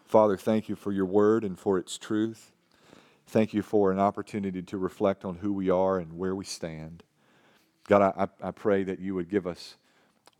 Father, 0.05 0.37
thank 0.37 0.69
you 0.69 0.75
for 0.75 0.91
your 0.91 1.05
word 1.05 1.43
and 1.43 1.59
for 1.59 1.77
its 1.77 1.97
truth. 1.97 2.53
Thank 3.25 3.53
you 3.53 3.61
for 3.61 3.91
an 3.91 3.99
opportunity 3.99 4.61
to 4.61 4.77
reflect 4.77 5.25
on 5.25 5.35
who 5.35 5.51
we 5.51 5.69
are 5.69 5.97
and 5.99 6.17
where 6.17 6.33
we 6.33 6.45
stand. 6.45 7.03
God, 7.87 8.13
I, 8.17 8.27
I 8.41 8.51
pray 8.51 8.83
that 8.83 8.99
you 8.99 9.15
would 9.15 9.29
give 9.29 9.45
us, 9.45 9.75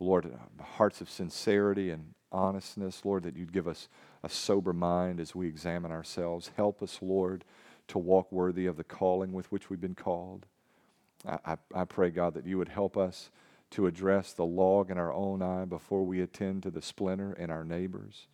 Lord, 0.00 0.26
uh, 0.26 0.62
hearts 0.62 1.00
of 1.00 1.10
sincerity 1.10 1.90
and 1.90 2.14
honestness, 2.30 3.04
Lord, 3.04 3.22
that 3.24 3.36
you'd 3.36 3.52
give 3.52 3.66
us 3.66 3.88
a 4.22 4.28
sober 4.28 4.72
mind 4.72 5.20
as 5.20 5.34
we 5.34 5.46
examine 5.46 5.90
ourselves. 5.90 6.50
Help 6.56 6.82
us, 6.82 6.98
Lord, 7.00 7.44
to 7.88 7.98
walk 7.98 8.30
worthy 8.30 8.66
of 8.66 8.76
the 8.76 8.84
calling 8.84 9.32
with 9.32 9.50
which 9.50 9.70
we've 9.70 9.80
been 9.80 9.94
called. 9.94 10.46
I, 11.26 11.38
I, 11.44 11.56
I 11.74 11.84
pray, 11.84 12.10
God, 12.10 12.34
that 12.34 12.46
you 12.46 12.58
would 12.58 12.68
help 12.68 12.96
us 12.96 13.30
to 13.70 13.86
address 13.86 14.32
the 14.32 14.46
log 14.46 14.90
in 14.90 14.98
our 14.98 15.12
own 15.12 15.42
eye 15.42 15.64
before 15.64 16.04
we 16.04 16.20
attend 16.20 16.62
to 16.62 16.70
the 16.70 16.82
splinter 16.82 17.32
in 17.32 17.50
our 17.50 17.64
neighbors. 17.64 18.28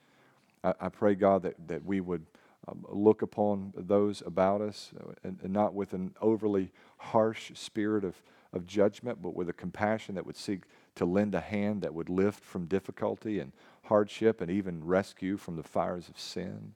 I, 0.62 0.74
I 0.80 0.88
pray, 0.88 1.14
God, 1.14 1.42
that, 1.42 1.54
that 1.68 1.84
we 1.84 2.00
would 2.00 2.26
um, 2.68 2.84
look 2.88 3.22
upon 3.22 3.72
those 3.76 4.22
about 4.24 4.60
us 4.60 4.92
uh, 4.98 5.12
and, 5.22 5.38
and, 5.42 5.52
not 5.52 5.74
with 5.74 5.92
an 5.92 6.14
overly 6.20 6.72
harsh 6.96 7.52
spirit 7.54 8.04
of, 8.04 8.22
of 8.52 8.66
judgment, 8.66 9.20
but 9.20 9.34
with 9.34 9.48
a 9.48 9.52
compassion 9.52 10.14
that 10.14 10.24
would 10.24 10.36
seek 10.36 10.62
to 10.96 11.04
lend 11.04 11.34
a 11.34 11.40
hand 11.40 11.82
that 11.82 11.94
would 11.94 12.08
lift 12.08 12.44
from 12.44 12.66
difficulty 12.66 13.40
and 13.40 13.52
hardship 13.84 14.40
and 14.40 14.50
even 14.50 14.84
rescue 14.84 15.36
from 15.36 15.56
the 15.56 15.62
fires 15.62 16.08
of 16.08 16.18
sin. 16.18 16.74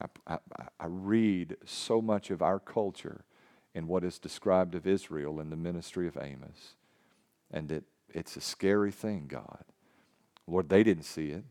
I, 0.00 0.34
I, 0.34 0.38
I 0.78 0.86
read 0.86 1.56
so 1.64 2.00
much 2.00 2.30
of 2.30 2.42
our 2.42 2.58
culture 2.58 3.24
in 3.74 3.86
what 3.86 4.04
is 4.04 4.18
described 4.18 4.74
of 4.74 4.86
Israel 4.86 5.40
in 5.40 5.50
the 5.50 5.56
ministry 5.56 6.06
of 6.06 6.16
Amos. 6.16 6.74
And 7.50 7.70
it, 7.70 7.84
it's 8.12 8.36
a 8.36 8.40
scary 8.40 8.90
thing, 8.90 9.26
God. 9.28 9.64
Lord, 10.46 10.68
they 10.68 10.82
didn't 10.82 11.04
see 11.04 11.30
it. 11.30 11.44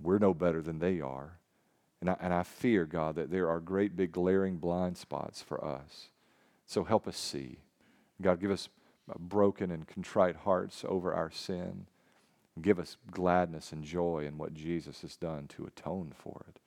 We're 0.00 0.18
no 0.18 0.34
better 0.34 0.62
than 0.62 0.78
they 0.78 1.00
are. 1.00 1.38
And 2.00 2.10
I, 2.10 2.16
and 2.20 2.32
I 2.32 2.42
fear, 2.42 2.86
God, 2.86 3.16
that 3.16 3.30
there 3.30 3.48
are 3.48 3.60
great 3.60 3.96
big 3.96 4.12
glaring 4.12 4.56
blind 4.56 4.96
spots 4.96 5.42
for 5.42 5.62
us. 5.62 6.08
So 6.66 6.84
help 6.84 7.06
us 7.06 7.16
see. 7.16 7.58
God, 8.22 8.40
give 8.40 8.50
us 8.50 8.68
broken 9.18 9.70
and 9.70 9.86
contrite 9.86 10.36
hearts 10.36 10.84
over 10.86 11.14
our 11.14 11.30
sin. 11.30 11.86
Give 12.60 12.78
us 12.78 12.96
gladness 13.10 13.72
and 13.72 13.84
joy 13.84 14.24
in 14.26 14.38
what 14.38 14.54
Jesus 14.54 15.02
has 15.02 15.16
done 15.16 15.46
to 15.48 15.64
atone 15.64 16.12
for 16.16 16.44
it. 16.48 16.58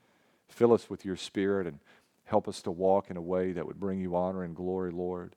Fill 0.47 0.73
us 0.73 0.89
with 0.89 1.05
your 1.05 1.15
spirit 1.15 1.67
and 1.67 1.79
help 2.25 2.47
us 2.47 2.61
to 2.63 2.71
walk 2.71 3.09
in 3.09 3.17
a 3.17 3.21
way 3.21 3.51
that 3.51 3.65
would 3.65 3.79
bring 3.79 3.99
you 3.99 4.15
honor 4.15 4.43
and 4.43 4.55
glory, 4.55 4.91
Lord. 4.91 5.35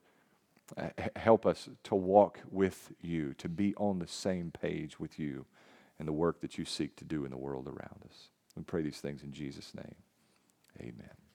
Help 1.15 1.47
us 1.47 1.69
to 1.85 1.95
walk 1.95 2.41
with 2.51 2.93
you, 3.01 3.35
to 3.35 3.49
be 3.49 3.75
on 3.77 3.99
the 3.99 4.09
same 4.09 4.51
page 4.51 4.99
with 4.99 5.19
you 5.19 5.47
and 5.99 6.09
the 6.09 6.13
work 6.13 6.41
that 6.41 6.59
you 6.59 6.65
seek 6.65 6.97
to 6.97 7.05
do 7.05 7.25
in 7.25 7.31
the 7.31 7.37
world 7.37 7.67
around 7.67 8.03
us. 8.09 8.29
We 8.57 8.63
pray 8.63 8.83
these 8.83 9.01
things 9.01 9.23
in 9.23 9.33
Jesus' 9.33 9.73
name. 9.75 9.95
Amen. 10.81 11.26